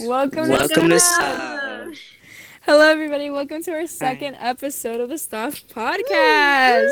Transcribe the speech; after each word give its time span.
Welcome, 0.00 0.48
Welcome 0.48 0.88
to 0.88 0.88
to 0.88 1.00
Sub. 1.00 1.94
Hello, 2.62 2.90
everybody. 2.90 3.30
Welcome 3.30 3.62
to 3.62 3.72
our 3.72 3.86
second 3.86 4.34
episode 4.40 5.00
of 5.00 5.08
the 5.08 5.18
Stuff 5.18 5.62
Podcast. 5.68 6.90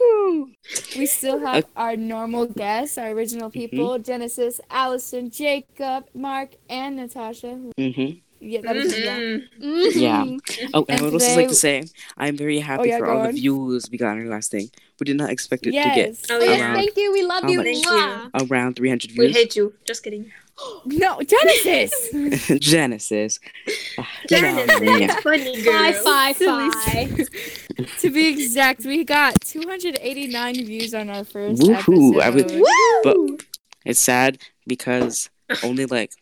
Woohoo! 0.00 0.54
We 0.96 1.04
still 1.06 1.40
have 1.40 1.66
our 1.76 1.96
normal 1.96 2.46
guests, 2.46 2.96
our 2.96 3.10
original 3.10 3.50
Mm-hmm. 3.50 3.58
people: 3.70 3.98
Genesis, 3.98 4.60
Allison, 4.70 5.30
Jacob, 5.30 6.06
Mark, 6.14 6.50
and 6.70 6.96
Natasha. 6.96 7.60
Mm-hmm. 7.78 8.18
Yeah, 8.40 8.60
that 8.62 8.76
is 8.76 8.98
yeah. 8.98 9.18
Mhm. 9.18 9.94
Yeah. 9.94 10.68
Oh, 10.74 10.84
and 10.88 10.90
And 10.90 11.00
I 11.00 11.02
would 11.04 11.14
also 11.14 11.26
like 11.36 11.36
today- 11.36 11.48
to 11.48 11.54
say 11.54 11.84
I'm 12.16 12.36
very 12.36 12.58
happy 12.60 12.88
yeah, 12.88 12.98
for 12.98 13.06
go 13.06 13.18
all 13.18 13.26
the 13.26 13.32
views 13.32 13.88
we 13.90 13.98
got 13.98 14.08
on 14.10 14.18
our 14.20 14.26
last 14.26 14.50
thing. 14.50 14.70
We 15.00 15.04
did 15.04 15.16
not 15.16 15.30
expect 15.30 15.66
it 15.66 15.72
Yes. 15.74 16.22
to 16.22 16.28
get 16.28 16.30
Oh, 16.30 16.40
Oh, 16.40 16.44
yeah. 16.44 16.56
yeah. 16.56 16.64
around, 16.64 16.74
Thank 16.76 16.96
you. 16.96 17.12
We 17.12 17.22
love 17.22 17.48
you. 17.48 17.58
much? 17.58 17.66
Thank 17.66 17.86
you. 17.86 18.30
around 18.48 18.76
300 18.76 19.10
views. 19.12 19.18
We 19.18 19.32
hate 19.32 19.56
you. 19.56 19.72
Just 19.86 20.02
kidding. 20.02 20.30
No, 20.86 21.20
Genesis. 21.22 22.10
Genesis. 22.60 23.40
Genesis, 24.28 24.80
yeah. 24.80 25.20
funny 25.20 25.62
girl. 25.62 25.72
Bye, 25.74 26.00
bye, 26.04 26.32
Silly. 26.36 26.68
bye. 26.70 27.84
to 27.98 28.10
be 28.10 28.28
exact, 28.28 28.84
we 28.84 29.04
got 29.04 29.40
289 29.40 30.54
views 30.66 30.94
on 30.94 31.10
our 31.10 31.24
first 31.24 31.60
Woohoo, 31.62 32.20
I 32.22 32.26
episode. 32.28 32.60
would- 32.60 32.66
But 33.02 33.46
it's 33.84 34.00
sad 34.00 34.38
because 34.66 35.28
only 35.62 35.86
like 35.86 36.12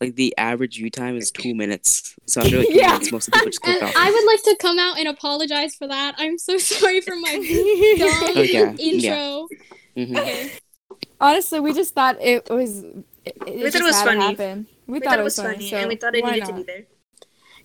like 0.00 0.16
the 0.16 0.34
average 0.36 0.78
view 0.78 0.90
time 0.90 1.16
is 1.16 1.30
two 1.30 1.54
minutes. 1.54 2.16
So 2.26 2.40
after 2.40 2.58
like 2.58 2.66
two 2.68 2.74
Yeah. 2.74 2.88
minutes, 2.94 3.12
most 3.12 3.28
of 3.28 3.32
the 3.34 3.38
people 3.38 3.50
just 3.50 3.60
click 3.62 3.76
And 3.76 3.84
off. 3.84 3.94
I 3.96 4.10
would 4.10 4.24
like 4.26 4.42
to 4.44 4.56
come 4.60 4.78
out 4.80 4.98
and 4.98 5.06
apologize 5.06 5.76
for 5.76 5.86
that. 5.86 6.16
I'm 6.18 6.38
so 6.38 6.58
sorry 6.58 7.00
for 7.02 7.14
my 7.14 7.30
dumb 7.98 8.34
Oh, 8.36 8.42
yeah, 8.42 8.74
intro. 8.80 9.48
Mhm. 9.96 10.16
Okay. 10.18 10.52
Honestly, 11.20 11.60
we 11.60 11.72
just 11.72 11.94
thought 11.94 12.16
it 12.20 12.48
was. 12.50 12.84
It, 13.24 13.36
it 13.46 13.62
We 13.64 13.70
thought 13.70 13.80
it 13.82 13.84
was 13.84 14.02
funny. 14.02 14.20
happen. 14.20 14.66
We, 14.86 14.94
We 14.98 15.00
thought, 15.00 15.18
it 15.18 15.22
was 15.22 15.36
funny, 15.36 15.54
funny, 15.54 15.70
so 15.70 15.76
and 15.76 15.88
we 15.88 15.96
thought 15.96 16.14
it 16.14 16.22
why 16.24 16.32
needed 16.32 16.46
to 16.46 16.52
be 16.54 16.62
there. 16.64 16.84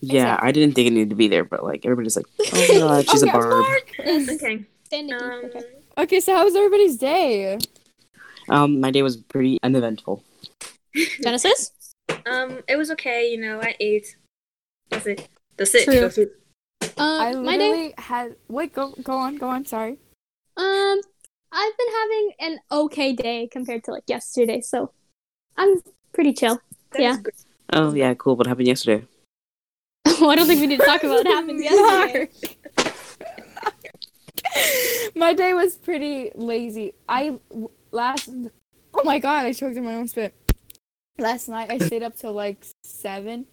Yeah, 0.01 0.37
I 0.41 0.51
didn't 0.51 0.75
think 0.75 0.87
it 0.87 0.91
needed 0.93 1.09
to 1.09 1.15
be 1.15 1.27
there, 1.27 1.43
but 1.43 1.63
like 1.63 1.85
everybody's 1.85 2.15
like, 2.15 2.27
oh 2.39 2.65
my 2.69 2.79
god, 2.79 3.09
she's 3.09 3.23
Okay, 3.23 3.29
a 3.31 3.33
barb. 3.33 3.65
Mark. 3.65 3.93
Okay. 4.29 4.65
Um, 4.89 5.11
okay. 5.11 5.61
Okay, 5.97 6.19
so 6.21 6.33
how 6.33 6.45
was 6.45 6.55
everybody's 6.55 6.95
day? 6.95 7.57
Um, 8.47 8.79
my 8.79 8.89
day 8.89 9.01
was 9.01 9.17
pretty 9.17 9.57
uneventful. 9.63 10.23
Genesis? 11.21 11.71
um, 12.25 12.59
it 12.69 12.77
was 12.77 12.89
okay. 12.91 13.29
You 13.29 13.41
know, 13.41 13.59
I 13.61 13.75
ate. 13.81 14.15
That's 14.89 15.05
it. 15.07 15.27
That's 15.57 15.75
it. 15.75 15.83
True. 15.83 15.99
That's 15.99 16.17
it. 16.19 16.39
I 16.97 17.33
Uh, 17.33 17.41
my 17.41 17.57
day. 17.57 17.93
had. 17.97 18.37
Wait, 18.47 18.71
go 18.71 18.93
go 19.03 19.17
on, 19.17 19.35
go 19.35 19.49
on. 19.49 19.65
Sorry. 19.65 19.97
Um, 20.55 21.01
I've 21.51 21.77
been 21.77 21.93
having 21.93 22.31
an 22.39 22.59
okay 22.71 23.11
day 23.11 23.49
compared 23.51 23.83
to 23.85 23.91
like 23.91 24.05
yesterday, 24.07 24.61
so 24.61 24.91
I'm 25.57 25.81
pretty 26.13 26.33
chill. 26.33 26.61
That 26.91 27.01
Yeah. 27.01 27.17
Oh 27.73 27.93
yeah, 27.93 28.13
cool. 28.13 28.35
What 28.35 28.47
happened 28.47 28.67
yesterday? 28.67 29.05
well, 30.21 30.29
I 30.29 30.35
don't 30.35 30.47
think 30.47 30.61
we 30.61 30.67
need 30.67 30.79
to 30.79 30.85
talk 30.85 31.03
about 31.03 31.23
what 31.23 31.27
happened 31.27 31.63
yesterday. 31.63 32.29
my 35.15 35.33
day 35.33 35.53
was 35.53 35.75
pretty 35.75 36.31
lazy. 36.35 36.93
I 37.09 37.39
last. 37.91 38.29
Oh 38.93 39.03
my 39.03 39.19
god! 39.19 39.45
I 39.45 39.53
choked 39.53 39.75
in 39.77 39.83
my 39.83 39.95
own 39.95 40.07
spit. 40.07 40.33
Last 41.17 41.49
night 41.49 41.71
I 41.71 41.77
stayed 41.79 42.03
up 42.03 42.15
till 42.15 42.33
like 42.33 42.63
seven, 42.83 43.47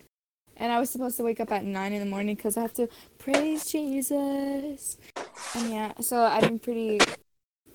and 0.57 0.71
I 0.71 0.79
was 0.79 0.91
supposed 0.91 1.17
to 1.17 1.23
wake 1.23 1.41
up 1.41 1.51
at 1.51 1.65
nine 1.65 1.93
in 1.93 2.01
the 2.01 2.07
morning 2.07 2.37
because 2.37 2.57
I 2.57 2.63
have 2.63 2.75
to 2.75 2.89
praise 3.19 3.67
Jesus. 3.67 4.99
And 5.57 5.71
yeah, 5.71 5.93
so 6.01 6.23
I've 6.23 6.43
been 6.43 6.59
pretty, 6.59 7.01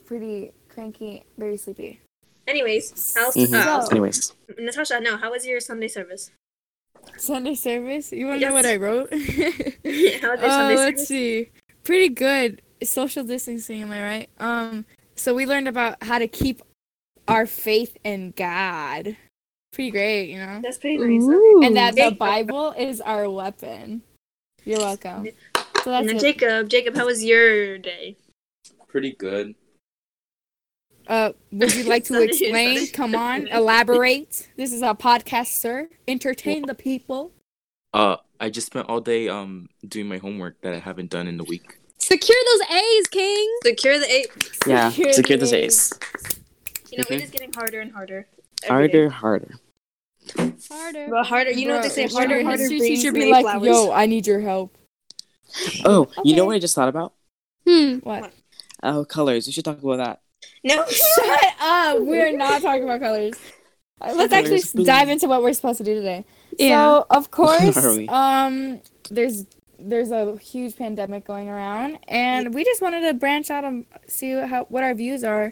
pretty 0.05 0.51
cranky, 0.69 1.25
very 1.37 1.57
sleepy. 1.57 2.01
Anyways, 2.49 3.13
how's 3.15 3.35
Mhm. 3.35 3.53
uh, 3.53 3.81
So- 3.85 3.91
Anyways, 3.91 4.33
Natasha? 4.57 4.99
No, 4.99 5.17
how 5.17 5.31
was 5.31 5.45
your 5.45 5.59
Sunday 5.59 5.87
service? 5.87 6.31
Sunday 7.17 7.53
service. 7.53 8.11
You 8.11 8.25
want 8.25 8.41
to 8.41 8.47
know 8.47 8.53
what 8.53 8.65
I 8.65 8.75
wrote? 8.75 9.09
how 9.13 9.19
was 9.19 9.83
your 9.83 10.19
Oh, 10.25 10.37
Sunday 10.49 10.75
let's 10.75 11.05
see. 11.07 11.49
Pretty 11.83 12.09
good. 12.09 12.61
Social 12.83 13.23
distancing, 13.23 13.83
am 13.83 13.91
I 13.91 14.01
right? 14.01 14.29
Um, 14.39 14.85
so 15.15 15.33
we 15.35 15.45
learned 15.45 15.67
about 15.67 16.01
how 16.03 16.17
to 16.17 16.27
keep 16.27 16.61
our 17.27 17.45
faith 17.45 17.95
in 18.03 18.31
God. 18.31 19.15
Pretty 19.71 19.91
great, 19.91 20.29
you 20.31 20.37
know. 20.37 20.59
That's 20.63 20.79
pretty 20.79 20.97
nice. 20.97 21.65
And 21.65 21.77
that 21.77 21.95
the 21.95 22.15
Bible 22.17 22.71
is 22.71 22.99
our 23.01 23.29
weapon. 23.29 24.01
You're 24.65 24.79
welcome. 24.79 25.27
So 25.83 25.91
that's 25.91 26.01
And 26.01 26.09
then 26.09 26.15
it. 26.15 26.19
Jacob, 26.21 26.69
Jacob, 26.69 26.95
how 26.95 27.05
was 27.05 27.23
your 27.23 27.77
day? 27.77 28.17
Pretty 28.87 29.11
good. 29.11 29.53
Uh, 31.09 31.33
would 31.51 31.73
you 31.75 31.83
like 31.85 32.03
to 32.05 32.21
explain? 32.29 32.87
Come 32.93 33.15
on, 33.15 33.47
elaborate. 33.47 34.47
This 34.55 34.71
is 34.71 34.81
a 34.83 34.93
podcast, 34.93 35.47
sir. 35.47 35.89
Entertain 36.07 36.65
the 36.67 36.75
people. 36.75 37.31
Uh, 37.93 38.17
I 38.39 38.49
just 38.51 38.67
spent 38.67 38.87
all 38.87 39.01
day 39.01 39.27
um 39.27 39.67
doing 39.87 40.07
my 40.07 40.19
homework 40.19 40.61
that 40.61 40.73
I 40.73 40.77
haven't 40.79 41.09
done 41.09 41.27
in 41.27 41.37
the 41.37 41.43
week. 41.43 41.79
Secure 41.97 42.37
those 42.53 42.69
A's, 42.77 43.07
King. 43.07 43.57
Secure 43.63 43.97
the 43.99 44.09
eight. 44.11 44.27
yeah, 44.67 44.89
Secure 44.91 45.13
secure 45.13 45.37
the 45.39 45.45
the 45.47 45.55
A's. 45.65 45.91
A's. 45.91 45.99
You 46.91 46.97
know, 46.99 47.03
Mhm. 47.05 47.11
it 47.11 47.23
is 47.23 47.29
getting 47.31 47.53
harder 47.53 47.81
and 47.81 47.91
harder. 47.91 48.27
every 48.63 48.87
day. 48.87 49.07
Harder, 49.07 49.09
harder. 49.09 50.55
Harder. 50.69 51.07
Well, 51.09 51.23
harder. 51.23 51.51
You 51.51 51.67
know 51.67 51.75
what 51.75 51.83
they 51.83 51.89
say? 51.89 52.05
Bro, 52.07 52.15
Harder, 52.17 52.35
your 52.35 52.43
harder 52.43 52.61
history 52.63 52.77
brings 52.79 52.99
teacher 53.01 53.11
be 53.11 53.31
like, 53.31 53.43
flowers. 53.43 53.65
"Yo, 53.67 53.91
I 53.91 54.05
need 54.05 54.27
your 54.27 54.41
help." 54.41 54.77
Oh, 55.85 56.07
you 56.23 56.35
know 56.35 56.45
what 56.45 56.55
I 56.55 56.59
just 56.59 56.75
thought 56.75 56.87
about? 56.89 57.13
Hmm. 57.67 57.95
What? 57.97 58.31
Oh, 58.83 59.05
colors. 59.05 59.47
We 59.47 59.53
should 59.53 59.65
talk 59.65 59.81
about 59.81 59.97
that. 59.97 60.21
No. 60.63 60.85
Shut 60.89 61.53
up! 61.61 61.99
We're 61.99 62.35
not 62.35 62.61
talking 62.61 62.83
about 62.83 63.01
colors. 63.01 63.35
Let's 64.01 64.31
actually 64.33 64.61
Colors, 64.61 64.85
dive 64.85 65.09
into 65.09 65.27
what 65.27 65.43
we're 65.43 65.53
supposed 65.53 65.77
to 65.79 65.83
do 65.83 65.95
today. 65.95 66.25
Yeah. 66.57 66.77
So, 66.77 67.05
of 67.09 67.31
course, 67.31 67.77
um, 68.09 68.81
there's 69.09 69.45
there's 69.77 70.11
a 70.11 70.37
huge 70.37 70.77
pandemic 70.77 71.25
going 71.25 71.49
around, 71.49 71.99
and 72.07 72.53
we 72.53 72.63
just 72.63 72.81
wanted 72.81 73.01
to 73.01 73.13
branch 73.13 73.49
out 73.49 73.63
and 73.63 73.85
see 74.07 74.31
how 74.31 74.65
what 74.69 74.83
our 74.83 74.93
views 74.93 75.23
are. 75.23 75.51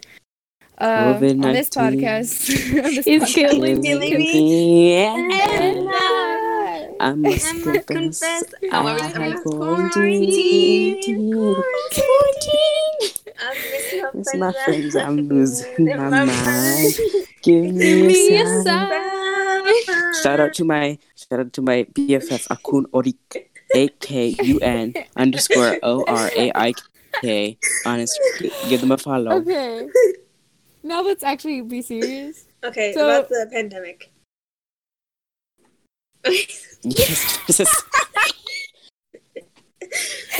Uh, 0.80 1.18
on 1.18 1.40
this 1.40 1.68
podcast. 1.70 2.50
On 2.84 2.94
this 2.94 3.06
It's 3.06 3.24
podcast. 3.24 3.34
killing 3.34 3.80
me. 3.80 4.94
Yeah. 4.94 5.14
And, 5.14 5.88
uh, 5.88 6.94
I 7.00 7.14
must 7.14 7.46
I 7.46 7.52
must 7.52 7.86
confess, 7.86 8.42
confess, 8.42 8.44
I 8.72 8.76
I 8.78 8.82
was 8.82 9.02
had 9.02 9.34
quarantined. 9.42 11.04
quarantine. 11.04 11.24
My 13.38 14.10
It's 14.14 14.34
my 14.34 14.52
friends, 14.64 14.96
I'm 14.96 15.28
losing 15.30 15.86
my 15.86 16.24
mind. 16.24 16.94
Give 17.42 17.64
me 17.74 18.38
a 18.38 18.62
sign. 18.62 19.74
Shout 20.22 20.40
out 20.40 20.54
to 20.54 20.64
my 20.64 20.98
shout 21.14 21.40
out 21.40 21.52
to 21.54 21.62
my 21.62 21.84
BFF 21.94 22.48
Akun 22.54 22.84
Orik 22.90 23.46
A 23.74 23.88
K 24.00 24.34
U 24.42 24.58
N 24.60 24.94
underscore 25.16 25.78
O 25.82 26.04
R 26.06 26.30
A 26.36 26.50
I 26.54 26.72
K 27.22 27.58
on 27.86 28.00
Instagram. 28.00 28.68
Give 28.68 28.80
them 28.80 28.92
a 28.92 28.98
follow. 28.98 29.32
Okay. 29.42 29.86
Now 30.88 31.02
let's 31.02 31.22
actually 31.22 31.60
be 31.60 31.82
serious. 31.82 32.46
Okay, 32.64 32.92
So- 32.94 33.04
about 33.08 33.28
the 33.28 33.46
pandemic. 33.52 34.10
Yes, 36.82 37.38
this 37.46 37.60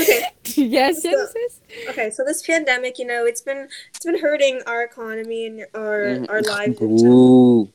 okay, 0.01 0.23
yes, 0.57 1.03
So- 1.03 1.11
Genesis. 1.11 1.61
okay. 1.91 2.11
So 2.11 2.25
this 2.25 2.43
pandemic, 2.47 2.99
you 2.99 3.05
know, 3.07 3.27
it's 3.27 3.41
been 3.43 3.69
it's 3.95 4.05
been 4.05 4.19
hurting 4.19 4.63
our 4.67 4.83
economy 4.83 5.47
and 5.47 5.67
our 5.75 6.01
Mhm. 6.01 6.29
our 6.31 6.43
lives. 6.43 6.81
in 6.81 6.99
general. 6.99 7.73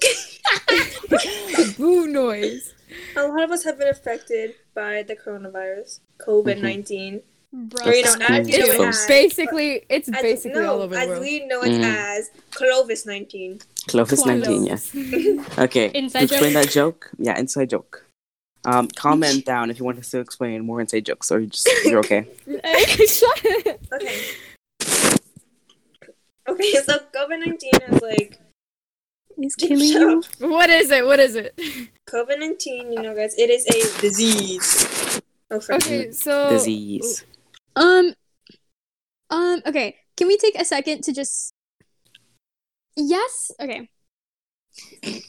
Ooh. 0.02 1.74
Boo 1.76 2.06
noise. 2.06 2.74
A 3.16 3.26
lot 3.26 3.42
of 3.42 3.50
us 3.50 3.64
have 3.64 3.78
been 3.78 3.88
affected 3.88 4.54
by 4.74 5.02
the 5.02 5.14
coronavirus, 5.16 6.00
COVID 6.18 6.60
19 6.60 7.22
Bro. 7.50 7.86
You 7.86 8.02
know, 8.04 8.14
as 8.28 8.48
you 8.48 8.58
know 8.58 8.84
it 8.84 8.88
as, 8.88 9.06
basically 9.06 9.82
it's 9.88 10.08
as- 10.08 10.20
basically 10.22 10.60
no, 10.60 10.74
all 10.74 10.82
over 10.82 10.94
the 10.94 11.00
as 11.00 11.08
world. 11.08 11.22
we 11.22 11.46
know 11.46 11.62
it 11.62 11.70
Mhm. 11.70 11.82
as 11.82 12.30
Clovis 12.50 13.06
19. 13.06 13.60
Clovis 13.88 14.26
19, 14.26 14.64
yeah. 14.66 14.76
Okay. 15.64 15.90
Inside 15.94 16.24
explain 16.24 16.52
joke? 16.52 16.62
that 16.62 16.70
joke? 16.70 17.10
Yeah, 17.18 17.38
inside 17.38 17.70
joke. 17.70 18.04
Um, 18.66 18.88
comment 18.88 19.44
down 19.52 19.70
if 19.70 19.78
you 19.78 19.84
want 19.86 19.98
us 19.98 20.10
to 20.10 20.18
explain 20.20 20.66
more 20.66 20.80
inside 20.82 21.06
jokes, 21.06 21.30
or 21.32 21.40
you 21.40 21.46
just 21.46 21.66
you're 21.86 22.00
okay. 22.00 22.28
Shut. 23.06 23.44
Okay. 23.94 24.20
Okay, 26.48 26.72
so 26.84 26.98
COVID 27.14 27.38
19 27.46 27.70
is 27.88 28.02
like. 28.02 28.38
He's 29.40 29.54
killing 29.54 29.78
you. 29.78 30.22
What 30.40 30.68
is 30.68 30.90
it? 30.90 31.06
What 31.06 31.20
is 31.20 31.36
it? 31.36 31.54
COVID 32.10 32.40
19, 32.40 32.92
you 32.92 33.02
know, 33.02 33.14
guys, 33.14 33.34
it 33.38 33.48
is 33.50 33.64
a 33.68 34.00
disease. 34.00 35.20
Oh, 35.50 35.60
friend. 35.60 35.82
Okay, 35.82 36.10
so 36.10 36.50
Disease. 36.50 37.24
Um, 37.76 38.14
um, 39.30 39.62
okay. 39.66 39.96
Can 40.16 40.26
we 40.28 40.36
take 40.36 40.54
a 40.60 40.64
second 40.64 41.02
to 41.04 41.12
just? 41.12 41.52
Yes. 42.96 43.50
Okay. 43.60 43.88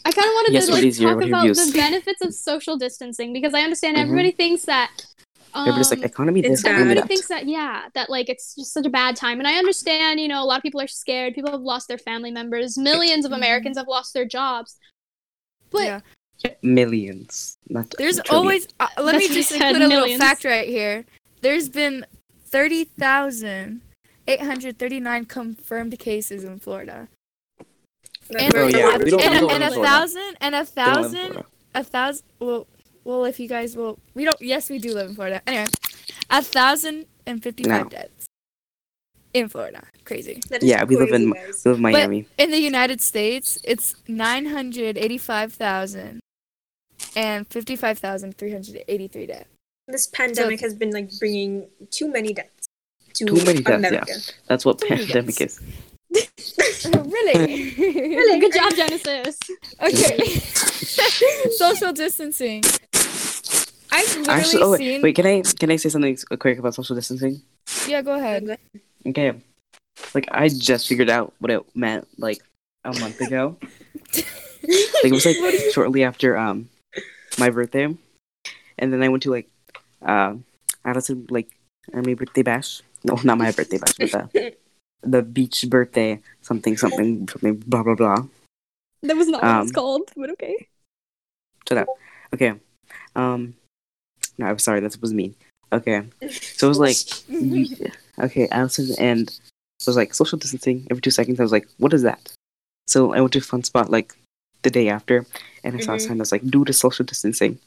I 0.06 0.12
kind 0.12 0.28
of 0.28 0.34
wanted 0.34 0.54
Yes, 0.54 0.66
to 0.68 0.72
what 0.74 0.84
like 0.84 0.94
talk 0.96 1.16
what 1.18 1.28
about 1.28 1.56
the 1.56 1.72
benefits 1.74 2.22
of 2.24 2.34
social 2.34 2.78
distancing 2.78 3.34
because 3.34 3.54
I 3.54 3.62
understand 3.62 3.98
Mhm. 3.98 4.02
everybody 4.02 4.32
thinks 4.32 4.64
that. 4.66 5.06
Um, 5.54 5.62
Everybody's 5.68 5.90
like 5.90 6.04
economy 6.04 6.42
it's 6.42 6.62
this, 6.62 6.66
Everybody 6.66 7.00
that. 7.02 7.08
thinks 7.08 7.28
that, 7.30 7.48
yeah, 7.48 7.88
that 7.96 8.10
like 8.12 8.30
it's 8.30 8.54
just 8.56 8.72
such 8.74 8.86
a 8.86 8.90
bad 8.90 9.16
time. 9.16 9.40
And 9.40 9.48
I 9.48 9.56
understand, 9.58 10.20
you 10.20 10.28
know, 10.28 10.44
a 10.44 10.46
lot 10.46 10.58
of 10.58 10.64
people 10.64 10.80
are 10.82 10.88
scared. 10.88 11.34
People 11.34 11.52
have 11.52 11.62
lost 11.62 11.88
their 11.88 11.98
family 11.98 12.30
members. 12.30 12.78
Millions 12.78 13.26
of 13.26 13.32
Mhm. 13.32 13.38
Americans 13.38 13.78
have 13.78 13.88
lost 13.88 14.14
their 14.14 14.26
jobs. 14.26 14.78
But 15.72 15.84
Yeah. 15.84 16.02
Millions. 16.62 17.58
Not 17.68 17.90
There's 17.98 18.20
trillion. 18.22 18.36
always. 18.36 18.68
Uh, 18.80 18.88
let 18.98 19.16
me 19.16 19.28
That's 19.28 19.30
what 19.30 19.36
just 19.36 19.50
said, 19.50 19.74
put 19.74 19.82
a 19.82 19.88
little 19.88 20.18
fact 20.18 20.46
right 20.46 20.68
here. 20.68 21.06
There's 21.42 21.68
been 21.68 22.06
thirty 22.52 22.84
thousand 22.84 23.82
eight 24.28 24.42
hundred 24.42 24.78
thirty-nine 24.78 25.26
confirmed 25.26 25.98
cases 26.00 26.44
in 26.44 26.60
Florida, 26.60 27.08
and, 28.30 28.56
Oh, 28.56 28.68
yeah, 28.68 28.98
we 28.98 29.10
don't- 29.10 29.22
and, 29.22 29.48
we 29.48 29.54
and 29.54 29.64
a 29.64 29.72
thousand 29.72 30.36
and 30.42 30.56
a 30.56 30.64
They 30.64 30.84
don't 30.86 31.02
live 31.02 31.14
in 31.14 31.34
thousand 31.34 31.44
a 31.76 31.84
thousand. 31.84 32.24
Well, 32.40 32.68
well, 33.04 33.26
if 33.26 33.40
you 33.40 33.48
guys 33.48 33.76
will, 33.76 33.98
we 34.14 34.26
don't. 34.26 34.40
Yes, 34.42 34.70
we 34.70 34.78
do 34.80 34.94
live 34.94 35.10
in 35.10 35.16
Florida. 35.16 35.42
Anyway, 35.48 35.66
a 36.30 36.42
thousand 36.44 37.06
and 37.26 37.42
fifty-five 37.42 37.86
No. 37.86 37.90
deaths 37.90 38.26
in 39.34 39.48
Florida. 39.50 39.84
Crazy. 40.06 40.42
Yeah, 40.62 40.84
we 40.84 40.96
live 40.98 41.12
in- 41.12 41.32
guys. 41.32 41.62
We 41.66 41.72
live 41.72 41.78
in 41.78 41.82
Miami. 41.84 42.28
In 42.38 42.52
the 42.52 42.60
United 42.60 43.02
States, 43.02 43.58
it's 43.64 43.96
nine 44.08 44.48
hundred 44.48 44.98
eighty-five 44.98 45.54
thousand 45.54 46.20
and 47.16 47.48
fifty-five 47.48 47.98
thousand 48.00 48.38
three 48.38 48.52
hundred 48.52 48.84
eighty-three 48.88 49.26
deaths. 49.28 49.50
This 49.90 50.06
pandemic 50.06 50.62
has 50.62 50.76
been 50.76 50.92
like 50.92 51.10
bringing 51.18 51.68
too 51.90 52.12
many 52.12 52.32
deaths 52.32 52.68
to 53.16 53.26
Too 53.26 53.44
many 53.44 53.62
deaths, 53.62 53.92
yeah. 53.92 54.34
That's 54.46 54.64
what 54.64 54.78
Too 54.78 54.88
pandemic 54.88 55.42
is. 55.42 55.60
really? 56.94 57.74
Really 57.80 58.40
good 58.40 58.54
job, 58.54 58.72
Genesis. 58.76 59.40
Okay. 59.82 60.18
social 61.58 61.92
distancing. 61.92 62.64
I've 63.92 64.06
literally 64.18 64.30
Actually, 64.30 64.62
oh 64.62 64.72
wait, 64.72 64.78
seen. 64.78 65.02
wait, 65.02 65.16
can 65.16 65.26
I 65.26 65.42
can 65.42 65.72
I 65.72 65.78
say 65.78 65.90
something 65.90 66.16
quick 66.38 66.60
about 66.60 66.76
social 66.76 66.96
distancing? 66.96 67.42
Yeah, 67.88 68.04
go 68.04 68.14
ahead. 68.14 68.60
Okay, 69.08 69.34
like 70.14 70.28
I 70.32 70.50
just 70.50 70.88
figured 70.88 71.10
out 71.10 71.34
what 71.40 71.50
it 71.50 71.64
meant 71.76 72.08
like 72.20 72.38
a 72.86 72.94
month 73.00 73.20
ago. 73.22 73.58
like 74.14 75.10
it 75.10 75.12
was 75.12 75.26
like 75.26 75.38
shortly 75.74 76.04
after 76.04 76.38
um 76.38 76.70
my 77.40 77.50
birthday, 77.50 77.90
and 78.78 78.94
then 78.94 79.02
I 79.02 79.10
went 79.10 79.24
to 79.24 79.32
like 79.32 79.50
um 80.02 80.44
Allison 80.86 81.28
like 81.30 81.50
uh, 81.94 82.02
my 82.02 82.14
birthday 82.14 82.42
bash. 82.44 82.82
No, 83.04 83.16
not 83.24 83.38
my 83.38 83.52
birthday 83.52 83.78
bash, 83.78 83.96
but 83.98 84.12
the 84.32 84.56
the 85.04 85.22
beach 85.24 85.66
birthday 85.70 86.20
something 86.42 86.78
something 86.78 87.28
something 87.28 87.56
blah 87.68 87.84
blah 87.84 87.96
blah. 87.96 88.26
That 89.04 89.16
was 89.16 89.28
not 89.28 89.42
what 89.44 89.62
it's 89.64 89.72
Um, 89.72 89.76
called, 89.76 90.12
but 90.18 90.30
okay. 90.32 90.68
Shut 91.68 91.78
up. 91.78 91.88
Okay. 92.34 92.54
Um. 93.16 93.56
No, 94.38 94.48
I'm 94.48 94.60
sorry. 94.60 94.80
That 94.80 94.98
was 95.02 95.14
mean. 95.14 95.36
Okay. 95.72 96.04
So 96.32 96.68
it 96.68 96.70
was 96.70 96.80
like, 96.80 96.98
you- 97.30 97.92
okay, 98.20 98.48
Allison 98.52 98.96
and 98.98 99.30
it 99.30 99.86
was 99.88 99.96
like 99.96 100.14
social 100.14 100.38
distancing 100.38 100.88
every 100.90 101.02
two 101.02 101.12
seconds. 101.12 101.40
I 101.40 101.44
was 101.44 101.52
like, 101.52 101.68
what 101.78 101.94
is 101.94 102.02
that? 102.04 102.32
So 102.88 103.14
I 103.14 103.22
went 103.22 103.34
to 103.34 103.42
Fun 103.42 103.64
Spot 103.64 103.90
like 103.90 104.16
the 104.64 104.70
day 104.72 104.90
after, 104.90 105.26
and 105.64 105.76
I 105.76 105.80
saw 105.80 105.94
a 105.94 105.96
Mhm. 105.98 106.02
sign 106.02 106.18
that 106.18 106.24
was 106.24 106.32
like, 106.32 106.44
due 106.44 106.66
to 106.66 106.74
social 106.74 107.06
distancing. 107.06 107.60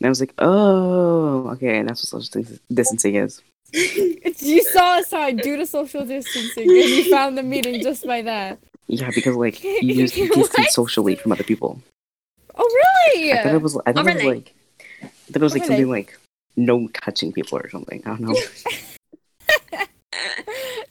And 0.00 0.06
I 0.06 0.08
was 0.08 0.20
like, 0.20 0.34
oh, 0.38 1.48
okay, 1.54 1.78
and 1.78 1.88
that's 1.88 2.12
what 2.12 2.22
social 2.22 2.44
distancing 2.72 3.16
is. 3.16 3.42
you 3.72 4.62
saw 4.62 4.98
a 5.00 5.04
sign 5.04 5.36
due 5.38 5.56
to 5.56 5.66
social 5.66 6.04
distancing, 6.04 6.70
and 6.70 6.70
you 6.70 7.10
found 7.10 7.36
the 7.36 7.42
meeting 7.42 7.82
just 7.82 8.06
by 8.06 8.22
that. 8.22 8.58
Yeah, 8.86 9.10
because 9.14 9.36
like 9.36 9.62
you 9.64 9.80
use 9.82 10.16
you 10.16 10.28
distance 10.30 10.72
socially 10.72 11.16
from 11.16 11.32
other 11.32 11.44
people. 11.44 11.80
Oh, 12.54 12.64
really? 13.14 13.32
I 13.32 13.42
thought 13.42 13.54
it 13.54 13.62
was. 13.62 13.78
I 13.86 13.92
thought 13.92 14.06
it 14.06 14.14
was 14.14 14.24
like. 14.24 14.54
I 15.02 15.06
thought 15.06 15.36
it 15.36 15.42
was 15.42 15.52
like 15.52 15.64
something 15.64 15.90
like 15.90 16.18
no 16.56 16.88
touching 16.88 17.32
people 17.32 17.58
or 17.58 17.68
something. 17.68 18.02
I 18.06 18.16
don't 18.16 18.20
know. 18.20 18.34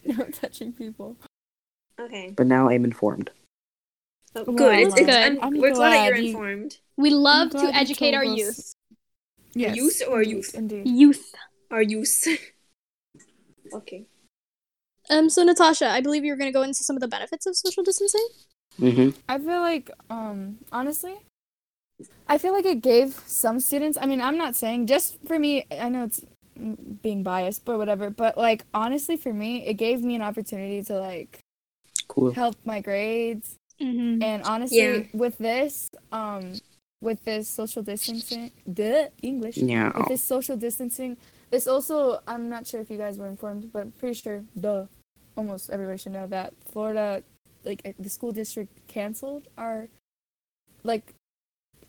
no 0.18 0.26
touching 0.26 0.74
people. 0.74 1.18
okay. 2.00 2.34
But 2.36 2.48
now 2.48 2.70
I'm 2.70 2.86
informed. 2.86 3.32
Oh, 4.36 4.44
Well, 4.44 4.56
good. 4.56 4.80
It's, 4.80 4.96
it's, 4.96 5.06
good. 5.06 5.10
I'm, 5.10 5.40
I'm 5.42 5.58
we're 5.60 5.74
glad 5.74 6.14
that 6.14 6.22
you're 6.22 6.28
informed. 6.28 6.78
We 6.98 7.10
love 7.10 7.50
to 7.52 7.76
educate 7.76 8.14
our 8.14 8.24
us. 8.24 8.38
youth. 8.38 8.74
Yes. 9.60 9.76
Youth 9.76 10.02
or 10.08 10.22
indeed, 10.22 10.36
youth? 10.36 10.56
Indeed. 10.56 10.88
Youth. 10.88 11.36
Our 11.72 11.82
use. 11.82 12.28
okay. 13.74 14.06
Um. 15.10 15.30
So 15.30 15.44
Natasha, 15.44 15.90
I 15.90 16.02
believe 16.02 16.24
you're 16.26 16.36
gonna 16.38 16.52
go 16.52 16.64
into 16.64 16.84
some 16.84 16.96
of 16.96 17.02
the 17.02 17.08
benefits 17.08 17.46
of 17.46 17.56
social 17.56 17.84
distancing. 17.84 18.28
hmm 18.78 19.10
I 19.28 19.38
feel 19.40 19.62
like, 19.62 19.90
um, 20.10 20.58
honestly, 20.72 21.16
I 22.28 22.38
feel 22.38 22.54
like 22.54 22.66
it 22.66 22.82
gave 22.82 23.20
some 23.26 23.60
students. 23.60 23.98
I 24.00 24.06
mean, 24.06 24.22
I'm 24.22 24.38
not 24.38 24.56
saying 24.56 24.88
just 24.88 25.18
for 25.26 25.40
me. 25.40 25.66
I 25.72 25.90
know 25.90 26.04
it's 26.04 26.22
being 27.02 27.24
biased, 27.24 27.66
but 27.66 27.78
whatever. 27.78 28.10
But 28.10 28.38
like, 28.38 28.66
honestly, 28.74 29.18
for 29.18 29.34
me, 29.34 29.66
it 29.66 29.76
gave 29.76 30.02
me 30.02 30.16
an 30.16 30.22
opportunity 30.22 30.84
to 30.84 31.00
like 31.00 31.40
Cool. 32.08 32.32
help 32.34 32.56
my 32.66 32.82
grades. 32.82 33.56
Mm-hmm. 33.82 34.24
And 34.24 34.44
honestly, 34.44 34.78
Yeah. 34.80 35.04
with 35.14 35.38
this, 35.38 35.90
um, 36.12 36.54
with 37.02 37.24
this 37.26 37.48
social 37.48 37.84
distancing, 37.84 38.52
the 38.66 39.12
English, 39.22 39.58
Yeah. 39.58 39.92
with 39.98 40.08
this 40.08 40.24
social 40.24 40.58
distancing, 40.58 41.18
this 41.50 41.68
also, 41.68 42.20
I'm 42.28 42.50
not 42.50 42.68
sure 42.68 42.82
if 42.82 42.90
you 42.90 42.98
guys 42.98 43.18
were 43.18 43.28
informed, 43.28 43.72
but 43.72 43.82
I'm 43.84 43.92
pretty 43.92 44.16
sure, 44.16 44.44
duh, 44.60 44.86
almost 45.36 45.70
everybody 45.70 45.98
should 45.98 46.12
know 46.14 46.28
that 46.28 46.54
Florida, 46.72 47.24
like 47.64 47.82
uh, 47.86 47.92
the 48.00 48.10
school 48.10 48.32
district 48.32 48.88
canceled 48.88 49.48
our, 49.58 49.88
like, 50.84 51.14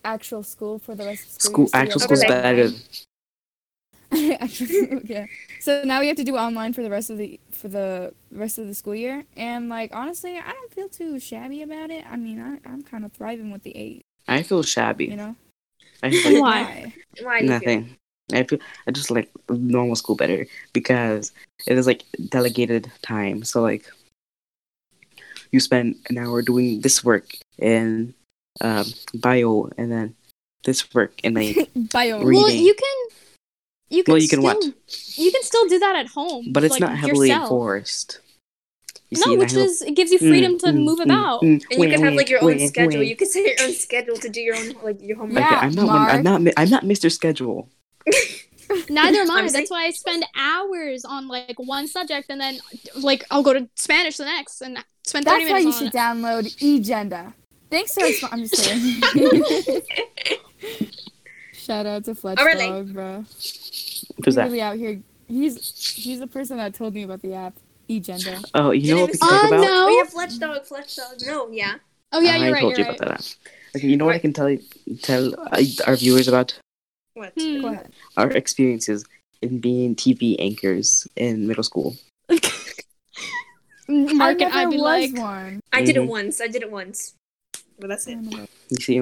actual 0.04 0.42
school 0.42 0.78
for 0.78 0.94
the 0.94 1.04
rest 1.04 1.24
of 1.26 1.30
school. 1.42 1.50
School 1.50 1.64
year, 1.64 1.68
so 1.68 1.78
we 1.78 1.82
actual 1.82 2.00
have 2.00 2.08
to 2.08 2.16
school's 2.16 2.20
do 2.20 2.28
better. 2.28 2.70
Actually, 4.40 5.00
yeah. 5.04 5.26
So 5.60 5.82
now 5.84 6.00
we 6.00 6.06
have 6.08 6.16
to 6.16 6.24
do 6.24 6.36
online 6.36 6.72
for 6.72 6.82
the 6.82 6.90
rest 6.90 7.10
of 7.10 7.18
the 7.18 7.38
for 7.50 7.68
the 7.68 8.14
rest 8.30 8.58
of 8.58 8.66
the 8.66 8.74
school 8.74 8.94
year, 8.94 9.24
and 9.36 9.68
like 9.68 9.94
honestly, 9.94 10.38
I 10.38 10.50
don't 10.52 10.72
feel 10.72 10.88
too 10.88 11.18
shabby 11.20 11.62
about 11.62 11.90
it. 11.90 12.04
I 12.10 12.16
mean, 12.16 12.40
I, 12.40 12.58
I'm 12.68 12.82
kind 12.82 13.04
of 13.04 13.12
thriving 13.12 13.50
with 13.50 13.64
the 13.64 13.76
eight, 13.76 14.02
I 14.28 14.42
feel 14.42 14.62
shabby. 14.62 15.06
you 15.06 15.16
know. 15.16 15.34
I 16.02 16.10
feel 16.10 16.42
like 16.42 16.66
Why? 16.66 16.94
Why 17.22 17.40
do 17.40 17.46
you 17.46 17.58
feel? 17.58 17.60
nothing. 17.60 17.96
I 18.32 18.42
feel 18.44 18.58
I 18.86 18.90
just 18.90 19.10
like 19.10 19.30
normal 19.48 19.96
school 19.96 20.14
better 20.14 20.46
because 20.72 21.32
it 21.66 21.78
is 21.78 21.86
like 21.86 22.04
delegated 22.28 22.90
time. 23.02 23.42
So 23.42 23.62
like 23.62 23.86
you 25.50 25.60
spend 25.60 25.96
an 26.10 26.18
hour 26.18 26.42
doing 26.42 26.82
this 26.82 27.02
work 27.02 27.32
in 27.58 28.14
um, 28.60 28.84
bio, 29.14 29.70
and 29.78 29.90
then 29.90 30.14
this 30.64 30.92
work 30.94 31.18
in 31.24 31.34
like 31.34 31.70
Bio. 31.92 32.22
Reading. 32.22 32.42
Well, 32.42 32.50
you 32.50 32.74
can. 32.74 33.08
You 33.90 34.04
can 34.04 34.12
Well, 34.12 34.20
you 34.20 34.28
can 34.28 34.42
what? 34.42 34.62
You 34.62 35.32
can 35.32 35.42
still 35.42 35.66
do 35.66 35.78
that 35.78 35.96
at 35.96 36.08
home, 36.08 36.52
but 36.52 36.62
it's 36.62 36.72
like, 36.72 36.80
not 36.80 36.98
heavily 36.98 37.28
yourself. 37.28 37.44
enforced. 37.44 38.20
You 39.10 39.18
No, 39.20 39.24
see, 39.32 39.36
which 39.38 39.52
is 39.54 39.80
it 39.82 39.94
gives 39.96 40.10
you 40.12 40.18
freedom 40.18 40.58
to 40.58 40.66
Mm, 40.66 40.74
mm, 40.76 40.84
move 40.84 40.98
mm, 40.98 41.04
about. 41.04 41.40
mm, 41.42 41.64
And 41.70 41.82
you 41.82 41.88
can 41.88 42.02
have 42.02 42.14
like 42.14 42.28
your 42.28 42.40
own 42.40 42.46
wait, 42.46 42.68
schedule. 42.68 43.00
wait. 43.00 43.08
You 43.08 43.16
can 43.16 43.28
set 43.28 43.44
your 43.46 43.66
own 43.66 43.72
schedule 43.72 44.16
to 44.16 44.28
do 44.28 44.40
your 44.40 44.54
own 44.56 44.74
like 44.82 45.00
your 45.00 45.16
homework. 45.16 45.38
Okay, 45.44 45.54
Yeah, 45.54 45.60
I'm 45.60 45.72
not. 45.72 45.86
Mark. 45.86 46.10
I'm 46.12 46.22
not. 46.22 46.52
I'm 46.58 46.68
not 46.68 46.84
Mr. 46.84 47.10
Schedule. 47.10 47.70
Neither 48.90 49.20
am 49.20 49.30
I. 49.30 49.40
I'm 49.40 49.48
That's 49.48 49.70
why 49.70 49.84
I 49.86 49.90
spend 49.92 50.26
hours 50.36 51.06
on 51.06 51.26
like 51.26 51.54
one 51.56 51.88
subject, 51.88 52.26
and 52.28 52.38
then 52.38 52.58
like 52.96 53.24
I'll 53.30 53.42
go 53.42 53.54
to 53.54 53.66
Spanish 53.76 54.18
the 54.18 54.24
next, 54.26 54.60
and 54.60 54.76
spend 55.06 55.24
thirty 55.24 55.44
That's 55.46 55.52
why 55.52 55.58
you 55.60 55.68
on 55.68 55.72
should 55.72 55.86
it. 55.88 55.94
download 55.94 56.44
eGenda. 56.58 57.32
Thanks 57.70 57.94
so 57.94 58.02
much 58.02 58.14
for 58.16 58.26
I'm 58.32 58.42
just 58.44 58.62
kidding. 58.62 59.82
Shout 61.52 61.86
out 61.86 62.04
to 62.04 62.14
Fletch 62.14 62.38
Alright. 62.38 62.58
Dog, 62.58 62.92
bro. 62.94 63.16
Who's 63.22 64.14
He's 64.24 64.34
that? 64.36 64.44
really 64.44 64.60
out 64.62 64.76
here. 64.76 65.00
He's 65.26 65.94
he's 65.96 66.18
the 66.20 66.26
person 66.26 66.56
that 66.58 66.74
told 66.74 66.94
me 66.94 67.02
about 67.02 67.20
the 67.22 67.34
app 67.34 67.54
eGenda. 67.88 68.44
Oh, 68.54 68.70
you 68.70 68.94
know 68.94 69.02
what 69.02 69.12
we 69.12 69.18
can 69.18 69.28
talk 69.28 69.44
about? 69.48 69.60
no. 69.60 69.86
Oh 69.86 69.98
yeah, 69.98 70.04
Fletch 70.10 70.38
dog, 70.38 70.64
Fletch 70.64 70.96
dog. 70.96 71.14
No, 71.26 71.50
yeah. 71.50 71.74
Oh 72.12 72.20
yeah, 72.20 72.36
you're 72.36 72.48
I 72.48 72.52
right. 72.52 72.60
told 72.60 72.72
You're 72.78 72.86
you 72.86 72.92
right. 72.92 73.00
about 73.00 73.18
that. 73.18 73.36
Okay, 73.76 73.86
you 73.88 73.96
know 73.96 74.06
what 74.06 74.14
I 74.14 74.18
can 74.18 74.32
tell 74.32 74.56
tell 75.02 75.34
uh, 75.52 75.62
our 75.86 75.96
viewers 75.96 76.28
about 76.28 76.58
What? 77.14 77.32
Hmm. 77.38 77.60
Go 77.60 77.68
ahead. 77.68 77.92
our 78.16 78.30
experiences 78.30 79.04
in 79.42 79.58
being 79.60 79.94
TV 79.94 80.36
anchors 80.38 81.06
in 81.16 81.46
middle 81.46 81.62
school. 81.64 81.96
Mark 83.88 84.42
I 84.42 84.44
and 84.44 84.52
I'd 84.52 84.54
never 84.54 84.70
be 84.70 84.76
was 84.76 84.82
like, 85.12 85.16
one. 85.18 85.60
I 85.72 85.82
did 85.82 85.96
it 85.96 86.02
Mhm. 86.02 86.08
once. 86.08 86.40
I 86.40 86.46
did 86.48 86.62
it 86.62 86.70
once. 86.70 87.14
But 87.78 87.88
that's 87.88 88.06
it. 88.06 88.18
You 88.70 88.76
see, 88.80 89.00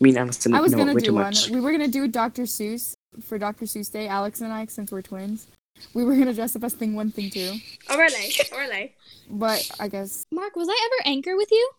me 0.00 0.10
and 0.10 0.18
Allison 0.18 0.52
I 0.54 0.60
was 0.60 0.72
know 0.72 0.78
gonna 0.78 0.94
way 0.94 1.00
do 1.00 1.06
too 1.06 1.14
one. 1.14 1.24
much. 1.24 1.48
We 1.48 1.60
were 1.60 1.72
gonna 1.72 1.88
do 1.88 2.06
Dr. 2.08 2.42
Seuss 2.42 2.92
for 3.22 3.38
Dr. 3.38 3.64
Seuss 3.64 3.90
Day. 3.90 4.08
Alex 4.08 4.40
and 4.42 4.52
I, 4.52 4.66
since 4.66 4.92
we're 4.92 5.00
twins, 5.02 5.46
we 5.94 6.04
were 6.04 6.16
gonna 6.16 6.34
dress 6.34 6.56
up 6.56 6.64
as 6.64 6.74
thing 6.74 6.94
one, 6.94 7.10
thing 7.10 7.30
two. 7.30 7.54
Orale, 7.88 8.50
orale. 8.52 8.90
But 9.28 9.70
I 9.78 9.88
guess 9.88 10.26
Mark, 10.30 10.56
was 10.56 10.68
I 10.68 10.88
ever 11.02 11.08
anchor 11.08 11.36
with 11.36 11.50
you? 11.50 11.70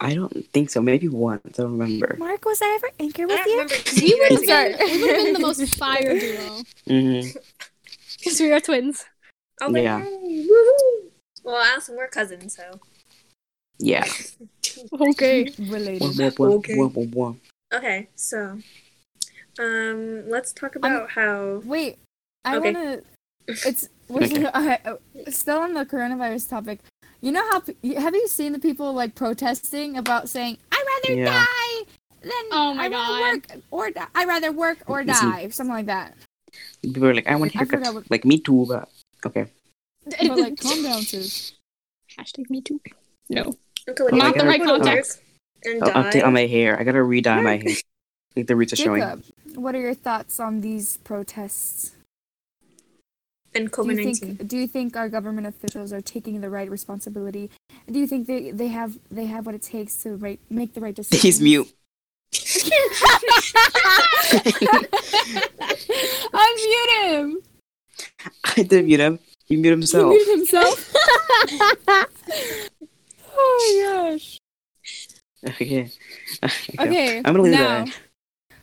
I 0.00 0.14
don't 0.14 0.46
think 0.52 0.70
so. 0.70 0.82
Maybe 0.82 1.08
once. 1.08 1.40
I 1.46 1.62
don't 1.62 1.78
remember. 1.78 2.16
Mark 2.18 2.44
was 2.44 2.60
I 2.62 2.74
ever 2.76 2.90
anchor 3.00 3.26
with 3.26 3.36
don't 3.36 3.46
you? 3.46 3.52
remember. 3.52 3.74
We 4.02 4.14
would 4.14 4.30
have 4.32 4.40
I'm 4.50 4.78
been. 4.78 5.00
We 5.00 5.02
would 5.02 5.10
have 5.16 5.24
been 5.24 5.32
the 5.34 5.38
most 5.40 5.74
fire 5.78 6.18
duo 6.18 6.62
Mm-hmm. 6.88 7.38
because 8.18 8.40
we 8.40 8.52
are 8.52 8.60
twins. 8.60 9.04
Oh, 9.60 9.72
but 9.72 9.82
Yeah. 9.82 10.04
yay, 10.04 10.46
woohoo! 10.46 11.10
Well, 11.44 11.62
Allison, 11.62 11.96
we're 11.96 12.08
cousins, 12.08 12.56
so. 12.56 12.80
Yeah. 13.78 14.04
Okay. 15.00 15.50
Related. 15.58 16.20
Okay. 16.40 16.76
Okay, 17.72 18.08
so. 18.14 18.58
Um, 19.58 20.28
let's 20.28 20.52
talk 20.52 20.76
about 20.76 21.10
how. 21.10 21.62
Wait, 21.64 21.96
I 22.46 22.56
Okay. 22.56 22.72
wanna. 22.72 23.00
It's 23.48 23.88
we're 24.08 24.22
Okay. 24.24 24.46
uh, 24.54 24.96
still 25.30 25.58
on 25.58 25.74
the 25.74 25.84
coronavirus 25.86 26.48
topic. 26.48 26.80
You 27.20 27.32
know 27.32 27.42
how 27.50 27.60
have 28.00 28.14
you 28.14 28.28
seen 28.28 28.52
the 28.52 28.58
people 28.58 28.92
like 28.92 29.14
protesting 29.14 29.96
about 29.96 30.28
saying 30.28 30.58
I'd 30.72 30.84
rather 30.92 31.14
Yeah. 31.20 31.44
die 31.44 31.76
than 32.22 32.44
Oh 32.52 32.74
my 32.74 32.84
I 32.84 32.88
rather 32.88 32.96
God. 32.96 33.20
work 33.22 33.44
or 33.70 33.90
die. 33.90 34.06
I 34.14 34.24
rather 34.24 34.50
work 34.52 34.78
or 34.86 35.04
Listen. 35.04 35.30
die, 35.30 35.48
something 35.50 35.74
like 35.74 35.86
that. 35.86 36.14
People 36.82 37.06
are 37.06 37.14
like, 37.14 37.26
I 37.28 37.36
want 37.36 37.54
I 37.56 37.64
forgot 37.64 37.82
haircuts. 37.86 37.94
what- 37.94 38.10
Like 38.10 38.24
me 38.24 38.38
too, 38.38 38.66
but 38.68 38.88
okay. 39.26 39.46
But 40.06 40.38
like, 40.38 40.60
calm 40.60 40.82
down, 40.82 41.02
sis. 41.02 41.52
Hashtag 42.18 42.48
me 42.50 42.60
too. 42.62 42.80
No. 43.28 43.54
Okay, 43.88 44.02
what 44.04 44.14
Not 44.14 44.34
do 44.34 44.40
the 44.40 44.46
right 44.46 44.60
wanna 44.60 44.72
work 44.78 44.82
context. 44.82 45.20
And 45.64 45.82
I'll 45.82 45.90
die. 46.02 46.10
update 46.10 46.24
on 46.24 46.32
my 46.32 46.46
hair. 46.46 46.78
I 46.78 46.84
gotta 46.84 47.02
re-dye 47.02 47.40
my 47.42 47.56
hair. 47.58 47.74
Like 48.36 48.46
the 48.46 48.54
roots 48.56 48.72
are 48.72 48.76
showing. 48.76 49.02
Jacob, 49.02 49.24
what 49.56 49.74
are 49.74 49.80
your 49.80 49.94
thoughts 49.94 50.38
on 50.38 50.60
these 50.60 50.98
protests? 50.98 51.95
And 53.56 53.70
Do 53.70 53.82
you 53.82 53.88
COVID 53.88 53.96
nineteen. 53.96 54.14
think 54.36 54.48
do 54.48 54.56
you 54.58 54.66
think 54.66 54.96
our 54.96 55.08
government 55.08 55.46
officials 55.46 55.92
are 55.92 56.00
taking 56.00 56.40
the 56.40 56.50
right 56.50 56.70
responsibility? 56.70 57.50
Do 57.90 57.98
you 57.98 58.06
think 58.06 58.26
they, 58.26 58.50
they 58.50 58.68
have 58.68 58.98
they 59.10 59.26
have 59.26 59.46
what 59.46 59.54
it 59.54 59.62
takes 59.62 59.96
to 60.02 60.16
right, 60.16 60.40
make 60.50 60.74
the 60.74 60.80
right 60.80 60.94
decisions? 60.94 61.22
He's 61.22 61.40
mute. 61.40 61.68
Unmute 66.32 67.02
him. 67.02 67.40
I 68.44 68.54
didn't 68.62 68.86
mute 68.86 69.00
him. 69.00 69.18
He 69.46 69.56
muted 69.56 69.78
He 69.78 69.80
himself. 69.80 70.10
muted 70.10 70.28
himself. 70.38 70.92
oh 73.36 73.80
my 73.88 74.10
gosh. 74.10 74.38
okay. 75.48 75.90
Okay. 76.42 77.18
I'm 77.18 77.22
gonna 77.22 77.42
leave 77.42 77.52
now, 77.52 77.84
that. 77.84 77.98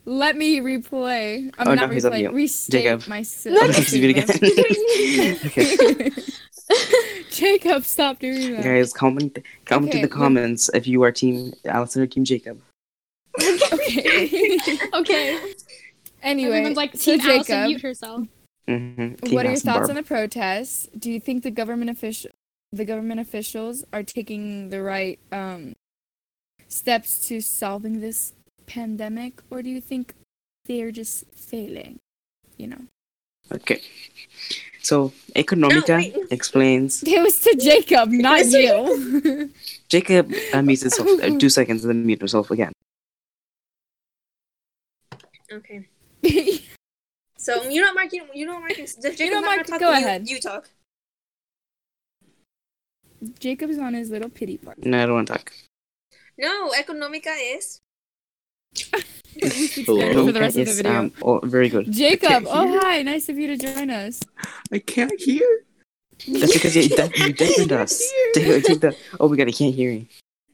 Let 0.06 0.36
me 0.36 0.60
replay. 0.60 1.50
I'm 1.58 1.68
Oh, 1.70 1.74
not 1.76 1.88
no, 1.90 1.94
he's 1.94 2.04
replay. 2.06 2.20
mute. 2.22 2.34
Restate 2.34 2.84
Jacob. 2.84 3.08
my 3.08 3.20
s- 3.20 3.44
he's 3.44 3.94
mute 3.94 4.28
statement. 4.28 4.62
again. 4.62 5.40
okay. 5.46 6.10
Jacob, 7.32 7.84
stop 7.84 8.20
doing 8.20 8.54
that. 8.54 8.64
Guys, 8.64 8.94
comment 8.94 9.38
comment 9.66 9.90
Okay, 9.90 10.00
in 10.00 10.10
the 10.10 10.10
well- 10.10 10.18
comments 10.26 10.70
if 10.74 10.88
you 10.88 11.04
are 11.04 11.12
team 11.12 11.54
Allison 11.66 12.02
or 12.02 12.08
team 12.08 12.24
Jacob. 12.24 12.60
Okay. 13.74 14.60
Okay. 14.94 15.40
anyway, 16.22 16.52
Everyone's 16.58 16.78
like, 16.78 16.96
so 16.96 17.18
Team 17.18 17.22
Allison, 17.30 17.44
Jacob, 17.46 17.68
mute 17.68 17.82
herself. 17.82 18.28
Mm-hmm. 18.70 19.34
what 19.36 19.46
are 19.46 19.50
your 19.50 19.60
thoughts 19.60 19.90
on 19.90 19.96
the 19.96 20.04
protests? 20.04 20.88
Do 20.98 21.12
you 21.12 21.20
think 21.20 21.44
the 21.44 21.52
government 21.52 21.90
official, 21.90 22.32
the 22.72 22.86
government 22.86 23.20
officials 23.20 23.84
are 23.92 24.04
taking 24.04 24.70
the 24.70 24.82
right 24.82 25.20
um, 25.34 25.74
steps 26.70 27.28
to 27.28 27.42
solving 27.42 28.00
this 28.00 28.34
pandemic, 28.66 29.42
or 29.50 29.62
do 29.62 29.70
you 29.70 29.82
think 29.82 30.14
they're 30.66 30.92
just 30.92 31.26
failing? 31.34 32.00
You 32.58 32.68
know, 32.68 32.82
Okay. 33.52 33.82
So 34.82 35.14
Economica 35.36 35.96
wait. 35.96 36.16
explains 36.32 37.04
it 37.04 37.22
was 37.22 37.40
to 37.42 37.56
Jacob, 37.56 38.10
not 38.12 38.46
you. 38.46 39.50
Jacob 39.90 40.30
unmutes 40.52 40.82
himself 40.82 41.08
uh, 41.22 41.38
two 41.38 41.50
seconds 41.50 41.84
and 41.84 41.90
then 41.90 42.06
mute 42.06 42.20
himself 42.20 42.52
again. 42.52 42.72
Okay. 45.52 45.88
So 47.38 47.70
you're 47.70 47.86
not 47.86 47.96
marking. 47.96 48.22
You're 48.34 48.48
not 48.48 48.62
marking. 48.62 48.86
If 48.86 49.18
Jacob's 49.18 49.32
not 49.32 49.42
not 49.44 49.56
gonna 49.56 49.64
talk, 49.64 49.80
go 49.80 49.92
you, 49.92 49.98
ahead. 49.98 50.30
You 50.30 50.40
talk. 50.40 50.70
Jacob's 53.40 53.78
on 53.78 53.94
his 53.94 54.10
little 54.10 54.30
pity 54.30 54.58
party. 54.58 54.82
No, 54.90 55.04
I 55.04 55.06
don't 55.06 55.16
want 55.16 55.28
to 55.28 55.34
talk. 55.34 55.54
No, 56.38 56.74
economica 56.74 57.30
is. 57.30 57.80
We 59.42 59.50
should 59.68 59.86
Hello? 59.86 60.00
skip 60.00 60.26
for 60.26 60.32
the 60.32 60.40
rest 60.40 60.58
of 60.58 60.68
the 60.68 60.74
video. 60.74 61.00
um, 61.00 61.12
oh, 61.22 61.40
very 61.44 61.70
good. 61.70 61.92
Jacob, 61.92 62.46
oh 62.48 62.80
hi, 62.80 63.02
nice 63.02 63.30
of 63.30 63.38
you 63.38 63.48
to 63.48 63.58
join 63.58 63.90
us. 63.90 64.22
I 64.72 64.80
can't 64.80 65.20
hear. 65.20 65.64
That's 66.28 66.54
because 66.54 66.76
you, 66.76 66.90
that, 66.96 67.18
you 67.18 67.34
deafened 67.38 67.72
us. 67.72 68.02
Take, 68.34 68.64
take 68.64 68.80
the. 68.80 68.96
Oh 69.20 69.28
my 69.28 69.36
god, 69.36 69.48
I 69.48 69.52
can't 69.52 69.74
hear 69.76 69.92
you. 69.92 70.06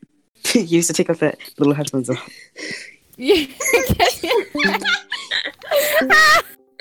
you 0.53 0.61
used 0.61 0.87
to 0.87 0.93
take 0.93 1.09
off 1.09 1.19
that 1.19 1.37
little 1.57 1.73
headphones 1.73 2.09
off. 2.09 2.27
Yeah. 3.17 3.35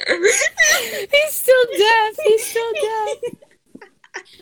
He's 0.04 1.32
still 1.32 1.64
deaf. 1.76 2.16
He's 2.24 2.46
still 2.46 2.72
deaf. 2.72 3.16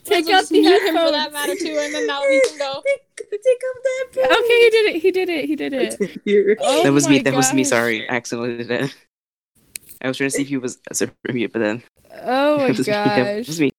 Take 0.06 0.30
out 0.30 0.48
the 0.48 0.60
mute 0.60 0.82
him 0.82 0.94
for 0.94 1.10
that 1.10 1.32
matter 1.32 1.54
too, 1.56 1.76
and 1.78 1.94
then 1.94 2.06
now 2.06 2.20
we 2.22 2.40
can 2.48 2.58
go. 2.58 2.82
Take, 2.86 3.30
take 3.30 3.62
off 3.68 4.12
that. 4.14 4.38
Okay, 4.38 4.58
he 4.60 4.70
did 4.70 4.86
it. 4.94 5.02
He 5.02 5.10
did 5.10 5.28
it. 5.28 5.44
He 5.46 5.56
did 5.56 5.72
it. 5.72 6.56
Oh 6.60 6.82
that 6.84 6.92
was 6.92 7.08
me. 7.08 7.18
That 7.20 7.34
was 7.34 7.52
me. 7.52 7.64
Sorry, 7.64 8.08
I 8.08 8.14
accidentally 8.14 8.56
did 8.58 8.70
it. 8.70 8.96
I 10.02 10.08
was 10.08 10.16
trying 10.16 10.30
to 10.30 10.36
see 10.36 10.42
if 10.42 10.48
he 10.48 10.56
was 10.56 10.78
a 10.90 10.94
super 10.94 11.14
mute, 11.32 11.52
but 11.52 11.58
then 11.60 11.82
Oh 12.22 12.58
my 12.58 12.68
it 12.68 12.78
was 12.78 12.86
me. 12.86 12.92
It 12.94 13.38
gosh. 13.38 13.46
was 13.48 13.60
me. 13.60 13.70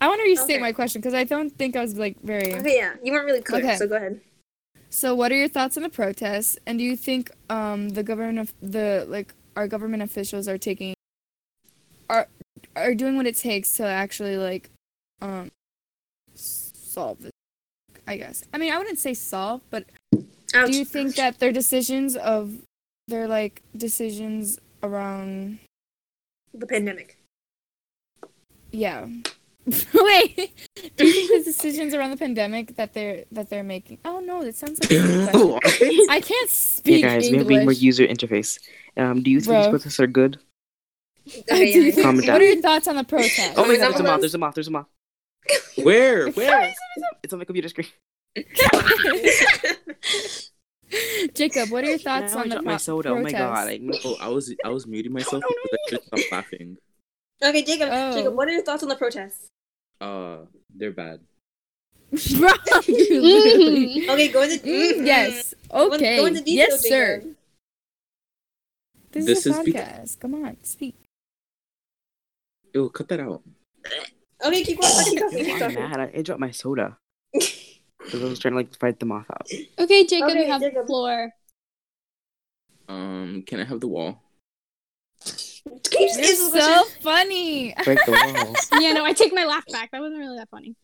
I 0.00 0.08
want 0.08 0.20
to 0.20 0.24
restate 0.24 0.56
Okay. 0.56 0.60
my 0.60 0.72
question 0.72 1.00
because 1.00 1.14
I 1.14 1.24
don't 1.24 1.50
think 1.50 1.76
I 1.76 1.80
was 1.80 1.96
like 1.96 2.20
very. 2.22 2.54
Okay, 2.54 2.76
yeah, 2.76 2.94
you 3.02 3.12
weren't 3.12 3.26
really 3.26 3.42
clear, 3.42 3.62
Okay. 3.62 3.76
so 3.76 3.86
go 3.86 3.96
ahead. 3.96 4.20
So, 4.90 5.14
what 5.14 5.30
are 5.32 5.36
your 5.36 5.48
thoughts 5.48 5.76
on 5.76 5.84
the 5.84 5.88
protests? 5.88 6.58
And 6.66 6.78
do 6.78 6.84
you 6.84 6.96
think 6.96 7.30
um 7.48 7.90
the 7.90 8.02
government 8.02 8.38
of 8.40 8.52
the 8.60 9.06
like 9.08 9.32
our 9.56 9.68
government 9.68 10.02
officials 10.02 10.48
are 10.48 10.58
taking 10.58 10.94
are 12.10 12.26
are 12.74 12.94
doing 12.94 13.16
what 13.16 13.26
it 13.26 13.36
takes 13.36 13.74
to 13.74 13.84
actually 13.86 14.36
like 14.36 14.70
um 15.22 15.50
solve 16.34 17.22
this? 17.22 17.32
I 18.06 18.16
guess. 18.16 18.44
I 18.52 18.58
mean, 18.58 18.72
I 18.72 18.78
wouldn't 18.78 18.98
say 18.98 19.14
solve, 19.14 19.62
but 19.70 19.84
Ouch. 20.54 20.70
do 20.70 20.76
you 20.76 20.84
think 20.84 21.14
that 21.16 21.38
their 21.38 21.52
decisions 21.52 22.16
of 22.16 22.58
their 23.08 23.28
like 23.28 23.62
decisions 23.76 24.58
around 24.82 25.58
the 26.52 26.66
pandemic? 26.66 27.18
yeah. 28.72 29.06
Wait. 29.94 30.50
Do 30.96 31.06
you 31.06 31.12
think 31.12 31.30
the 31.30 31.42
decisions 31.44 31.94
around 31.94 32.10
the 32.10 32.16
pandemic 32.16 32.74
that 32.74 32.94
they're 32.94 33.24
that 33.30 33.48
they're 33.48 33.62
making? 33.62 33.98
Oh 34.04 34.18
no, 34.18 34.42
that 34.42 34.56
sounds 34.56 34.80
like 34.80 34.90
a 34.90 35.28
stupid 35.28 35.60
question. 35.62 36.06
I 36.10 36.20
can't 36.20 36.50
Hey 36.50 36.54
speak 36.56 37.02
guys, 37.04 37.30
we 37.30 37.38
have 37.38 37.48
English. 37.48 37.64
more 37.64 37.72
user 37.72 38.04
interface. 38.04 38.58
Um, 38.96 39.22
do 39.22 39.30
you 39.30 39.38
think 39.40 39.50
Bro. 39.52 39.60
these 39.62 39.68
protests 39.70 40.00
are 40.00 40.08
good? 40.08 40.40
Okay, 41.28 41.72
Do 41.74 41.92
think- 41.92 42.02
Comment 42.04 42.22
what 42.22 42.26
down. 42.26 42.40
are 42.40 42.44
your 42.44 42.60
thoughts 42.60 42.88
on 42.88 42.96
the 42.96 43.04
protest? 43.04 43.52
Oh 43.56 43.62
my 43.62 43.68
Wait, 43.68 43.78
god, 43.78 43.90
there's 43.92 44.00
a 44.00 44.02
moth. 44.02 44.20
There's 44.20 44.34
a 44.34 44.38
moth. 44.38 44.54
There's 44.56 44.66
a 44.68 44.70
moth. 44.72 44.86
Where? 45.82 46.28
Where? 46.32 46.74
It's 47.22 47.32
on 47.32 47.38
my 47.38 47.44
computer 47.44 47.68
screen. 47.68 47.88
Jacob, 51.34 51.70
what 51.70 51.84
are 51.84 51.88
your 51.88 51.98
thoughts 51.98 52.34
Now 52.34 52.40
I 52.40 52.42
on 52.42 52.48
the 52.48 52.54
dropped 52.56 52.64
pro- 52.64 52.72
my 52.72 52.76
soda. 52.76 53.08
Oh 53.10 53.20
my 53.22 53.30
god. 53.32 53.68
I, 53.68 53.80
Oh, 54.04 54.16
I 54.20 54.28
was 54.28 54.54
I 54.64 54.68
was 54.68 54.86
muting 54.86 55.12
myself 55.12 55.42
because 55.42 55.70
I 55.72 55.78
couldn't 55.90 56.06
stop 56.06 56.20
laughing. 56.32 56.76
okay, 57.42 57.62
Jacob. 57.62 57.88
Oh. 57.90 58.12
Jacob, 58.14 58.34
what 58.34 58.48
are 58.48 58.52
your 58.52 58.62
thoughts 58.62 58.82
on 58.82 58.88
the 58.90 58.96
protests? 58.96 59.48
Uh, 60.00 60.38
they're 60.74 60.92
bad. 60.92 61.20
Bro, 62.12 62.50
you 62.86 63.20
literally- 63.22 64.10
Okay, 64.10 64.28
go 64.28 64.42
into 64.42 64.58
Mm, 64.58 65.06
yes. 65.06 65.54
Go 65.70 65.86
in- 65.86 65.92
Okay. 65.94 66.16
Go 66.18 66.26
into 66.26 66.40
detail, 66.42 66.68
yes, 66.68 66.82
sir. 66.86 67.16
Jacob. 67.18 67.36
This, 69.12 69.24
This 69.26 69.46
is 69.46 69.56
a 69.56 69.60
is 69.60 69.72
bec- 69.72 69.74
podcast. 69.74 70.20
Come 70.20 70.34
on, 70.44 70.56
speak. 70.62 70.94
Ew, 72.74 72.88
cut 72.90 73.08
that 73.08 73.20
out. 73.20 73.42
Okay, 74.44 74.64
keep 74.64 74.80
going. 74.80 74.92
Keep 75.04 75.18
talking. 75.18 75.44
Keep 75.44 75.54
I'm 75.54 75.58
talking. 75.60 75.78
mad. 75.78 76.00
I, 76.00 76.18
I 76.18 76.22
dropped 76.22 76.40
my 76.40 76.50
soda. 76.50 76.98
Because 78.04 78.20
I 78.20 78.26
was 78.26 78.38
trying 78.40 78.50
to 78.54 78.56
like 78.58 78.76
fight 78.80 78.98
the 78.98 79.06
moth 79.06 79.30
out. 79.30 79.46
Okay, 79.78 80.04
Jacob, 80.04 80.30
Okay, 80.30 80.44
you 80.44 80.50
have 80.50 80.60
the 80.60 80.82
floor. 80.88 81.30
Um, 82.88 83.44
can 83.46 83.60
I 83.60 83.64
have 83.64 83.78
the 83.78 83.86
wall? 83.86 84.20
Can 85.24 86.02
you 86.02 86.08
just 86.08 86.18
You're 86.18 86.28
answer 86.30 86.50
the 86.50 86.60
so 86.60 86.78
question? 86.82 87.02
funny. 87.02 87.74
Break 87.84 88.04
the 88.04 88.10
walls. 88.10 88.68
yeah, 88.82 88.92
no, 88.92 89.04
I 89.04 89.12
take 89.12 89.32
my 89.32 89.44
laugh 89.44 89.64
back. 89.70 89.92
That 89.92 90.00
wasn't 90.00 90.18
really 90.18 90.36
that 90.36 90.48
funny. 90.50 90.74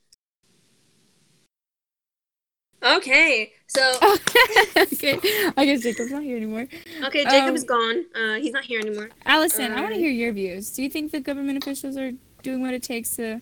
Okay, 2.85 3.51
so 3.67 3.83
okay, 4.77 5.19
I 5.57 5.65
guess 5.65 5.83
Jacob's 5.83 6.13
not 6.13 6.23
here 6.23 6.37
anymore. 6.37 6.69
okay, 7.03 7.25
Jacob 7.25 7.49
Um, 7.49 7.57
is 7.57 7.65
gone. 7.65 8.05
Uh, 8.15 8.35
he's 8.37 8.53
not 8.53 8.65
here 8.65 8.79
anymore. 8.79 9.11
Allison, 9.27 9.73
I 9.73 9.81
want 9.81 9.89
to 9.89 9.95
Um, 9.95 10.01
hear 10.01 10.13
your 10.13 10.33
views. 10.33 10.71
Do 10.71 10.85
you 10.85 10.89
think 10.89 11.11
the 11.11 11.19
government 11.19 11.59
officials 11.59 11.97
are 11.97 12.13
doing 12.43 12.61
what 12.61 12.75
it 12.75 12.83
takes 12.83 13.17
to 13.17 13.41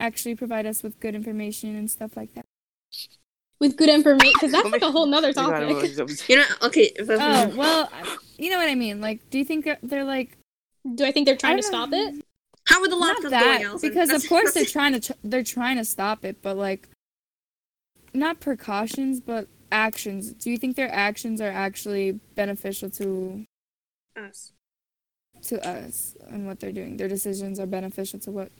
actually 0.00 0.34
provide 0.34 0.66
us 0.66 0.82
with 0.82 0.98
good 1.00 1.14
information 1.14 1.76
and 1.76 1.90
stuff 1.90 2.16
like 2.16 2.34
that? 2.34 2.44
With 3.58 3.76
good 3.76 3.88
information, 3.88 4.32
because 4.34 4.52
that's 4.52 4.70
like 4.70 4.82
a 4.82 4.90
whole 4.90 5.06
nother 5.06 5.28
my 5.36 5.42
God, 5.42 5.68
topic. 5.96 6.18
You're 6.28 6.38
not 6.38 6.62
okay. 6.62 6.92
Oh 7.00 7.52
well, 7.56 7.90
you 8.36 8.50
know 8.50 8.58
what 8.58 8.68
I 8.68 8.74
mean. 8.74 9.00
Like, 9.00 9.30
do 9.30 9.38
you 9.38 9.44
think 9.44 9.68
they're 9.82 10.04
like 10.04 10.36
Do 10.94 11.04
I 11.04 11.12
think 11.12 11.26
they're 11.26 11.36
trying 11.36 11.58
to 11.58 11.62
stop 11.62 11.90
know. 11.90 11.98
it? 11.98 12.24
How 12.66 12.80
would 12.80 12.92
the 12.92 12.96
not 12.96 13.18
lockdowns 13.18 13.30
that 13.30 13.44
going, 13.44 13.64
Allison? 13.64 13.88
because 13.88 14.10
of 14.10 14.28
course 14.28 14.52
they're 14.52 14.64
trying 14.64 14.92
to 14.92 15.00
tr- 15.00 15.18
they're 15.24 15.42
trying 15.42 15.76
to 15.76 15.84
stop 15.84 16.24
it, 16.24 16.42
but 16.42 16.56
like 16.56 16.88
not 18.14 18.40
precautions, 18.40 19.20
but 19.20 19.48
actions. 19.70 20.32
Do 20.32 20.50
you 20.50 20.58
think 20.58 20.76
their 20.76 20.92
actions 20.92 21.40
are 21.40 21.50
actually 21.50 22.20
beneficial 22.34 22.90
to 22.90 23.44
us. 24.16 24.52
To 25.48 25.66
us 25.66 26.16
and 26.28 26.46
what 26.46 26.60
they're 26.60 26.72
doing? 26.72 26.96
Their 26.96 27.08
decisions 27.08 27.58
are 27.60 27.66
beneficial 27.66 28.18
to 28.20 28.30
what? 28.30 28.50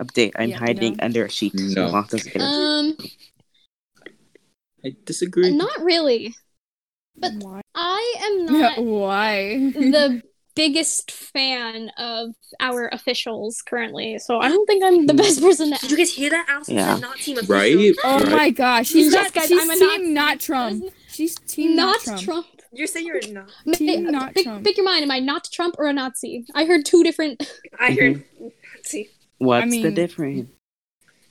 Update. 0.00 0.32
I'm 0.36 0.50
Yeah, 0.50 0.58
hiding 0.58 0.96
no. 0.96 1.04
under 1.04 1.24
a 1.26 1.30
sheet. 1.30 1.54
No. 1.54 1.86
the 1.86 1.92
moth 1.92 2.10
doesn't 2.10 2.32
get 2.32 2.42
it. 2.42 2.44
Um, 2.44 2.96
I 4.84 4.94
disagree. 5.04 5.54
not 5.54 5.80
really. 5.82 6.34
But 7.16 7.32
Why? 7.40 7.60
I 7.74 8.14
am 8.24 8.46
not 8.60 8.82
Why? 8.82 9.56
the 9.74 10.22
biggest 10.54 11.10
fan 11.10 11.90
of 11.98 12.30
our 12.60 12.88
officials 12.88 13.62
currently, 13.62 14.18
so 14.18 14.38
I 14.40 14.48
don't 14.48 14.66
think 14.66 14.82
I'm 14.84 15.06
the 15.06 15.14
best 15.14 15.40
person 15.40 15.72
to 15.72 15.78
Did 15.78 15.90
you 15.90 15.96
guys 15.96 16.12
hear 16.12 16.30
that? 16.30 16.46
Allison 16.48 16.74
Yeah. 16.76 16.94
said 16.94 17.02
not 17.02 17.16
team 17.18 17.36
official. 17.38 17.54
Right? 17.54 17.94
oh 18.04 18.18
Right. 18.20 18.30
my 18.30 18.50
gosh, 18.50 18.88
she's 18.88 19.12
Yes, 19.12 19.24
not. 19.24 19.32
guys, 19.34 19.48
she's 19.48 19.62
I'm 19.62 19.70
a 19.70 19.76
team 19.76 19.88
Nazi. 19.88 20.12
not 20.14 20.40
Trump. 20.40 20.84
She's 21.10 21.34
team 21.36 21.76
not 21.76 21.98
not, 22.06 22.18
Trump. 22.20 22.20
Trump. 22.22 22.46
You 22.72 22.86
say 22.86 23.00
you're 23.00 23.20
not. 23.30 23.50
Team 23.74 24.04
Ma- 24.04 24.10
not 24.10 24.34
pick, 24.34 24.44
Trump. 24.44 24.64
pick 24.64 24.76
your 24.76 24.86
mind. 24.86 25.02
Am 25.02 25.10
I 25.10 25.18
not 25.20 25.48
Trump 25.52 25.76
or 25.78 25.86
a 25.86 25.92
Nazi? 25.92 26.46
I 26.54 26.64
heard 26.64 26.84
two 26.86 27.02
different. 27.02 27.42
I 27.78 27.92
heard. 27.92 28.24
See. 28.82 29.08
What's 29.38 29.62
I 29.66 29.66
the 29.66 29.70
mean- 29.82 29.94
difference? 29.94 30.48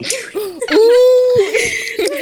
Ooh. 0.36 1.54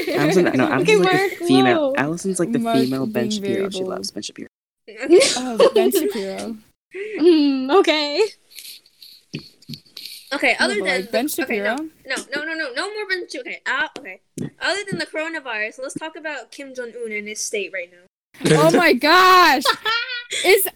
Allison, 0.09 0.43
no, 0.55 0.79
Okay, 0.81 0.95
Allison's 0.95 0.99
like 0.99 1.13
Mark, 1.13 1.29
the 1.39 1.45
female. 1.45 1.89
whoa. 1.89 1.95
Allison's 1.95 2.39
like 2.39 2.51
the 2.51 2.59
Mark 2.59 2.77
female 2.77 3.05
Ben 3.05 3.29
being 3.29 3.31
Shapiro. 3.31 3.69
She 3.69 3.83
loves 3.83 4.11
Ben 4.11 4.23
Shapiro. 4.23 4.47
Okay. 4.89 5.19
oh, 5.37 5.71
Ben 5.75 5.91
Shapiro. 5.91 6.57
Hmm, 7.19 7.69
okay. 7.71 8.21
Okay. 10.33 10.55
Other 10.59 10.75
Oh, 10.75 10.79
boy, 10.79 10.85
than 10.85 11.05
Ben 11.11 11.25
okay, 11.25 11.33
Shapiro. 11.35 11.75
no, 11.75 11.89
no, 12.07 12.15
no, 12.35 12.43
no, 12.43 12.53
no, 12.53 12.73
no 12.73 12.93
more 12.93 13.07
Ben. 13.07 13.27
Sh- 13.29 13.35
Okay. 13.39 13.61
Uh, 13.65 13.87
okay. 13.97 14.19
Other 14.59 14.81
than 14.89 14.99
the 14.99 15.05
coronavirus, 15.05 15.79
let's 15.81 15.93
talk 15.93 16.15
about 16.17 16.51
Kim 16.51 16.73
Jong 16.75 16.91
Un 17.05 17.11
and 17.11 17.27
his 17.27 17.39
state 17.39 17.71
right 17.73 17.89
now. 17.91 18.08
Oh 18.45 18.71
my 18.77 18.93
gosh! 18.93 19.63
Is 20.45 20.67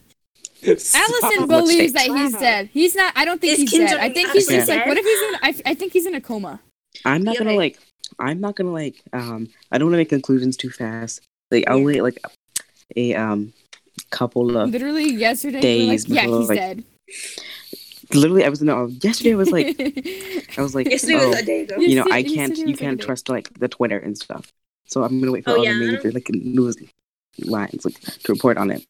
Allison 0.65 1.32
Stop. 1.34 1.48
believes 1.50 1.93
that 1.93 2.03
he's 2.08 2.34
dead? 2.38 2.70
He's 2.72 2.96
not. 2.96 3.13
I 3.15 3.25
don't 3.25 3.39
think 3.41 3.53
Is 3.53 3.60
he's 3.60 3.72
Kim 3.72 3.86
dead. 3.86 3.98
I 3.98 4.10
think 4.10 4.32
he's 4.32 4.43
actually 4.50 4.58
just 4.58 4.70
like. 4.70 4.86
What 4.86 4.98
if 4.98 5.05
he's 5.05 5.22
in? 5.22 5.36
I, 5.65 5.72
I 5.72 5.74
think 5.75 5.93
he's 5.93 6.05
in 6.05 6.15
a 6.15 6.22
coma. 6.22 6.60
I'm 7.05 7.24
not 7.24 7.36
Yeah, 7.36 7.43
gonna 7.46 7.55
like. 7.58 7.79
I'm 8.20 8.39
not 8.39 8.55
gonna 8.55 8.72
like. 8.72 9.01
Um, 9.12 9.50
I 9.72 9.77
don't 9.77 9.88
want 9.88 9.93
to 9.93 9.98
make 9.98 10.10
conclusions 10.10 10.55
too 10.58 10.70
fast. 10.70 11.22
Like 11.51 11.65
I'll 11.67 11.79
Yeah. 11.79 11.86
wait 11.86 12.01
like 12.03 12.20
a 12.96 13.15
um 13.15 13.53
couple 14.10 14.55
of 14.58 14.70
Literally 14.70 15.12
yesterday, 15.12 15.60
we 15.60 15.86
were 15.86 15.91
Days 15.91 16.08
like, 16.10 16.15
yeah, 16.15 16.24
before, 16.25 16.39
he's 16.39 16.50
like, 16.50 16.60
dead. 16.60 16.84
literally. 18.13 18.46
I 18.46 18.50
was 18.50 18.62
no. 18.62 18.88
Yesterday 19.01 19.34
I 19.34 19.36
was 19.36 19.51
like. 19.51 19.67
I 20.58 20.62
was 20.62 20.75
like. 20.75 20.89
Yesterday 20.89 21.15
oh, 21.20 21.29
was 21.29 21.39
a 21.39 21.46
day 21.46 21.62
ago. 21.62 21.75
You 21.77 21.88
you 21.89 21.96
know, 21.98 22.03
said- 22.03 22.13
I 22.13 22.24
can't. 22.24 22.58
You 22.58 22.75
can't 22.77 23.01
trust 23.01 23.29
like 23.29 23.53
the 23.60 23.67
Twitter 23.67 23.98
and 23.98 24.17
stuff. 24.17 24.48
So 24.86 25.03
I'm 25.03 25.20
gonna 25.20 25.32
wait 25.32 25.43
for 25.43 25.51
Oh, 25.51 25.58
all 25.58 25.63
yeah, 25.65 25.74
the 25.74 25.79
don't- 25.79 25.93
major 25.96 26.12
like 26.12 26.29
news 26.29 26.77
lines 27.39 27.85
like 27.85 27.99
to 27.99 28.31
report 28.33 28.57
on 28.57 28.71
it. 28.71 28.85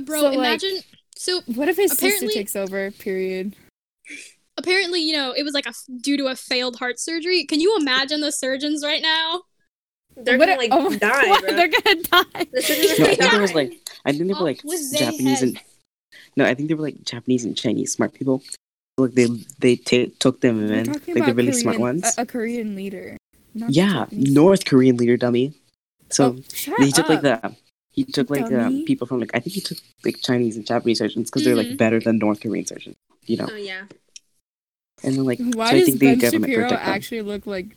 Bro, 0.00 0.20
So, 0.20 0.28
like- 0.30 0.38
imagine. 0.38 0.80
so 1.16 1.40
what 1.54 1.68
if 1.68 1.76
his 1.76 1.92
Apparently- 1.92 2.26
sister 2.28 2.38
takes 2.40 2.56
over? 2.56 2.90
Period. 2.92 3.56
apparently, 4.56 5.00
you 5.00 5.12
know, 5.12 5.32
it 5.32 5.42
was 5.42 5.52
like 5.52 5.66
a 5.66 5.72
due 6.00 6.16
to 6.16 6.26
a 6.26 6.36
failed 6.36 6.76
heart 6.76 7.00
surgery. 7.00 7.44
Can 7.44 7.58
you 7.60 7.76
imagine 7.78 8.20
the 8.20 8.30
surgeons 8.30 8.84
right 8.84 9.02
now? 9.02 9.42
They're 10.16 10.38
What 10.38 10.46
gonna 10.46 10.62
if- 10.62 10.70
like 10.70 10.72
oh 10.72 10.90
die, 10.96 11.24
God, 11.26 11.40
bro. 11.40 11.50
They're 11.56 11.68
gonna 11.68 12.02
die. 12.02 12.46
The 12.52 12.62
surgeons 12.62 12.98
No, 13.00 13.04
I 13.06 13.14
think 13.16 13.30
there 13.32 13.40
was 13.40 13.54
like. 13.54 13.80
I 14.04 14.12
think 14.12 14.28
they 14.28 14.34
were 14.34 14.40
oh, 14.40 14.44
like 14.44 14.60
with 14.64 14.96
Japanese 14.96 15.42
and. 15.42 15.60
No, 16.36 16.44
I 16.44 16.54
think 16.54 16.68
they 16.68 16.74
were 16.74 16.82
like 16.82 17.02
Japanese 17.04 17.44
and 17.44 17.56
Chinese 17.56 17.92
smart 17.92 18.12
people. 18.14 18.42
Like 18.96 19.14
they 19.14 19.26
they 19.58 19.74
ta 19.76 20.06
took 20.20 20.40
them 20.40 20.68
We're 20.68 20.74
in. 20.74 20.84
talking 20.84 21.14
Like 21.14 21.24
the 21.24 21.30
about 21.32 21.36
really 21.36 21.48
Korean, 21.50 21.60
smart 21.62 21.78
ones. 21.80 22.14
A, 22.16 22.22
a 22.22 22.26
Korean 22.26 22.76
leader. 22.76 23.16
not 23.54 23.70
yeah, 23.70 23.92
Japanese. 24.06 24.32
North 24.32 24.64
Korean 24.66 24.96
leader 24.96 25.16
dummy. 25.16 25.52
So 26.14 26.36
Oh, 26.36 26.82
he 26.84 26.92
took 26.92 27.08
like 27.08 27.22
the 27.22 27.56
he 27.90 28.04
took 28.04 28.30
like 28.30 28.46
uh, 28.46 28.48
Dummy. 28.50 28.84
people 28.84 29.06
from 29.06 29.20
like 29.20 29.30
I 29.34 29.40
think 29.40 29.54
he 29.54 29.60
took 29.60 29.78
like 30.04 30.16
Chinese 30.22 30.56
and 30.56 30.66
Japanese 30.66 30.98
surgeons 30.98 31.30
because 31.30 31.44
they're 31.44 31.54
Mhm. 31.54 31.68
like 31.70 31.76
better 31.76 32.00
than 32.00 32.18
North 32.18 32.40
Korean 32.40 32.66
surgeons, 32.66 32.96
you 33.26 33.36
know. 33.36 33.48
Oh 33.50 33.56
yeah. 33.56 33.84
And 35.02 35.16
then 35.16 35.24
like 35.24 35.38
Why 35.40 35.70
so 35.70 35.76
I 35.76 35.78
does 35.80 35.86
think 35.88 36.00
Ben 36.00 36.18
government 36.18 36.50
Shapiro 36.52 36.68
protect 36.68 36.84
them. 36.84 36.94
actually 36.94 37.22
look 37.22 37.46
like? 37.46 37.76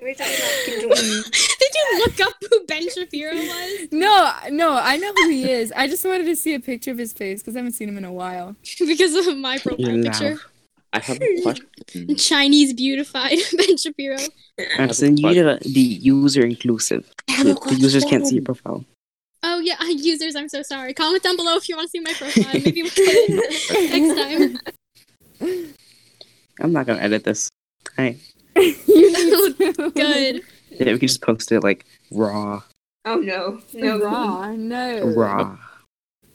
We're 0.00 0.14
talking 0.14 0.34
about 0.34 0.64
Kim 0.64 0.88
Did 1.60 1.72
you 1.74 1.98
look 1.98 2.20
up 2.20 2.34
who 2.48 2.64
Ben 2.66 2.88
Shapiro 2.90 3.34
was? 3.34 3.88
No, 3.92 4.32
no, 4.50 4.74
I 4.74 4.96
know 4.96 5.12
who 5.12 5.28
he 5.28 5.50
is. 5.50 5.72
I 5.76 5.86
just 5.88 6.04
wanted 6.06 6.24
to 6.24 6.36
see 6.36 6.54
a 6.54 6.60
picture 6.60 6.90
of 6.90 6.96
his 6.98 7.12
face 7.12 7.42
because 7.42 7.54
I 7.54 7.58
haven't 7.58 7.72
seen 7.72 7.88
him 7.90 7.98
in 7.98 8.04
a 8.06 8.12
while. 8.12 8.56
because 8.78 9.14
of 9.26 9.36
my 9.36 9.58
profile 9.58 9.90
You 9.90 10.02
picture. 10.04 10.38
Laugh. 10.92 11.02
I 11.10 11.12
have 11.12 11.22
a 11.22 11.42
question. 11.42 12.14
Chinese 12.16 12.72
beautified 12.72 13.38
Ben 13.56 13.76
Shapiro. 13.76 14.18
Anderson, 14.78 15.16
you 15.16 15.28
need 15.28 15.34
to 15.34 15.58
be 15.72 15.80
user 15.80 16.44
inclusive. 16.44 17.10
The, 17.26 17.58
the 17.68 17.74
users 17.76 18.04
can't 18.04 18.26
see 18.26 18.36
your 18.36 18.44
profile. 18.44 18.84
Oh 19.42 19.58
yeah, 19.60 19.76
users, 19.88 20.36
I'm 20.36 20.48
so 20.48 20.62
sorry. 20.62 20.92
Comment 20.94 21.22
down 21.22 21.36
below 21.36 21.56
if 21.56 21.68
you 21.68 21.76
want 21.76 21.86
to 21.86 21.90
see 21.90 22.00
my 22.00 22.12
profile. 22.12 22.60
Maybe 22.62 22.82
we'll 22.82 22.90
put 22.90 22.98
it 22.98 23.90
next 23.90 24.60
time. 25.40 25.72
I'm 26.60 26.72
not 26.72 26.86
gonna 26.86 27.00
edit 27.00 27.24
this. 27.24 27.48
Alright. 27.98 28.18
you 28.56 29.56
need. 29.56 29.94
Good. 29.94 30.42
Yeah, 30.70 30.92
we 30.92 30.98
can 30.98 31.08
just 31.08 31.22
post 31.22 31.50
it 31.52 31.62
like 31.62 31.86
raw. 32.10 32.62
Oh 33.06 33.16
no, 33.16 33.60
no. 33.72 33.98
Raw, 33.98 34.52
no, 34.52 35.06
Raw. 35.06 35.56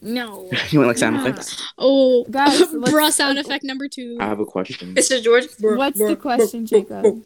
No. 0.05 0.49
you 0.69 0.79
want 0.79 0.87
like 0.89 0.97
sound 0.97 1.17
Raw. 1.17 1.25
effects? 1.25 1.61
Oh, 1.77 2.23
Guys, 2.31 2.59
let's- 2.73 2.73
bruh 2.73 3.11
sound 3.11 3.37
effect 3.39 3.63
number 3.63 3.87
two. 3.89 4.17
I 4.19 4.25
have 4.27 4.39
a 4.39 4.45
question. 4.45 4.95
Mr. 4.95 5.21
George. 5.21 5.45
What's 5.59 5.97
the 5.99 6.15
question, 6.15 6.65
Jacob? 6.65 7.23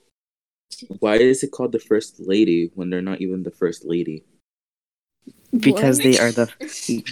Why 1.00 1.16
is 1.16 1.44
it 1.44 1.52
called 1.52 1.72
the 1.72 1.80
first 1.80 2.20
lady 2.20 2.72
when 2.76 2.90
they're 2.90 3.02
not 3.02 3.22
even 3.22 3.44
the 3.44 3.52
first 3.52 3.86
lady? 3.86 4.24
Because 5.52 5.98
What? 5.98 6.04
they 6.04 6.20
are 6.20 6.32
the 6.32 6.46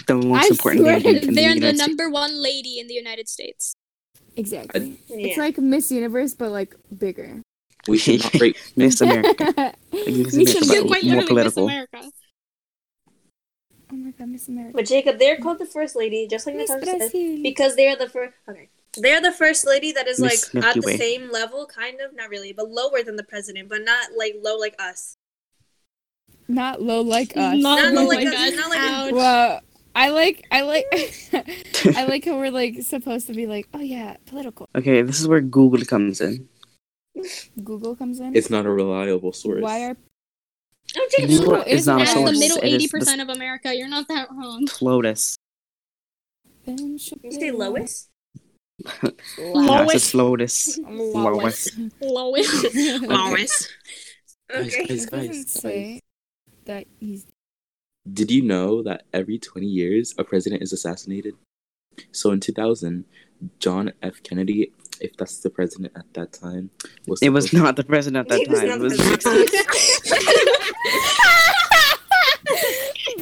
the 0.06 0.14
most 0.14 0.44
I 0.44 0.48
important 0.48 0.84
lady 0.84 1.08
in 1.26 1.34
the 1.34 1.34
United 1.34 1.34
States. 1.34 1.34
They're 1.34 1.34
the 1.34 1.42
United 1.42 1.76
States. 1.76 1.88
number 1.88 2.10
one 2.10 2.42
lady 2.42 2.78
in 2.78 2.86
the 2.86 2.94
United 2.94 3.28
States. 3.28 3.74
exactly. 4.36 4.96
Yeah. 5.08 5.26
It's 5.26 5.38
like 5.38 5.58
Miss 5.58 5.90
Universe, 5.90 6.34
but 6.34 6.50
like 6.52 6.76
bigger. 6.96 7.42
We 7.88 7.98
should 7.98 8.22
not 8.22 8.34
rate. 8.40 8.56
Miss 8.76 9.00
America. 9.00 9.74
Miss 9.92 10.34
Miss 10.34 10.54
You're 10.54 10.62
America, 10.62 10.62
America. 10.62 10.82
but 10.82 10.86
quite 10.86 11.04
more 11.04 11.14
literally 11.14 11.16
Miss 11.16 11.54
political. 11.54 11.64
America. 11.64 12.00
Oh 14.20 14.26
Miss 14.26 14.48
America. 14.48 14.72
But 14.74 14.86
Jacob, 14.86 15.18
they're 15.18 15.36
called 15.36 15.58
the 15.58 15.66
first 15.66 15.94
lady, 15.96 16.26
just 16.28 16.46
like 16.46 16.56
Miss 16.56 16.70
Natasha 16.70 17.08
said, 17.10 17.42
because 17.42 17.76
they 17.76 17.88
are 17.88 17.96
the 17.96 18.08
first. 18.08 18.34
Okay, 18.48 18.68
they're 18.96 19.20
the 19.20 19.32
first 19.32 19.66
lady 19.66 19.92
that 19.92 20.08
is 20.08 20.18
Miss 20.20 20.52
like 20.52 20.54
Milky 20.54 20.68
at 20.68 20.74
the 20.82 20.86
Way. 20.86 20.96
same 20.96 21.30
level, 21.30 21.66
kind 21.66 22.00
of, 22.00 22.14
not 22.16 22.28
really, 22.30 22.52
but 22.52 22.68
lower 22.70 23.02
than 23.02 23.16
the 23.16 23.22
president, 23.24 23.68
but 23.68 23.82
not 23.84 24.08
like 24.16 24.34
low 24.42 24.56
like 24.58 24.74
us. 24.80 25.14
Not 26.48 26.80
low 26.82 27.02
like 27.02 27.36
us. 27.36 27.56
Not 27.62 27.92
Not 27.92 27.94
low 27.94 28.04
like 28.08 28.24
like 28.24 28.28
us, 28.34 28.34
us. 28.52 28.56
not 28.56 28.70
like- 28.70 28.80
Ouch. 28.80 29.12
Well, 29.12 29.60
I 29.94 30.08
like, 30.10 30.46
I 30.50 30.62
like, 30.62 30.86
I 31.96 32.04
like 32.06 32.24
how 32.24 32.38
we're 32.38 32.50
like 32.50 32.82
supposed 32.82 33.26
to 33.26 33.34
be 33.34 33.46
like, 33.46 33.68
oh 33.74 33.80
yeah, 33.80 34.16
political. 34.26 34.68
Okay, 34.74 35.02
this 35.02 35.20
is 35.20 35.28
where 35.28 35.40
Google 35.40 35.84
comes 35.84 36.20
in. 36.20 36.48
Google 37.62 37.96
comes 37.96 38.20
in. 38.20 38.34
It's 38.36 38.48
not 38.50 38.64
a 38.64 38.70
reliable 38.70 39.32
source. 39.32 39.60
Why 39.62 39.84
are 39.84 39.96
Oh, 40.96 41.08
Jacob, 41.10 41.28
Google 41.30 41.44
Google 41.46 41.62
is 41.64 41.80
is 41.80 41.86
not 41.86 41.94
a 41.96 41.98
not 41.98 42.08
As 42.08 42.12
source. 42.14 42.30
the 42.32 42.38
middle 42.38 42.58
eighty 42.62 42.88
percent 42.88 43.20
of 43.20 43.28
America, 43.28 43.74
you're 43.74 43.88
not 43.88 44.08
that 44.08 44.28
wrong. 44.30 44.66
Lotus. 44.80 45.36
Ben 46.64 46.78
you 46.78 46.98
say 46.98 47.16
Shapiro. 47.30 47.56
Lois? 47.58 48.08
Yeah, 49.38 49.82
it's 49.84 49.92
just 49.92 50.14
Lotus. 50.14 50.78
Lois. 50.78 51.68
Lowest. 52.00 52.70
Lois. 52.72 53.68
Guys, 54.48 54.68
Okay. 54.72 54.86
guys, 54.86 55.04
It 55.04 55.10
doesn't 55.10 55.26
guys, 55.28 55.52
say 55.52 55.92
guys. 55.92 56.00
that 56.64 56.86
he's. 57.00 57.26
Did 58.10 58.30
you 58.30 58.40
know 58.42 58.82
that 58.84 59.02
every 59.12 59.38
20 59.38 59.66
years 59.66 60.14
a 60.16 60.24
president 60.24 60.62
is 60.62 60.72
assassinated? 60.72 61.34
So 62.12 62.30
in 62.30 62.40
2000, 62.40 63.04
John 63.58 63.92
F. 64.02 64.22
Kennedy, 64.22 64.72
if 65.00 65.14
that's 65.18 65.40
the 65.40 65.50
president 65.50 65.92
at 65.96 66.06
that 66.14 66.32
time, 66.32 66.70
was 67.06 67.20
It 67.20 67.30
was 67.30 67.52
not 67.52 67.76
the 67.76 67.84
president 67.84 68.26
at 68.26 68.28
that 68.30 68.38
He 68.40 68.46
was 68.48 68.60
time. 68.60 68.68
not 68.68 68.76
It 68.78 68.82
was 68.82 68.96
the 68.96 69.10
Nixon. 69.10 70.68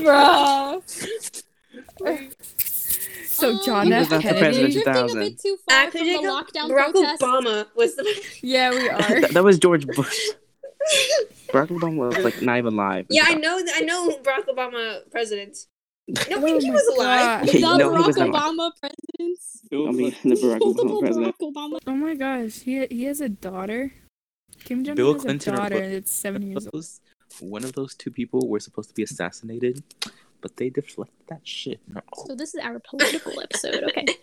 Bro. 0.07 0.83
so 3.27 3.49
Oh, 3.49 3.63
John 3.67 3.87
He 3.89 3.93
F. 3.93 4.01
was 4.01 4.11
not 4.11 4.23
the 4.23 4.29
Kennedy. 4.29 4.41
president. 4.41 4.73
Drifting 4.73 4.93
a 4.93 4.95
2000. 4.95 5.21
bit 5.21 5.39
too 5.41 5.57
far 5.69 5.79
Actually, 5.85 6.15
from 6.15 6.25
the 6.25 6.31
lockdown 6.31 6.71
Barack 6.71 6.93
protest. 6.93 7.23
Obama 7.23 7.67
was 7.77 7.97
the. 7.97 8.23
Yeah, 8.43 8.71
we 8.71 8.89
are. 8.89 9.21
That, 9.21 9.31
that 9.33 9.45
was 9.45 9.59
George 9.59 9.87
Bush. 9.87 10.17
Barack 11.49 11.69
Obama 11.69 11.97
was 12.15 12.19
like 12.25 12.41
not 12.43 12.59
even 12.59 12.75
alive. 12.75 13.07
Yeah, 13.11 13.25
I 13.27 13.35
know. 13.35 13.61
I 13.75 13.81
know 13.81 14.17
Barack 14.23 14.47
Obama 14.49 15.01
president. 15.11 15.59
No, 16.09 16.15
Oh 16.31 16.59
he 16.61 16.71
was 16.71 16.87
alive. 16.97 17.47
God. 17.47 17.49
The 17.53 17.61
No, 17.61 17.77
he 17.77 17.83
Barack 17.99 18.07
was 18.07 18.17
not. 18.17 18.29
Obama 18.31 18.71
president. 18.81 19.39
I 19.73 19.93
mean, 19.93 20.15
the 20.23 20.37
Barack 20.37 20.59
The 20.61 20.65
Obama 20.65 21.01
president. 21.01 21.35
Barack 21.39 21.53
Obama. 21.53 21.79
Oh 21.87 21.93
my 21.95 22.15
gosh, 22.15 22.61
he 22.61 22.87
he 22.87 23.05
has 23.05 23.21
a 23.21 23.29
daughter. 23.29 23.93
Kim 24.65 24.83
Jong 24.85 24.95
Bill 24.95 25.09
Un 25.09 25.15
has 25.15 25.23
Clinton 25.23 25.53
a 25.55 25.57
or 25.57 25.61
daughter 25.61 25.81
Bill- 25.81 25.91
that's 25.91 26.13
seven 26.13 26.43
years 26.43 26.65
old. 26.67 26.73
those, 26.73 27.01
one 27.41 27.65
of 27.65 27.73
those 27.75 27.95
two 27.95 28.11
people 28.11 28.49
were 28.49 28.61
supposed 28.61 28.89
to 28.91 28.95
be 28.95 29.03
assassinated, 29.03 29.83
but 30.41 30.57
they 30.57 30.71
deflect 30.71 31.13
that 31.29 31.41
shit. 31.47 31.81
No. 31.89 32.01
So 32.27 32.35
this 32.35 32.55
is 32.55 32.61
our 32.63 32.79
political 32.81 33.41
episode, 33.41 33.85
okay? 33.85 34.07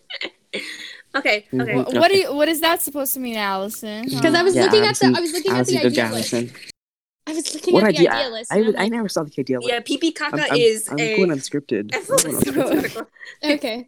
Okay, 1.16 1.46
okay. 1.54 1.74
Mhm. 1.74 1.76
What, 1.76 1.94
what 1.96 2.08
do 2.12 2.18
you, 2.18 2.34
what 2.34 2.48
is 2.48 2.62
that 2.62 2.82
supposed 2.82 3.14
to 3.16 3.20
mean, 3.20 3.36
Allison? 3.36 4.04
Huh? 4.10 4.18
Because 4.18 4.34
I 4.36 4.42
was 4.44 4.56
Yeah, 4.56 4.64
looking 4.66 4.82
Allison- 4.84 5.10
at 5.10 5.14
the 5.14 5.18
I 5.18 5.22
was 5.22 5.34
looking 5.34 5.52
at 5.52 5.66
the 5.66 5.74
go 5.74 5.88
idea 5.88 6.10
list. 6.12 6.34
I 6.34 7.34
was 7.34 7.54
looking 7.56 7.74
What 7.74 7.84
at 7.84 7.90
the 7.96 7.98
idea? 8.00 8.12
idea 8.12 8.30
list. 8.32 8.52
I, 8.54 8.58
I'm 8.60 8.76
I 8.78 8.88
never 8.90 9.10
saw 9.10 9.24
the 9.24 9.32
idea. 9.38 9.58
Yeah, 9.62 9.80
PP 9.80 10.14
Kaka 10.16 10.36
I'm, 10.44 10.52
I'm, 10.52 10.58
is 10.58 10.88
I'm 10.90 11.00
a. 11.00 11.16
going 11.18 11.30
unscripted. 11.30 11.90
I'm 11.96 12.06
going 12.06 12.36
unscripted. 12.36 13.06
okay. 13.44 13.88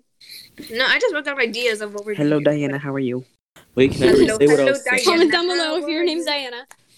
no, 0.71 0.85
I 0.85 0.99
just 0.99 1.13
wrote 1.15 1.25
down 1.25 1.39
ideas 1.39 1.81
of 1.81 1.93
what 1.93 2.05
we're 2.05 2.15
Hello, 2.15 2.39
doing. 2.39 2.43
Diana. 2.61 2.77
How 2.79 2.93
are 2.93 2.99
you? 2.99 3.25
Wait, 3.75 3.91
can 3.91 4.03
I 4.03 4.05
Hello, 4.07 4.37
say 4.37 4.47
hello, 4.47 4.65
was 4.65 4.83
saying? 4.83 5.03
Diana. 5.03 5.03
Comment 5.05 5.31
down 5.31 5.47
below 5.47 5.77
if 5.77 5.87
your 5.87 6.03
name's? 6.03 6.25
Diana. 6.25 6.65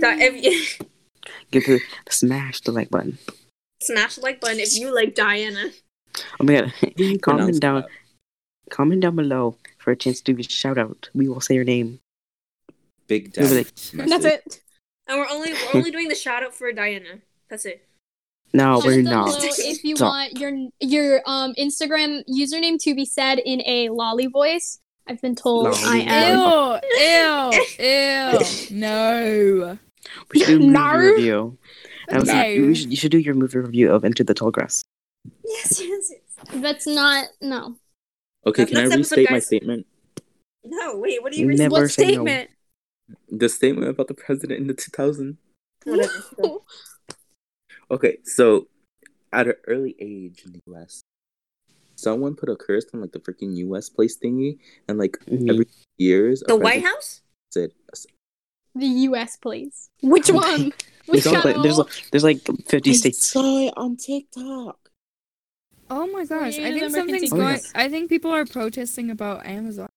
Di- 0.00 0.78
if 1.56 1.68
you- 1.68 1.78
Get 1.78 1.88
to 2.06 2.12
smash 2.12 2.60
the 2.60 2.72
like 2.72 2.90
button. 2.90 3.18
Smash 3.82 4.16
the 4.16 4.20
like 4.22 4.40
button 4.40 4.60
if 4.60 4.76
you 4.78 4.94
like 4.94 5.14
Diana. 5.14 5.70
Oh 6.40 6.44
my 6.44 6.54
god. 6.60 6.72
How 6.80 6.88
do 6.96 7.04
you 7.04 7.18
pronounce 7.18 7.22
comment 7.22 7.60
down 7.60 7.80
that? 7.82 7.88
comment 8.70 9.00
down 9.02 9.16
below 9.16 9.56
for 9.78 9.90
a 9.90 9.96
chance 9.96 10.20
to 10.20 10.32
do 10.32 10.38
a 10.40 10.42
shout 10.44 10.78
out. 10.78 11.10
We 11.14 11.28
will 11.28 11.40
say 11.40 11.54
your 11.54 11.64
name. 11.64 11.98
Big 13.08 13.36
You'll 13.36 13.48
like, 13.54 13.74
That's 13.92 14.24
it. 14.24 14.60
And 15.08 15.18
we're 15.18 15.28
only 15.28 15.52
we're 15.52 15.78
only 15.80 15.90
doing 15.90 16.06
the 16.08 16.14
shout 16.14 16.44
out 16.44 16.54
for 16.54 16.70
Diana. 16.72 17.18
That's 17.50 17.66
it. 17.66 17.84
No, 18.54 18.80
we're 18.84 19.02
down 19.02 19.26
not. 19.26 19.26
below 19.40 19.48
if 19.58 19.82
you 19.82 19.96
Stop. 19.96 20.08
want 20.08 20.38
your 20.38 20.52
your 20.80 21.22
um 21.26 21.54
Instagram 21.58 22.22
username 22.30 22.78
to 22.84 22.94
be 22.94 23.04
said 23.04 23.40
in 23.40 23.62
a 23.66 23.88
lolly 23.88 24.28
voice. 24.28 24.78
I've 25.08 25.20
been 25.20 25.34
told 25.34 25.64
Lolly 25.64 25.76
I 25.84 25.98
am. 26.06 27.58
Ew, 27.58 27.58
ew, 27.80 28.38
ew. 28.70 28.78
No. 28.78 29.78
We 30.32 30.40
should 30.40 30.46
do 30.48 30.56
a 30.56 30.58
movie 30.58 30.72
No. 30.72 30.96
review. 30.96 31.58
I 32.10 32.18
was 32.18 32.28
like, 32.28 32.54
you, 32.56 32.74
should, 32.74 32.90
you 32.90 32.96
should 32.96 33.12
do 33.12 33.18
your 33.18 33.34
movie 33.34 33.58
review 33.58 33.92
of 33.92 34.04
Into 34.04 34.24
the 34.24 34.34
Tall 34.34 34.50
Grass. 34.50 34.82
Yes, 35.44 35.80
yes, 35.80 36.10
yes. 36.10 36.60
That's 36.60 36.86
not 36.86 37.26
no. 37.40 37.76
Okay, 38.46 38.64
That's 38.64 38.72
can 38.72 38.92
I 38.92 38.96
restate 38.96 39.30
my 39.30 39.38
statement? 39.38 39.86
No, 40.64 40.96
wait. 40.96 41.22
What 41.22 41.32
do 41.32 41.38
you 41.38 41.46
Never 41.46 41.52
reason? 41.52 41.70
What 41.70 41.90
say 41.90 42.02
no. 42.06 42.24
statement? 42.24 42.50
The 43.30 43.48
statement 43.48 43.88
about 43.88 44.08
the 44.08 44.14
president 44.14 44.60
in 44.60 44.66
the 44.66 44.74
2000. 44.74 45.38
Whatever. 45.84 46.12
Okay, 47.90 48.18
so 48.24 48.68
at 49.32 49.46
an 49.48 49.54
early 49.66 49.94
age 50.00 50.42
in 50.44 50.52
the 50.52 50.60
US, 50.72 51.02
someone 51.96 52.34
put 52.34 52.48
a 52.48 52.56
curse 52.56 52.86
on 52.94 53.00
like 53.00 53.12
the 53.12 53.20
freaking 53.20 53.56
US 53.56 53.88
place 53.88 54.16
thingy, 54.18 54.58
and 54.88 54.98
like 54.98 55.18
Mhm. 55.26 55.50
every 55.50 55.66
years, 55.98 56.42
The 56.46 56.56
White 56.56 56.82
House? 56.82 57.22
said, 57.50 57.72
The 58.74 58.86
U.S. 58.86 59.36
please. 59.36 59.90
Which 60.02 60.30
one? 60.32 60.72
Which 61.06 61.24
There's, 61.24 61.26
like, 61.34 61.42
channel? 61.44 61.62
there's, 61.62 61.78
like- 61.78 62.10
there's 62.10 62.24
like 62.24 62.40
50 62.68 62.94
states. 62.94 63.26
saw 63.26 63.66
it 63.66 63.74
on 63.76 63.96
TikTok. 63.96 64.78
Oh 65.90 66.06
my 66.06 66.24
gosh, 66.24 66.58
I 66.58 66.72
think 66.72 66.90
something's 66.90 67.20
secrets. 67.22 67.32
Oh, 67.32 67.36
going. 67.36 67.48
yes. 67.54 67.72
I 67.74 67.88
think 67.88 68.08
people 68.08 68.30
are 68.30 68.46
protesting 68.46 69.10
about 69.10 69.44
Amazon. 69.44 69.88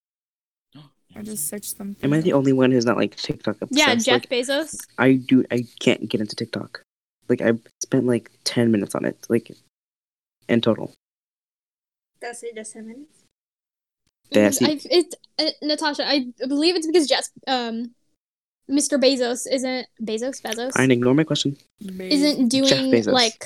I 1.14 1.22
just 1.22 1.48
searched 1.48 1.74
something. 1.76 1.96
Am 2.04 2.12
I 2.12 2.20
the 2.20 2.34
only 2.34 2.52
one 2.52 2.70
who's 2.70 2.84
not 2.84 2.98
like 2.98 3.16
TikTok 3.16 3.56
obsessed? 3.62 3.78
yeah, 3.78 3.94
Jeff 3.94 4.22
Like, 4.22 4.28
Bezos. 4.28 4.76
I 4.98 5.14
do. 5.14 5.42
I 5.50 5.64
can't 5.80 6.06
get 6.06 6.20
into 6.20 6.36
TikTok. 6.36 6.82
Like 7.30 7.40
I 7.40 7.52
spent 7.82 8.04
like 8.04 8.30
10 8.44 8.70
minutes 8.70 8.94
on 8.94 9.06
it, 9.06 9.16
like 9.30 9.50
in 10.48 10.60
total. 10.60 10.92
That's 12.20 12.42
it. 12.42 12.54
Just 12.54 12.72
ten 12.74 12.86
minutes. 12.88 13.22
That's 14.32 14.60
I, 14.62 14.78
it, 14.90 15.14
uh, 15.38 15.44
Natasha, 15.62 16.06
I 16.06 16.26
believe 16.46 16.74
it's 16.76 16.86
because 16.86 17.06
Jeff, 17.06 17.28
um, 17.46 17.92
Mr. 18.70 18.98
Bezos 19.00 19.46
isn't 19.50 19.86
Bezos 20.02 20.42
Bezos 20.42 20.72
Fine, 20.72 20.90
ignore 20.90 21.14
my 21.14 21.24
question. 21.24 21.56
isn't 21.80 22.48
doing 22.48 22.90
like 23.06 23.44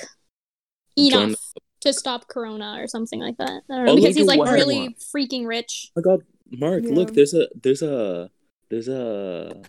Join 0.99 1.23
enough 1.31 1.53
to 1.83 1.93
stop 1.93 2.29
Corona 2.29 2.77
or 2.79 2.87
something 2.87 3.21
like 3.21 3.37
that. 3.39 3.63
I 3.71 3.77
don't 3.77 3.85
know 3.87 3.95
he 3.97 4.01
because 4.03 4.17
he's 4.17 4.27
like 4.27 4.41
really 4.41 4.97
freaking 5.15 5.47
rich. 5.47 5.91
Oh 5.97 6.01
my 6.01 6.03
god, 6.03 6.23
Mark, 6.51 6.83
Yeah. 6.85 6.95
look, 6.95 7.15
there's 7.15 7.33
a 7.35 7.49
there's 7.63 7.83
a 7.83 8.31
there's 8.71 8.89
a 8.89 9.63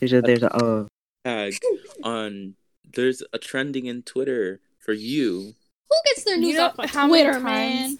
There's 0.00 0.12
a 0.12 0.20
there's 0.22 0.42
a 0.42 0.54
uh, 0.54 0.86
tag 1.24 1.54
on 2.02 2.54
there's 2.94 3.22
a 3.32 3.38
trending 3.38 3.86
in 3.86 4.02
Twitter 4.02 4.60
for 4.78 4.92
you. 4.92 5.54
Who 5.90 5.96
gets 6.06 6.24
their 6.24 6.36
You 6.36 6.40
news 6.42 6.56
know 6.56 6.66
off 6.66 6.78
of 6.78 6.90
how 6.90 7.06
many 7.06 7.24
Twitter, 7.24 7.40
times- 7.40 7.44
man? 7.44 7.98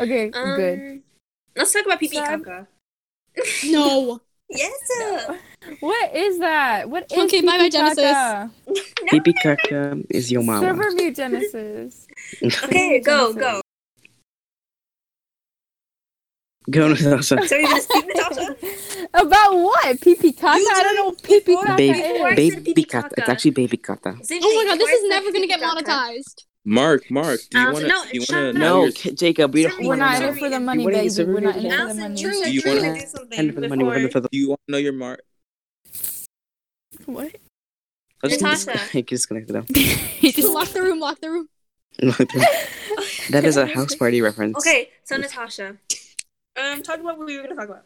Okay, 0.00 0.30
Um, 0.32 0.56
good. 0.56 1.02
Let's 1.56 1.72
talk 1.72 1.86
about 1.86 2.00
PP 2.00 2.14
Kaka. 2.14 2.66
No. 3.66 4.20
Yes. 4.50 4.72
uh, 5.02 5.36
What 5.80 6.14
is 6.14 6.38
that? 6.40 6.88
What 6.90 7.10
is 7.10 7.18
Okay, 7.24 7.40
bye-bye, 7.40 7.56
Pee 7.58 7.64
Pee 7.64 7.70
Genesis. 7.70 8.04
Kaka? 8.04 8.50
no. 9.12 9.20
Pee 9.20 9.32
Kaka 9.42 10.02
is 10.10 10.30
your 10.30 10.42
mama. 10.42 10.60
Server 10.66 10.90
view 10.96 11.12
Genesis. 11.12 12.06
Okay, 12.64 13.00
go, 13.00 13.32
go. 13.32 13.60
Go 16.70 16.88
Natasha. 16.88 17.46
So 17.46 17.56
you're 17.56 17.68
gonna 17.68 17.80
speak, 17.80 18.06
Natasha? 18.06 18.56
About 19.14 19.54
what? 19.54 20.00
Pee 20.00 20.14
Pee 20.14 20.32
Kaka? 20.32 20.58
You 20.58 20.68
I 20.74 20.82
don't 20.82 20.96
know 20.96 21.04
what 21.06 21.18
did 21.18 21.22
Pee 21.22 21.40
Pee 21.40 21.46
before. 21.52 21.64
Kaka 21.66 21.76
Baby, 21.76 21.98
Before 22.00 22.26
I 22.26 22.32
is. 22.32 22.54
said 22.54 22.64
baby 22.64 22.74
Pee 22.74 22.84
Kata. 22.84 23.08
Kaka. 23.08 23.20
It's 23.20 23.28
actually 23.28 23.50
baby 23.52 23.76
Kata. 23.76 24.16
Same 24.22 24.42
Oh 24.42 24.46
my 24.54 24.60
thing, 24.64 24.66
god, 24.68 24.78
this 24.78 24.78
before 24.78 24.88
I 24.88 24.94
is 24.94 25.00
said 25.02 25.08
never 25.08 25.32
gonna 25.32 25.44
PP 25.44 25.48
get 25.48 25.60
Kaka. 25.60 25.82
monetized. 25.84 26.44
Mark, 26.66 27.10
Mark, 27.10 27.40
do 27.50 27.58
you 27.60 27.66
Um, 27.66 27.72
wanna 27.74 27.88
no, 27.88 28.02
do 28.04 28.10
you 28.14 28.24
shut 28.24 28.36
wanna 28.36 28.48
up. 28.48 28.54
No, 28.54 28.90
K- 28.92 29.12
Jacob, 29.12 29.52
we 29.52 29.64
don't. 29.64 29.78
We're 29.82 29.88
We're 29.88 29.96
not 29.96 30.22
in 30.22 30.28
it 30.34 30.38
for 30.38 30.48
the 30.48 30.60
money, 30.60 30.86
baby. 30.86 31.24
We're 31.24 31.40
not 31.40 31.56
in 31.56 31.66
it 31.66 31.72
for 31.72 31.88
the 31.88 31.94
money. 31.94 32.20
you 32.20 32.28
True, 32.30 32.38
you 32.38 32.46
you 32.46 32.62
wanna- 32.64 32.80
gonna 32.80 33.00
do 33.00 33.06
something 33.06 33.52
for 33.52 33.60
the 33.60 33.68
money, 33.68 33.84
we're 33.84 33.94
in 33.96 34.02
before. 34.06 34.12
for 34.12 34.20
the. 34.20 34.28
do 34.32 34.38
you 34.38 34.48
wanna 34.48 34.58
know 34.68 34.78
your 34.78 34.92
mark? 34.94 35.20
What? 37.06 37.36
Let's 38.22 38.38
just 38.40 38.66
Natasha. 38.66 38.92
get 38.92 39.06
disconnected 39.08 39.54
now. 39.54 39.64
He 39.74 40.32
just 40.32 40.48
lock 40.48 40.68
the 40.68 40.80
room, 40.82 41.00
lock 41.00 41.20
the 41.20 41.30
room. 41.30 41.48
that 41.98 43.42
is 43.44 43.58
a 43.58 43.66
house 43.66 43.94
party 43.94 44.22
reference. 44.22 44.56
Okay, 44.56 44.88
so 45.04 45.16
Natasha. 45.18 45.76
Um, 46.56 46.82
talk 46.82 46.98
about 47.00 47.18
what 47.18 47.26
we 47.26 47.36
were 47.36 47.42
gonna 47.42 47.56
talk 47.56 47.68
about. 47.68 47.84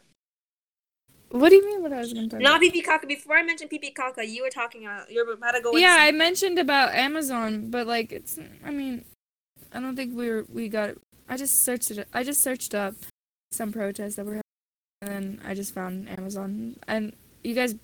What 1.31 1.49
do 1.49 1.55
you 1.55 1.65
mean? 1.65 1.83
What 1.83 1.93
I 1.93 1.99
was 1.99 2.13
gonna 2.13 2.27
talk 2.27 2.39
Not 2.41 2.61
about? 2.61 2.73
PP 2.73 2.83
Kaka. 2.83 3.07
Before 3.07 3.35
I 3.35 3.43
mentioned 3.43 3.69
PP 3.69 3.93
Kaka, 3.93 4.25
you 4.25 4.43
were 4.43 4.49
talking. 4.49 4.87
Uh, 4.87 5.05
you 5.09 5.25
were 5.25 5.33
about 5.33 5.51
to 5.51 5.61
go. 5.61 5.75
Yeah, 5.75 5.95
I 5.99 6.11
mentioned 6.11 6.57
about 6.57 6.93
Amazon, 6.93 7.69
but 7.69 7.85
like 7.87 8.11
it's. 8.11 8.39
I 8.65 8.71
mean, 8.71 9.05
I 9.71 9.79
don't 9.79 9.95
think 9.95 10.15
we 10.17 10.29
were. 10.29 10.45
We 10.51 10.69
got. 10.69 10.89
It. 10.89 11.01
I 11.27 11.37
just 11.37 11.63
searched 11.63 11.91
it. 11.91 12.07
I 12.13 12.23
just 12.23 12.41
searched 12.41 12.73
up 12.73 12.95
some 13.51 13.71
protests 13.71 14.15
that 14.15 14.25
were, 14.25 14.41
happening, 14.41 14.43
and 15.01 15.39
then 15.39 15.41
I 15.45 15.53
just 15.53 15.73
found 15.75 16.09
Amazon. 16.09 16.77
And 16.87 17.13
you 17.43 17.53
guys, 17.53 17.75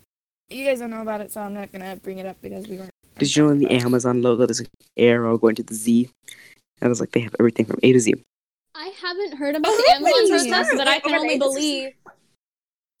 you 0.50 0.64
guys 0.64 0.80
don't 0.80 0.90
know 0.90 1.02
about 1.02 1.20
it, 1.20 1.30
so 1.32 1.40
I'm 1.40 1.54
not 1.54 1.70
gonna 1.70 1.94
bring 1.96 2.18
it 2.18 2.26
up 2.26 2.36
because 2.42 2.66
we 2.66 2.78
weren't. 2.78 2.90
Did 3.18 3.34
you 3.34 3.44
know 3.44 3.50
in 3.50 3.58
the 3.60 3.70
Amazon 3.70 4.22
logo 4.22 4.44
there's 4.44 4.60
an 4.60 4.66
arrow 4.96 5.38
going 5.38 5.54
to 5.54 5.62
the 5.62 5.74
Z? 5.74 6.10
And 6.82 6.90
it's 6.90 7.00
like 7.00 7.12
they 7.12 7.20
have 7.20 7.34
everything 7.38 7.64
from 7.64 7.78
A 7.82 7.92
to 7.92 8.00
Z. 8.00 8.14
I 8.74 8.92
haven't 9.00 9.38
heard 9.38 9.54
about 9.54 9.72
Oh, 9.72 9.76
the 9.86 9.92
Amazon 9.94 10.12
wait, 10.14 10.50
protest, 10.50 10.70
but 10.76 10.86
I 10.88 10.98
can 10.98 11.14
only 11.14 11.38
believe 11.38 11.92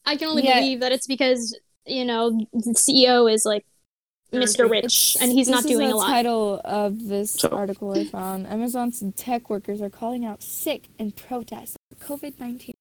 I 0.06 0.16
can 0.16 0.28
only 0.28 0.44
Yeah. 0.44 0.60
believe 0.60 0.80
that 0.80 0.92
it's 0.92 1.06
because 1.06 1.58
you 1.84 2.04
know 2.04 2.30
the 2.52 2.74
CEO 2.74 3.26
is 3.32 3.44
like 3.44 3.64
Mr. 4.32 4.64
Okay. 4.64 4.70
Rich, 4.82 5.16
and 5.20 5.30
he's 5.32 5.48
not 5.48 5.64
doing 5.64 5.90
a 5.92 5.96
lot. 5.96 6.08
title 6.08 6.60
of 6.64 7.06
this 7.06 7.30
So- 7.32 7.48
article 7.48 7.92
I 7.92 8.04
found. 8.04 8.46
Amazon's 8.48 9.02
tech 9.16 9.48
workers 9.48 9.80
are 9.80 9.88
calling 9.90 10.24
out 10.24 10.42
sick 10.42 10.88
in 10.98 11.12
protest 11.12 11.76
of 11.92 11.98
COVID 12.00 12.38
nineteen. 12.40 12.74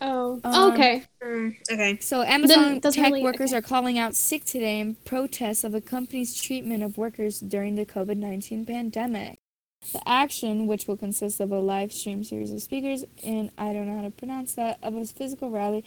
Oh, 0.00 0.38
Um, 0.44 0.72
okay. 0.74 1.02
Mm, 1.20 1.56
okay. 1.72 1.98
So 2.00 2.22
Amazon 2.22 2.78
doesn't 2.78 3.02
tech 3.02 3.10
really- 3.10 3.22
workers 3.24 3.50
okay. 3.50 3.58
are 3.58 3.62
calling 3.62 3.98
out 3.98 4.14
sick 4.14 4.44
today 4.44 4.78
in 4.78 4.94
protest 5.04 5.64
of 5.64 5.72
the 5.72 5.80
company's 5.80 6.40
treatment 6.40 6.84
of 6.84 6.96
workers 6.96 7.40
during 7.40 7.74
the 7.74 7.84
COVID-19 7.84 8.64
pandemic. 8.64 9.37
The 9.92 10.06
action, 10.06 10.66
which 10.66 10.86
will 10.86 10.96
consist 10.96 11.40
of 11.40 11.50
a 11.50 11.58
live 11.58 11.92
stream 11.92 12.22
series 12.22 12.50
of 12.50 12.62
speakers 12.62 13.04
and 13.24 13.50
I 13.56 13.72
don't 13.72 13.86
know 13.86 13.96
how 13.96 14.02
to 14.02 14.10
pronounce 14.10 14.54
that, 14.54 14.78
of 14.82 14.94
a 14.94 15.04
physical 15.04 15.50
rally, 15.50 15.84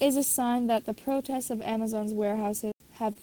is 0.00 0.16
a 0.16 0.22
sign 0.22 0.66
that 0.66 0.84
the 0.84 0.94
protests 0.94 1.50
of 1.50 1.62
Amazon's 1.62 2.12
warehouses 2.12 2.72
have 2.94 3.14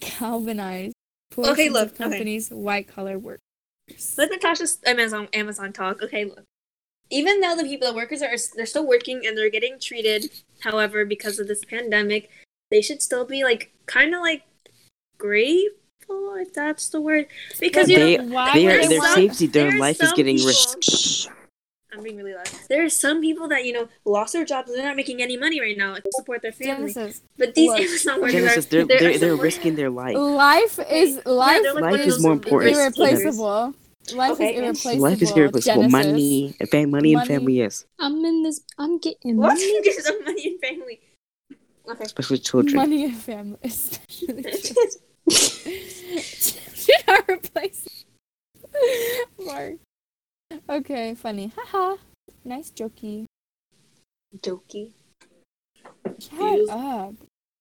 galvanized 0.00 0.94
Okay, 1.36 1.68
look, 1.68 1.96
companies' 1.96 2.52
okay. 2.52 2.60
white-collar 2.60 3.18
workers. 3.18 3.40
Let 4.16 4.30
Natasha's 4.30 4.78
Amazon 4.86 5.28
Amazon 5.32 5.72
talk. 5.72 6.02
Okay, 6.02 6.24
look. 6.24 6.44
Even 7.10 7.40
though 7.40 7.56
the 7.56 7.64
people, 7.64 7.88
the 7.88 7.94
workers 7.94 8.22
are, 8.22 8.36
they're 8.56 8.66
still 8.66 8.86
working 8.86 9.22
and 9.26 9.36
they're 9.36 9.50
getting 9.50 9.78
treated. 9.78 10.30
However, 10.60 11.04
because 11.04 11.38
of 11.38 11.48
this 11.48 11.64
pandemic, 11.64 12.30
they 12.70 12.80
should 12.80 13.02
still 13.02 13.26
be 13.26 13.44
like 13.44 13.72
kind 13.86 14.14
of 14.14 14.20
like 14.20 14.42
grateful, 15.18 15.78
Oh, 16.08 16.36
if 16.40 16.52
that's 16.52 16.88
the 16.90 17.00
word. 17.00 17.26
Because 17.60 17.88
you 17.88 17.98
they, 17.98 18.16
know, 18.18 18.34
why 18.34 18.52
they 18.54 18.66
are, 18.66 18.70
there's 18.70 18.88
their 18.88 19.00
some- 19.02 19.14
safety, 19.14 19.46
their 19.46 19.78
life 19.78 20.02
is 20.02 20.12
getting 20.12 20.36
risked. 20.36 21.28
I'm 21.92 22.02
being 22.02 22.16
really 22.16 22.34
loud. 22.34 22.48
There 22.68 22.84
are 22.84 22.88
some 22.90 23.20
people 23.20 23.46
that 23.48 23.64
you 23.64 23.72
know 23.72 23.88
lost 24.04 24.32
their 24.32 24.44
jobs. 24.44 24.72
They're 24.74 24.82
not 24.84 24.96
making 24.96 25.22
any 25.22 25.36
money 25.36 25.60
right 25.60 25.78
now 25.78 25.94
to 25.94 26.02
support 26.16 26.42
their 26.42 26.50
family. 26.50 26.92
Genesis. 26.92 27.22
But 27.38 27.54
these 27.54 27.70
Look, 27.70 27.78
Amazon 27.80 28.20
workers 28.20 28.32
Genesis, 28.32 28.66
are 28.66 28.68
they're, 28.68 28.84
they're, 28.84 28.98
they're, 28.98 29.18
they're 29.18 29.36
risking 29.36 29.76
their 29.76 29.90
life. 29.90 30.16
Life 30.16 30.80
is 30.90 31.20
Yeah, 31.24 31.32
life 31.32 31.62
they're 31.62 31.74
like 31.74 31.92
Life 31.92 32.06
is 32.06 32.20
more 32.20 32.32
important. 32.32 32.74
irreplaceable. 32.76 33.74
Life 34.12 34.32
Okay. 34.32 34.54
is 34.54 34.60
irreplaceable. 34.60 35.02
Life 35.08 35.22
is 35.22 35.30
irreplaceable. 35.30 35.82
Genesis. 35.82 35.92
Money, 35.92 36.56
fam- 36.68 36.90
money 36.90 37.14
and 37.14 37.26
family, 37.28 37.54
yes. 37.54 37.84
I'm 38.00 38.24
in 38.24 38.42
this. 38.42 38.60
I'm 38.76 38.98
getting 38.98 39.36
What? 39.36 39.48
money. 39.54 39.80
Just 39.84 40.02
some 40.04 40.24
money 40.24 40.46
and 40.48 40.60
family. 40.60 41.00
Okay. 41.88 42.04
Especially 42.04 42.38
children. 42.38 42.74
Money 42.74 43.04
and 43.04 43.14
family, 43.16 43.56
especially 43.62 44.42
children. 44.52 44.90
Should 45.30 47.02
I 47.08 47.20
replace 47.28 48.04
Mark? 49.38 49.74
Okay, 50.68 51.14
funny. 51.14 51.52
Haha. 51.56 51.96
Nice 52.44 52.70
jokey. 52.70 53.26
Jokey. 54.38 54.92
Shut 56.18 56.68
up. 56.68 57.14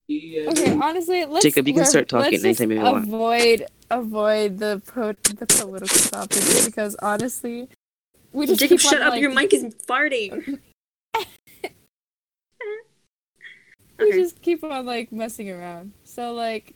Yeah. 0.08 0.50
Okay, 0.50 0.78
honestly, 0.82 1.26
let's 1.26 1.44
Jacob, 1.44 1.68
you 1.68 1.74
can 1.74 1.86
start 1.86 2.10
talking 2.10 2.32
let's 2.34 2.44
anytime 2.44 2.72
you 2.72 2.82
want. 2.82 3.08
Avoid 3.08 3.66
avoid 3.90 4.58
the 4.58 4.82
pro 4.86 5.14
the 5.14 5.46
political 5.46 6.10
topics 6.10 6.66
because 6.66 6.96
honestly, 7.02 7.70
we 8.34 8.46
just 8.46 8.60
Jacob, 8.60 8.80
keep 8.80 8.90
shut 8.90 9.02
on, 9.02 9.08
up! 9.08 9.12
like, 9.12 9.22
Your 9.22 9.32
mic 9.32 9.54
is 9.54 9.64
farting. 9.88 10.60
We 14.00 14.10
okay. 14.10 14.18
just 14.18 14.42
keep 14.42 14.64
on 14.64 14.86
like 14.86 15.12
messing 15.12 15.50
around. 15.50 15.94
So 16.04 16.34
like, 16.34 16.76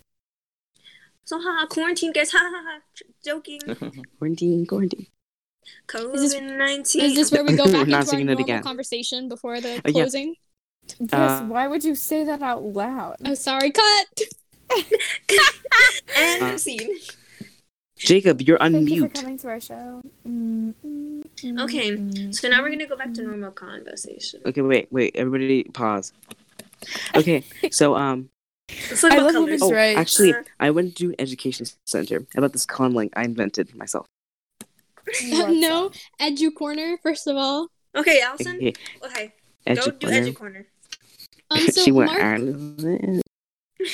So, 1.27 1.41
haha, 1.41 1.65
quarantine, 1.67 2.13
guys. 2.13 2.31
Ha 2.31 2.39
ha 2.39 2.61
ha. 2.63 2.79
Joking. 3.25 3.59
Quarantine, 4.17 4.65
quarantine. 4.65 5.07
COVID 5.89 6.57
19. 6.57 7.01
Is 7.03 7.15
this 7.15 7.31
where 7.33 7.43
we 7.43 7.57
go 7.57 7.65
back 7.71 7.85
not 7.85 8.03
into 8.07 8.15
our 8.15 8.23
normal 8.23 8.43
again. 8.45 8.63
conversation 8.63 9.27
before 9.27 9.59
the 9.59 9.81
yeah. 9.83 9.91
closing? 9.91 10.35
Jess, 10.87 11.11
Uh, 11.11 11.43
why 11.51 11.67
would 11.67 11.83
you 11.83 11.95
say 11.95 12.23
that 12.23 12.41
out 12.41 12.63
loud? 12.63 13.17
Oh, 13.25 13.33
sorry. 13.33 13.71
Cut. 13.71 14.07
and 16.17 16.43
Uh, 16.43 16.57
scene. 16.57 16.95
Jacob, 17.97 18.41
you're 18.43 18.61
on 18.63 18.71
Thank 18.71 18.89
you 18.89 19.09
for 19.09 19.09
coming 19.09 19.37
to 19.39 19.49
our 19.49 19.59
show. 19.59 19.99
Mm, 20.25 20.73
mm, 20.85 21.23
mm, 21.43 21.61
Okay, 21.63 22.31
So 22.31 22.47
now 22.47 22.61
we're 22.61 22.69
gonna 22.69 22.87
go 22.87 22.95
back 22.95 23.13
to 23.15 23.21
normal 23.21 23.51
conversation. 23.51 24.39
Okay, 24.45 24.61
wait, 24.61 24.87
wait. 24.91 25.13
Everybody, 25.15 25.65
pause. 25.65 26.13
Okay, 27.15 27.43
so 27.71 27.95
um, 27.97 28.17
Let's 28.19 28.29
talk 28.29 28.36
I 28.69 28.73
about 29.15 29.23
love 29.23 29.33
colors. 29.33 29.35
Moving 29.35 29.59
oh, 29.63 29.71
Right. 29.73 29.97
actually, 29.97 30.33
I 30.59 30.71
went 30.71 30.95
to 30.97 31.09
an 31.09 31.15
education 31.19 31.65
center 31.85 32.25
about 32.35 32.53
this 32.53 32.65
conlang 32.65 33.09
I 33.15 33.23
invented 33.23 33.75
myself. 33.75 34.05
No, 35.23 35.91
Edu 36.19 36.53
Corner, 36.53 36.97
first 37.01 37.27
of 37.27 37.37
all. 37.37 37.69
Okay, 37.95 38.21
Allison. 38.21 38.57
Okay, 38.57 38.73
Okay, 39.03 39.33
edu 39.65 39.75
go 39.75 39.91
do 39.91 39.97
corner. 40.07 40.21
Edu 40.21 40.35
Corner. 40.35 40.65
Um, 41.49 41.59
so 41.71 41.81
she 41.81 41.91
went 41.93 42.11
Mark, 42.11 42.21
Ireland, 42.21 43.21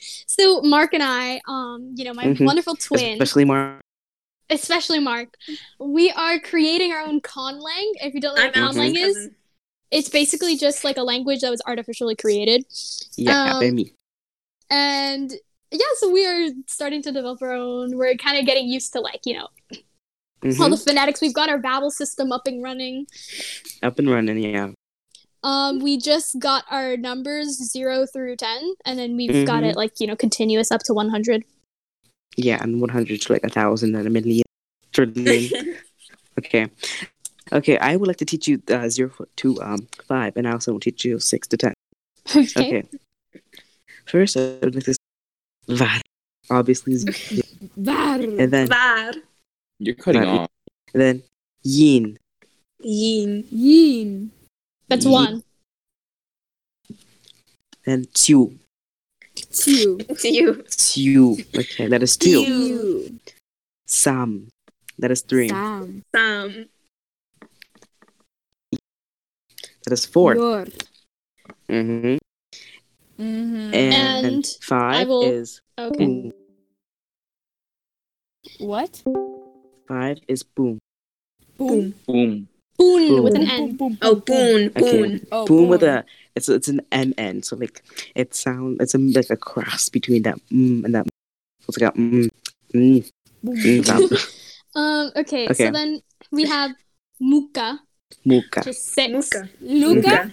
so 0.00 0.62
Mark 0.62 0.94
and 0.94 1.02
I, 1.02 1.40
um, 1.46 1.92
you 1.94 2.04
know, 2.04 2.14
my 2.14 2.24
Mhm. 2.24 2.46
wonderful 2.46 2.74
twin, 2.76 3.12
especially 3.20 3.44
Mark. 3.44 3.82
especially 4.48 4.98
Mark, 4.98 5.36
we 5.78 6.10
are 6.10 6.40
creating 6.40 6.92
our 6.92 7.02
own 7.02 7.20
conlang. 7.20 7.92
If 8.00 8.14
you 8.14 8.20
don't 8.20 8.36
know 8.36 8.42
I'm 8.42 8.74
what 8.74 8.76
conlang 8.76 8.96
is, 8.96 9.14
cousin. 9.16 9.36
It's 9.90 10.08
basically 10.08 10.56
just 10.56 10.84
like 10.84 10.96
a 10.96 11.02
language 11.02 11.40
that 11.40 11.50
was 11.50 11.62
artificially 11.66 12.14
created. 12.16 12.64
Yeah, 13.16 13.54
Um, 13.58 13.74
me. 13.74 13.92
And 14.70 15.32
yeah, 15.72 15.78
so 15.98 16.10
we 16.10 16.26
are 16.26 16.48
starting 16.66 17.02
to 17.02 17.12
develop 17.12 17.42
our 17.42 17.52
own. 17.52 17.96
We're 17.96 18.14
kind 18.16 18.38
of 18.38 18.46
getting 18.46 18.68
used 18.68 18.92
to 18.92 19.00
like, 19.00 19.20
you 19.24 19.34
know, 19.34 19.48
all 19.72 19.78
Mhm. 20.50 20.70
the 20.70 20.76
phonetics. 20.76 21.20
We've 21.20 21.34
got 21.34 21.48
our 21.48 21.58
Babel 21.58 21.90
system 21.90 22.32
up 22.32 22.46
and 22.46 22.62
running. 22.62 23.06
Up 23.82 23.98
and 23.98 24.08
running, 24.08 24.38
yeah. 24.38 24.70
Um, 25.42 25.80
we 25.80 25.96
just 25.96 26.38
got 26.38 26.64
our 26.70 26.96
numbers 26.96 27.56
zero 27.56 28.06
through 28.06 28.36
ten, 28.36 28.74
and 28.84 28.98
then 28.98 29.16
we've 29.16 29.46
got 29.46 29.62
Mhm. 29.62 29.70
it 29.70 29.76
like 29.76 29.98
you 29.98 30.06
know 30.06 30.14
continuous 30.16 30.70
up 30.70 30.82
to 30.84 30.94
one 30.94 31.08
hundred. 31.08 31.44
Yeah, 32.36 32.62
and 32.62 32.80
100 32.80 33.20
to 33.22 33.32
like 33.32 33.42
a 33.44 33.48
thousand 33.48 33.94
and 33.96 34.06
a 34.06 34.10
million. 34.10 34.44
Okay. 36.38 36.68
Okay, 37.52 37.76
I 37.78 37.96
would 37.96 38.06
like 38.06 38.18
to 38.18 38.24
teach 38.24 38.46
you 38.48 38.62
uh, 38.70 38.88
0 38.88 39.10
to 39.36 39.60
um, 39.62 39.88
5, 40.06 40.36
and 40.36 40.46
I 40.46 40.52
also 40.52 40.72
will 40.72 40.80
teach 40.80 41.04
you 41.04 41.18
6 41.18 41.48
to 41.48 41.56
10. 41.56 41.74
Okay. 42.36 42.60
Okay. 42.60 42.84
First, 44.06 44.36
I 44.36 44.58
would 44.62 44.74
like 44.74 44.84
to 44.84 44.94
var. 45.68 46.00
Obviously, 46.50 46.94
z- 46.96 47.42
Var. 47.76 48.14
and 48.20 48.50
then, 48.50 48.68
Var. 48.68 49.12
You're 49.78 49.94
cutting 49.94 50.22
Right. 50.22 50.40
off. 50.40 50.50
and 50.94 51.00
then 51.02 51.22
yin. 51.62 52.18
Yin. 52.80 53.44
Yin. 53.50 54.30
That's 54.88 55.04
Ye- 55.04 55.10
one. 55.12 55.42
Then 57.84 58.06
two. 58.14 58.58
Two. 59.52 59.98
To 59.98 60.28
you. 60.28 60.64
Two. 60.70 61.36
Okay, 61.56 61.86
that 61.88 62.02
is 62.02 62.16
two. 62.16 62.44
Two. 62.44 62.52
You. 62.52 63.20
Sam. 63.86 64.48
That 64.98 65.10
is 65.10 65.22
three. 65.22 65.48
Sam. 65.48 66.02
Sam. 66.14 66.68
That 69.84 69.92
is 69.92 70.04
four. 70.04 70.34
Your. 70.34 70.66
Mm-hmm. 71.68 72.16
Mm-hmm. 73.22 73.74
And, 73.74 74.24
And 74.26 74.56
five 74.62 75.08
will- 75.08 75.22
is 75.22 75.60
Okay. 75.78 75.96
boom. 75.96 76.32
what? 78.58 79.02
Five 79.88 80.18
is 80.28 80.42
boom. 80.42 80.78
Boom. 81.56 81.94
Boom. 82.06 82.48
Boon 82.78 83.22
with 83.22 83.34
an 83.36 83.42
Boom, 83.46 83.70
N. 83.70 83.76
boom, 83.76 83.98
Oh, 84.02 84.14
boom, 84.14 84.24
boon. 84.24 84.72
Okay. 84.76 85.02
Boon. 85.02 85.26
Oh, 85.32 85.46
boom 85.46 85.68
with 85.68 85.82
a 85.82 86.04
it's 86.34 86.48
it's 86.48 86.68
an 86.68 86.80
n 86.92 87.12
n 87.18 87.42
so 87.42 87.56
like 87.56 87.82
it 88.14 88.32
sound 88.34 88.80
it's 88.80 88.94
a, 88.94 88.98
like 88.98 89.28
a 89.30 89.36
cross 89.36 89.88
between 89.88 90.22
that 90.22 90.36
mm 90.48 90.84
and 90.84 90.94
that 90.94 91.04
so 91.60 91.66
it's 91.68 91.78
like 91.80 91.94
a 91.94 91.98
mm, 91.98 92.28
mm, 92.72 93.10
mm. 93.44 94.30
Um. 94.74 95.10
Okay, 95.16 95.52
So 95.52 95.70
then 95.72 96.00
we 96.30 96.46
have 96.46 96.70
Muka, 97.20 97.80
muka 98.24 98.60
which 98.60 98.68
is 98.68 98.82
six. 98.82 99.10
Muka. 99.10 99.48
Luca. 99.60 100.30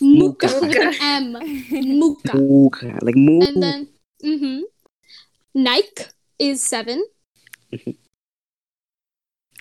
Muka 0.00 0.46
Muka. 0.46 0.60
with 0.60 0.76
an 0.76 0.94
M. 1.00 1.32
Muka. 1.98 2.36
muka 2.36 2.98
like 3.02 3.16
moo 3.16 3.40
And 3.42 3.62
then, 3.62 3.88
mm-hmm. 4.24 4.60
Nike 5.54 6.04
is 6.38 6.60
seven. 6.62 7.04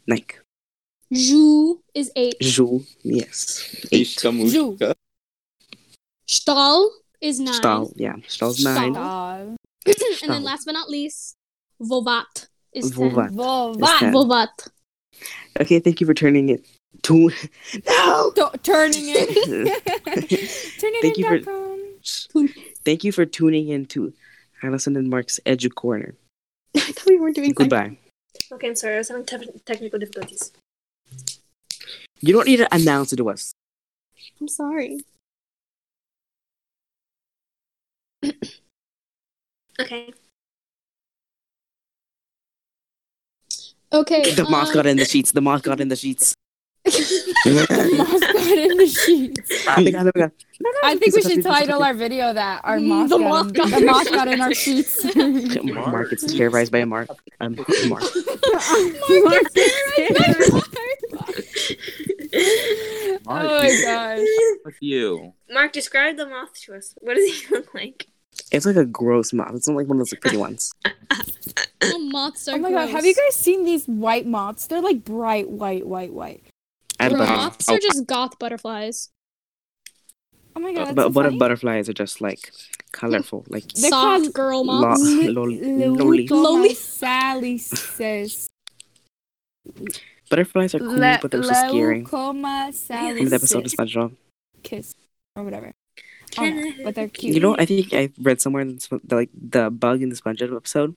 like 0.07 0.41
Ju 1.13 1.81
is 1.93 2.11
eight. 2.15 2.35
Jou, 2.41 2.81
yes 3.03 3.85
eight 3.91 4.07
Ishtamushka. 4.07 4.93
Stahl 6.27 6.89
is 7.21 7.39
nine. 7.39 7.53
Stahl 7.53 7.93
yeah 7.95 8.15
Stahl's 8.27 8.63
nine 8.63 8.93
Stahl. 8.93 9.55
and 9.85 9.95
Stahl. 9.95 10.29
then 10.29 10.43
last 10.43 10.65
but 10.65 10.73
not 10.73 10.89
least, 10.89 11.35
Vovat 11.81 12.47
is 12.73 12.91
Vovat. 12.91 13.29
ten. 13.29 13.37
Vovat. 13.37 13.99
ten. 13.99 14.13
Vovat. 14.13 14.67
okay 15.61 15.79
thank 15.79 16.01
you 16.01 16.07
for 16.07 16.13
turning 16.13 16.49
it 16.49 16.65
to 17.03 17.31
no 17.87 18.31
T- 18.35 18.57
turning 18.63 19.03
it. 19.07 20.79
Turning 20.79 21.01
Thank 21.01 21.17
you 21.17 21.25
for- 21.25 21.35
it.com. 21.35 22.49
thank 22.83 23.03
you 23.03 23.11
for 23.11 23.25
tuning 23.25 23.69
in 23.69 23.85
to 23.87 24.13
Allison 24.63 24.95
and 24.95 25.09
Mark's 25.09 25.39
Edu 25.45 25.73
Corner 25.73 26.15
I 26.75 26.79
thought 26.79 27.07
we 27.07 27.19
weren't 27.19 27.35
doing 27.35 27.49
that. 27.49 27.55
goodbye 27.55 27.97
Okay, 28.51 28.67
I'm 28.67 28.75
sorry. 28.75 28.95
I 28.95 28.97
was 28.99 29.07
having 29.09 29.25
te- 29.25 29.59
technical 29.65 29.97
difficulties. 29.99 30.51
you 32.21 32.33
don't 32.33 32.45
need 32.47 32.57
to 32.57 32.67
announce 32.73 33.11
it 33.13 33.17
to 33.17 33.29
us 33.29 33.53
I'm 34.39 34.47
sorry. 34.47 34.99
Okay. 39.77 40.13
Okay. 43.91 44.31
the 44.33 44.43
moth 44.49 44.69
um, 44.69 44.73
got 44.73 44.85
in 44.85 44.95
the 44.97 45.05
sheets 45.05 45.31
the 45.33 45.41
moth 45.41 45.63
got 45.63 45.79
in 45.81 45.89
the 45.89 45.95
sheets 45.97 46.33
Moth 46.85 47.67
got 47.67 48.57
in 48.57 48.77
the 48.77 48.87
sheets. 48.87 49.67
Oh 49.67 49.81
my 49.81 49.91
God, 49.91 50.11
oh. 50.15 50.31
I 50.83 50.95
think 50.95 51.15
we 51.15 51.21
should 51.21 51.43
title 51.43 51.83
our 51.83 51.93
video 51.93 52.31
that 52.33 52.61
our 52.63 52.79
moth, 52.79 53.09
The 53.09 53.17
got, 53.17 53.29
moth 53.29 53.47
in, 53.47 53.53
got 53.53 53.69
the 53.69 53.77
in 53.77 53.85
moth 53.85 54.05
the 54.05 54.11
got 54.11 54.27
in 54.27 54.41
our 54.41 54.53
sheets. 54.53 55.15
Mark 55.65 56.09
gets 56.11 56.33
terrorized 56.33 56.71
by 56.71 56.79
a 56.79 56.85
mark. 56.85 57.09
Um, 57.41 57.55
Mark. 57.87 58.03
Mark 58.03 58.03
oh 63.27 63.61
my 63.61 63.81
gosh. 63.83 64.27
With 64.63 64.77
you. 64.79 65.33
Mark, 65.49 65.73
describe 65.73 66.17
the 66.17 66.27
moth 66.27 66.53
to 66.65 66.75
us. 66.75 66.93
What 67.01 67.15
does 67.15 67.25
he 67.25 67.47
look 67.53 67.73
like? 67.73 68.07
It's 68.51 68.65
like 68.65 68.75
a 68.75 68.85
gross 68.85 69.33
moth. 69.33 69.55
It's 69.55 69.67
not 69.67 69.77
like 69.77 69.87
one 69.87 69.97
of 69.99 70.07
those 70.07 70.19
pretty 70.19 70.37
ones. 70.37 70.71
Little 71.81 71.99
moths 71.99 72.47
are 72.47 72.55
Oh 72.55 72.57
my 72.59 72.71
god, 72.71 72.89
have 72.89 73.05
you 73.05 73.13
guys 73.13 73.35
seen 73.35 73.63
these 73.63 73.85
white 73.85 74.25
moths? 74.25 74.67
They're 74.67 74.81
like 74.81 75.03
bright 75.03 75.49
white, 75.49 75.85
white, 75.87 76.13
white. 76.13 76.43
I 76.99 77.03
had 77.03 77.11
butter- 77.13 77.25
moths 77.31 77.69
Oh. 77.69 77.75
are 77.75 77.79
just 77.79 78.05
goth 78.07 78.39
butterflies. 78.39 79.09
Oh 80.55 80.61
my 80.61 80.73
god, 80.73 80.95
but 80.95 81.11
what 81.13 81.25
if 81.25 81.37
butterflies 81.37 81.89
are 81.89 81.93
just 81.93 82.21
like 82.21 82.51
colorful, 82.93 83.43
like 83.49 83.67
They're 83.73 83.89
Soft 83.89 84.23
called 84.23 84.33
girl 84.33 84.65
lo- 84.65 84.79
moths. 84.81 85.03
lol- 85.03 85.51
lolly. 85.51 86.27
Lolly. 86.27 86.73
Sally 86.73 87.57
says. 87.57 88.47
Butterflies 90.29 90.73
are 90.75 90.79
cool, 90.79 90.97
but 91.21 91.29
they're 91.31 91.43
so 91.43 91.53
scary. 91.69 92.03
Leucoma 92.03 92.71
Remember 92.89 93.29
the 93.29 93.35
episode 93.35 93.65
of 93.65 93.71
SpongeBob? 93.71 94.15
kiss 94.63 94.95
or 95.35 95.43
whatever. 95.43 95.71
Oh, 96.37 96.49
no, 96.49 96.71
but 96.83 96.95
they're 96.95 97.07
cute. 97.07 97.33
You 97.35 97.39
know, 97.39 97.55
I 97.57 97.65
think 97.65 97.93
I 97.93 98.09
read 98.21 98.41
somewhere 98.41 98.61
in 98.63 98.75
this, 98.75 98.87
that, 98.87 99.11
like 99.15 99.29
the 99.33 99.69
bug 99.69 100.01
in 100.01 100.09
the 100.09 100.15
SpongeBob 100.15 100.55
episode 100.55 100.95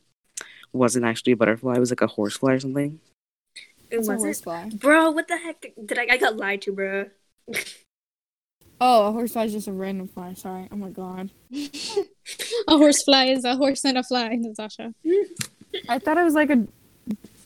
wasn't 0.72 1.04
actually 1.04 1.32
a 1.32 1.36
butterfly; 1.36 1.74
it 1.76 1.80
was 1.80 1.90
like 1.90 2.00
a 2.00 2.06
horsefly 2.06 2.54
or 2.54 2.60
something. 2.60 3.00
It 3.90 3.96
It's 3.98 4.08
a 4.08 4.16
was 4.16 4.42
it? 4.46 4.80
Bro, 4.80 5.12
what 5.12 5.28
the 5.28 5.36
heck 5.38 5.64
did 5.86 5.98
I? 5.98 6.06
I 6.10 6.16
got 6.16 6.36
lied 6.36 6.62
to, 6.62 6.72
bro. 6.72 7.06
Oh, 8.80 9.08
a 9.08 9.12
horsefly 9.12 9.46
is 9.46 9.52
just 9.54 9.66
a 9.66 9.72
random 9.72 10.06
fly. 10.06 10.34
Sorry. 10.34 10.68
Oh 10.70 10.76
my 10.76 10.90
god. 10.90 11.32
A 12.68 12.76
horsefly 12.78 13.32
is 13.32 13.44
a 13.44 13.56
horse 13.56 13.84
and 13.84 13.98
a 13.98 14.04
fly, 14.04 14.28
Natasha. 14.36 14.94
I 15.88 15.98
thought 15.98 16.16
it 16.16 16.22
was 16.22 16.34
like 16.34 16.50
a 16.50 16.64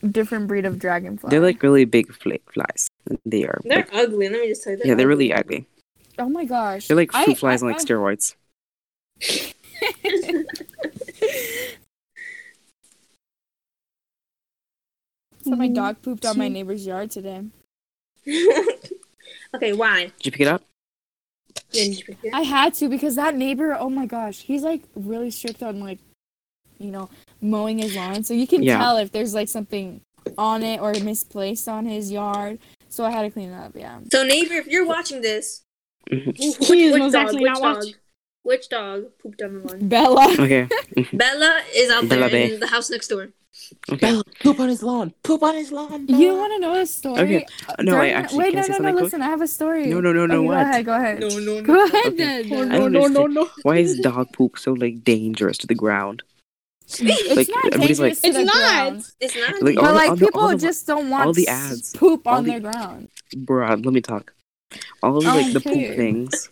different 0.06 0.46
breed 0.46 0.66
of 0.66 0.78
dragonfly. 0.78 1.30
They're 1.30 1.40
like 1.40 1.62
really 1.62 1.86
big 1.86 2.12
flake 2.12 2.44
flies. 2.52 2.86
They 3.24 3.44
are. 3.44 3.58
They're 3.64 3.78
like- 3.78 3.94
ugly. 3.94 4.28
Let 4.28 4.42
me 4.42 4.48
just 4.48 4.62
tell 4.62 4.74
you. 4.74 4.80
yeah, 4.84 4.94
they're 4.94 5.08
really 5.08 5.32
ugly. 5.32 5.66
oh 6.18 6.28
my 6.28 6.44
gosh. 6.44 6.88
They're 6.88 6.98
like 6.98 7.14
I- 7.14 7.24
fruit 7.24 7.38
flies 7.38 7.62
I- 7.62 7.66
on 7.66 7.72
like 7.72 7.80
I- 7.80 7.84
steroids. 7.84 8.34
So 15.42 15.50
my 15.56 15.68
dog 15.68 16.02
pooped 16.02 16.24
on 16.24 16.38
my 16.38 16.48
neighbor's 16.48 16.86
yard 16.86 17.10
today. 17.10 17.42
okay, 19.54 19.72
why? 19.72 20.12
Did 20.18 20.26
you 20.26 20.32
pick 20.32 20.40
it 20.42 20.48
up? 20.48 20.62
Didn't 21.72 21.98
you 21.98 22.04
pick 22.04 22.18
it? 22.24 22.34
I 22.34 22.42
had 22.42 22.74
to 22.74 22.88
because 22.88 23.16
that 23.16 23.34
neighbor, 23.34 23.76
oh 23.78 23.90
my 23.90 24.06
gosh, 24.06 24.40
he's 24.40 24.62
like 24.62 24.82
really 24.94 25.30
strict 25.30 25.62
on 25.62 25.80
like, 25.80 25.98
you 26.78 26.90
know, 26.90 27.08
mowing 27.40 27.78
his 27.78 27.96
lawn. 27.96 28.22
So 28.24 28.34
you 28.34 28.46
can 28.46 28.62
Yeah. 28.62 28.78
tell 28.78 28.96
if 28.98 29.10
there's 29.12 29.34
like 29.34 29.48
something 29.48 30.00
on 30.38 30.62
it 30.62 30.80
or 30.80 30.92
misplaced 30.94 31.68
on 31.68 31.86
his 31.86 32.10
yard. 32.12 32.58
So 32.88 33.04
I 33.04 33.10
had 33.10 33.22
to 33.22 33.30
clean 33.30 33.50
it 33.50 33.54
up. 33.56 33.72
Yeah. 33.74 33.98
So 34.12 34.22
neighbor, 34.24 34.54
if 34.54 34.66
you're 34.66 34.86
watching 34.86 35.20
this, 35.22 35.62
Mhm. 36.10 36.26
which, 36.26 36.68
which 36.68 36.98
most 36.98 37.12
dog? 37.12 37.24
likely 37.26 37.40
Which 37.42 37.46
not 37.52 37.62
dog? 37.62 37.76
watching. 37.76 37.94
Which 38.44 38.68
dog 38.68 39.04
pooped 39.22 39.40
on 39.42 39.54
the 39.62 39.68
lawn? 39.68 39.88
Bella. 39.88 40.34
Okay. 40.38 40.68
Bella 41.12 41.62
is 41.74 41.90
out 41.90 42.08
Bella 42.08 42.22
there 42.22 42.30
Bay. 42.48 42.54
in 42.54 42.60
the 42.60 42.66
house 42.66 42.90
next 42.90 43.08
door. 43.08 43.28
Okay. 43.90 43.96
Bella, 44.00 44.24
poop 44.42 44.60
on 44.60 44.68
his 44.68 44.82
lawn. 44.82 45.12
Poop 45.22 45.42
on 45.42 45.54
his 45.54 45.70
lawn. 45.72 46.06
You 46.08 46.34
want 46.36 46.52
to 46.54 46.58
know 46.58 46.74
a 46.80 46.86
story? 46.86 47.20
Okay. 47.20 47.46
Uh, 47.68 47.82
no, 47.82 47.96
I 47.96 48.08
actually 48.08 48.38
Wait, 48.38 48.44
can 48.50 48.54
no, 48.56 48.60
I 48.60 48.62
say 48.62 48.68
no, 48.72 48.76
something 48.76 48.84
no. 48.86 48.92
quick? 48.92 49.02
Listen, 49.04 49.22
I 49.22 49.26
have 49.26 49.40
a 49.42 49.46
story. 49.46 49.86
No, 49.86 50.00
no, 50.00 50.12
no, 50.12 50.26
no. 50.26 50.38
Okay, 50.38 50.46
what? 50.46 50.54
Go 50.54 50.60
ahead. 50.70 50.86
Go 50.86 50.94
ahead. 50.94 51.20
No, 51.20 51.28
no, 51.28 51.38
no. 51.38 51.62
Go 51.62 51.84
ahead 51.86 52.06
Okay. 52.06 52.48
then. 52.48 52.72
I 52.72 52.78
don't 52.78 52.92
no, 52.92 53.06
no, 53.06 53.26
no. 53.26 53.48
Why 53.62 53.78
is 53.78 53.98
dog 54.00 54.32
poop 54.32 54.58
so 54.58 54.72
like 54.72 55.04
dangerous 55.04 55.58
to 55.58 55.66
the 55.66 55.74
ground? 55.74 56.22
It's 56.86 57.00
Like, 57.36 57.48
not 57.48 57.66
everybody's 57.66 58.00
like- 58.00 58.12
dangerous 58.14 58.20
to 58.20 58.28
It's 58.28 58.36
the 58.36 58.44
not. 58.44 58.54
ground. 58.54 59.04
It's 59.20 59.36
not. 59.36 59.62
Like, 59.62 59.74
But 59.76 59.82
the- 59.86 59.92
like 59.92 60.08
all 60.10 60.16
the- 60.16 60.26
people 60.26 60.48
the- 60.48 60.56
just 60.56 60.86
don't 60.86 61.10
want 61.10 61.26
all 61.26 61.32
the 61.32 61.48
ads, 61.48 61.92
poop 61.96 62.26
on 62.26 62.44
the- 62.44 62.50
their 62.50 62.60
ground. 62.60 63.08
Bruh, 63.36 63.84
let 63.84 63.94
me 63.94 64.00
talk. 64.00 64.32
All 65.02 65.16
of 65.18 65.24
like 65.24 65.52
the 65.52 65.60
poop 65.60 65.96
things. 65.96 66.48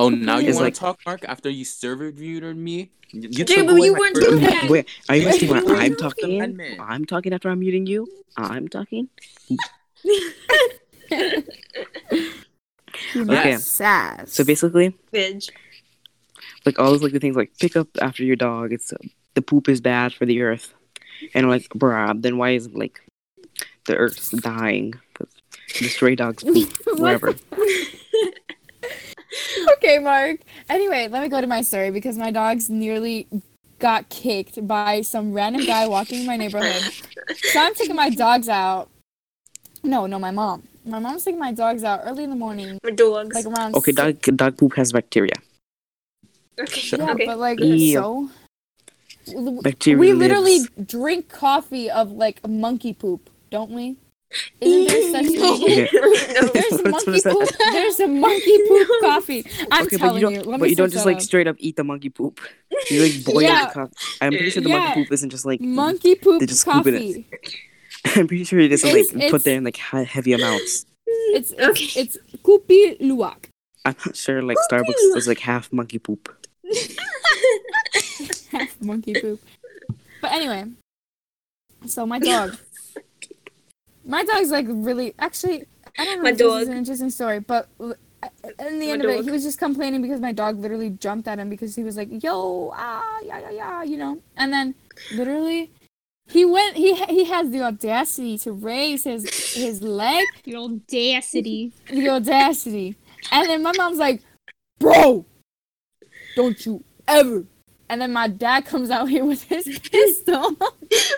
Oh, 0.00 0.08
now 0.28 0.38
you 0.38 0.52
want 0.54 0.64
like- 0.64 0.74
to 0.74 0.80
talk, 0.80 0.98
Mark? 1.06 1.24
After 1.28 1.50
you 1.50 1.64
server 1.64 2.04
reviewed 2.04 2.56
me? 2.56 2.90
You, 3.12 3.22
you 3.22 3.28
Dude, 3.28 3.46
took 3.48 3.66
but 3.66 3.72
away 3.76 3.86
you 3.86 3.94
weren't 3.94 4.14
doing 4.16 4.40
that. 4.40 4.68
wait, 4.70 4.88
are 5.08 5.16
you 5.16 5.28
asking 5.28 5.48
Wait, 5.50 5.64
when 5.64 5.76
I'm 5.76 5.96
talking? 5.96 6.60
I'm 6.80 7.04
talking 7.04 7.32
after 7.32 7.48
I'm 7.50 7.58
muting 7.60 7.86
you. 7.86 8.06
I'm 8.36 8.68
talking. 8.68 9.08
Okay. 13.16 13.56
Sass. 13.56 14.32
So 14.32 14.44
basically, 14.44 14.94
Bitch. 15.12 15.50
like 16.66 16.78
all 16.78 16.90
those 16.90 17.02
like 17.02 17.12
the 17.12 17.18
things 17.20 17.36
like 17.36 17.52
pick 17.58 17.76
up 17.76 17.88
after 18.00 18.24
your 18.24 18.36
dog. 18.36 18.72
It's 18.72 18.92
uh, 18.92 18.96
the 19.34 19.42
poop 19.42 19.68
is 19.68 19.80
bad 19.80 20.12
for 20.12 20.26
the 20.26 20.42
earth, 20.42 20.74
and 21.34 21.44
I'm 21.46 21.50
like, 21.50 21.68
bruh, 21.70 22.20
then 22.20 22.36
why 22.36 22.50
is 22.50 22.68
like 22.70 23.00
the 23.86 23.96
earth's 23.96 24.30
dying? 24.30 24.94
'Cause 25.14 25.28
the 25.78 25.88
stray 25.88 26.14
dogs 26.14 26.42
poop 26.44 26.72
What 26.86 26.98
wherever. 27.00 27.34
okay, 29.74 29.98
Mark. 29.98 30.40
Anyway, 30.68 31.08
let 31.08 31.22
me 31.22 31.28
go 31.28 31.40
to 31.40 31.46
my 31.46 31.62
story 31.62 31.90
because 31.90 32.16
my 32.18 32.30
dogs 32.30 32.68
nearly 32.70 33.26
got 33.78 34.08
kicked 34.08 34.66
by 34.66 35.00
some 35.00 35.32
random 35.32 35.64
guy 35.64 35.86
walking 35.88 36.20
in 36.20 36.26
my 36.26 36.36
neighborhood. 36.36 36.82
So 37.36 37.60
I'm 37.60 37.74
taking 37.74 37.96
my 37.96 38.10
dogs 38.10 38.48
out. 38.48 38.90
No, 39.82 40.06
no, 40.06 40.18
my 40.18 40.30
mom. 40.30 40.64
My 40.84 40.98
mom's 40.98 41.24
taking 41.24 41.38
my 41.38 41.52
dogs 41.52 41.84
out 41.84 42.00
early 42.04 42.24
in 42.24 42.30
the 42.30 42.36
morning, 42.36 42.78
My 42.82 42.90
dogs. 42.90 43.34
like 43.34 43.46
around. 43.46 43.74
Okay, 43.76 43.92
six- 43.92 43.96
dog 44.26 44.36
dog 44.36 44.58
poop 44.58 44.74
has 44.74 44.92
bacteria. 44.92 45.34
okay. 46.58 46.96
Yeah, 46.96 47.10
okay. 47.12 47.26
but 47.26 47.38
like 47.38 47.60
Ew. 47.60 47.92
so. 47.92 48.30
Bacteria. 49.62 49.98
we 49.98 50.12
literally 50.12 50.60
drink 50.84 51.28
coffee 51.28 51.90
of 51.90 52.10
like 52.10 52.46
monkey 52.48 52.92
poop, 52.92 53.30
don't 53.50 53.70
we? 53.70 53.96
Isn't 54.60 54.86
there 54.88 55.12
such 55.12 55.32
No. 55.32 55.56
thing? 55.56 55.84
Okay. 55.84 55.88
no. 55.92 56.46
There's 56.48 56.82
What's 56.82 57.06
monkey 57.06 57.22
poop. 57.30 57.48
There's 57.72 58.00
a 58.00 58.06
monkey 58.06 58.58
poop 58.68 58.88
coffee. 59.00 59.44
I'm 59.72 59.86
okay, 59.86 59.96
but 59.96 59.98
telling 60.06 60.20
you 60.22 60.28
you. 60.30 60.36
don't. 60.36 60.46
Let 60.46 60.60
but 60.60 60.64
me 60.64 60.68
you 60.70 60.76
don't 60.76 60.90
just 60.90 61.04
that 61.04 61.10
like 61.10 61.16
up. 61.16 61.22
straight 61.22 61.46
up 61.48 61.56
eat 61.58 61.76
the 61.76 61.84
monkey 61.84 62.10
poop. 62.10 62.40
You 62.90 63.02
like 63.02 63.24
boil 63.24 63.42
Yeah. 63.42 63.66
the 63.66 63.72
coffee. 63.72 63.92
I'm 64.20 64.30
pretty 64.32 64.50
sure 64.50 64.62
the 64.62 64.68
Yeah. 64.68 64.78
monkey 64.78 65.02
poop 65.04 65.12
isn't 65.12 65.30
just 65.30 65.44
like. 65.46 65.60
monkey 65.60 66.14
poop 66.14 66.40
They 66.40 66.46
just 66.46 66.60
scoop 66.60 66.86
in 66.86 66.94
it. 66.94 66.98
coffee. 67.00 67.26
I'm 68.20 68.28
pretty 68.28 68.44
sure 68.44 68.58
it 68.60 68.70
isn't 68.72 68.88
like 68.88 68.98
It's- 69.00 69.14
it's- 69.16 69.30
put 69.30 69.44
there 69.44 69.56
in 69.56 69.64
like 69.64 69.76
heavy 69.76 70.32
amounts. 70.32 70.86
It's 71.34 71.50
it's, 71.52 71.60
Okay. 71.70 72.00
it's 72.00 72.16
Kopi 72.44 73.00
Luwak. 73.00 73.46
I'm 73.84 73.96
not 74.06 74.14
sure 74.16 74.42
like 74.42 74.58
Starbucks 74.70 75.16
is 75.16 75.26
like 75.26 75.40
half 75.40 75.72
monkey 75.72 75.98
poop. 75.98 76.28
Half 78.52 78.80
monkey 78.80 79.14
poop. 79.20 79.40
But 80.20 80.32
anyway, 80.32 80.64
so 81.86 82.04
my 82.06 82.18
dog. 82.18 82.56
My 84.10 84.24
dog's 84.24 84.50
like 84.50 84.66
really 84.68 85.14
actually. 85.18 85.64
I 85.98 86.04
don't 86.04 86.18
know 86.18 86.22
My 86.24 86.30
if 86.30 86.38
this 86.38 86.62
is 86.62 86.68
an 86.68 86.76
interesting 86.76 87.10
story, 87.10 87.40
but 87.40 87.68
in 87.80 88.78
the 88.78 88.86
My 88.86 88.92
end 88.92 89.04
of 89.04 89.10
it, 89.10 89.24
he 89.24 89.30
was 89.30 89.42
just 89.42 89.58
complaining 89.58 90.02
because 90.02 90.20
my 90.20 90.32
dog 90.32 90.58
literally 90.58 90.90
jumped 90.90 91.26
at 91.26 91.38
him 91.38 91.48
because 91.48 91.74
he 91.74 91.82
was 91.82 91.96
like, 91.96 92.22
"Yo, 92.22 92.72
ah, 92.74 93.18
yeah, 93.24 93.40
yeah, 93.40 93.50
yeah," 93.50 93.82
you 93.82 93.96
know. 93.96 94.20
And 94.36 94.52
then 94.52 94.74
literally, 95.12 95.70
he 96.28 96.44
went. 96.44 96.76
He 96.76 96.94
he 97.06 97.24
has 97.24 97.50
the 97.50 97.62
audacity 97.62 98.38
to 98.38 98.52
raise 98.52 99.04
his 99.04 99.54
his 99.54 99.82
leg 99.82 100.24
The 100.44 100.56
audacity. 100.56 101.72
the 101.90 102.08
audacity. 102.08 102.96
And 103.32 103.48
then 103.48 103.62
my 103.62 103.72
mom's 103.76 103.98
like, 103.98 104.22
bro, 104.78 105.26
don't 106.36 106.64
you 106.64 106.82
ever. 107.06 107.44
And 107.88 108.00
then 108.00 108.12
my 108.12 108.28
dad 108.28 108.64
comes 108.64 108.90
out 108.90 109.08
here 109.08 109.24
with 109.24 109.42
his 109.42 109.64
pistol. 109.90 110.46
and 110.46 110.56
he's 110.88 111.12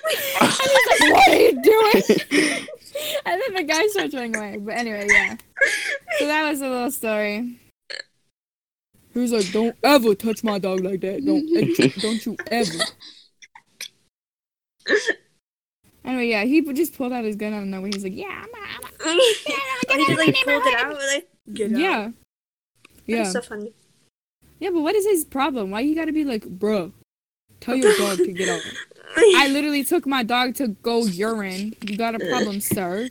like, 0.91 1.13
what 1.13 1.29
are 1.29 1.37
you 1.37 1.63
doing? 1.63 2.67
and 3.27 3.41
then 3.41 3.55
the 3.55 3.65
guy 3.65 3.87
starts 3.89 4.15
running 4.15 4.37
away. 4.37 4.59
But 4.59 4.77
anyway, 4.77 5.07
yeah. 5.11 5.37
So 6.19 6.27
that 6.27 6.51
was 6.51 6.61
a 6.61 6.69
little 6.69 6.91
story. 6.91 7.59
He 9.13 9.19
was 9.19 9.33
like, 9.33 9.51
don't 9.53 9.77
ever 9.83 10.15
touch 10.15 10.43
my 10.43 10.59
dog 10.59 10.81
like 10.81 11.01
that. 11.03 11.25
Don't, 11.25 11.47
don't 12.01 12.27
you 12.27 12.37
ever. 12.51 12.85
Anyway, 16.05 16.29
yeah, 16.29 16.45
he 16.45 16.61
just 16.73 16.97
pulled 16.97 17.13
out 17.13 17.25
his 17.25 17.37
gun 17.37 17.53
out 17.53 17.63
of 17.63 17.69
nowhere. 17.69 17.91
He's 17.93 18.03
like, 18.03 18.17
yeah, 18.17 18.43
I'm 18.45 18.55
a, 18.55 19.11
I'm 19.11 19.19
a, 19.19 19.23
Oh, 19.91 19.99
he 19.99 20.07
just 20.07 20.19
like 20.19 20.35
pulled 20.45 20.67
it 20.67 20.81
out. 20.81 20.95
Like, 20.95 21.29
get 21.53 21.73
out. 21.73 21.79
yeah. 21.79 22.11
Yeah. 23.07 23.17
That's 23.19 23.33
so 23.33 23.43
funny. 23.43 23.73
Yeah, 24.59 24.71
but 24.71 24.81
what 24.81 24.95
is 24.95 25.05
his 25.05 25.25
problem? 25.25 25.71
Why 25.71 25.81
you 25.81 25.95
gotta 25.95 26.13
be 26.13 26.25
like, 26.25 26.45
bruh, 26.45 26.93
tell 27.63 27.77
your 27.77 27.97
dog 27.97 28.19
to 28.19 28.33
get 28.33 28.49
out? 28.49 28.61
I 29.17 29.49
literally 29.49 29.85
took 29.85 30.07
my 30.07 30.23
dog 30.23 30.55
to 30.57 30.69
go 30.69 31.05
urine. 31.05 31.75
You 31.83 31.97
got 31.97 32.15
a 32.15 32.19
problem, 32.19 32.61
sir? 32.61 33.09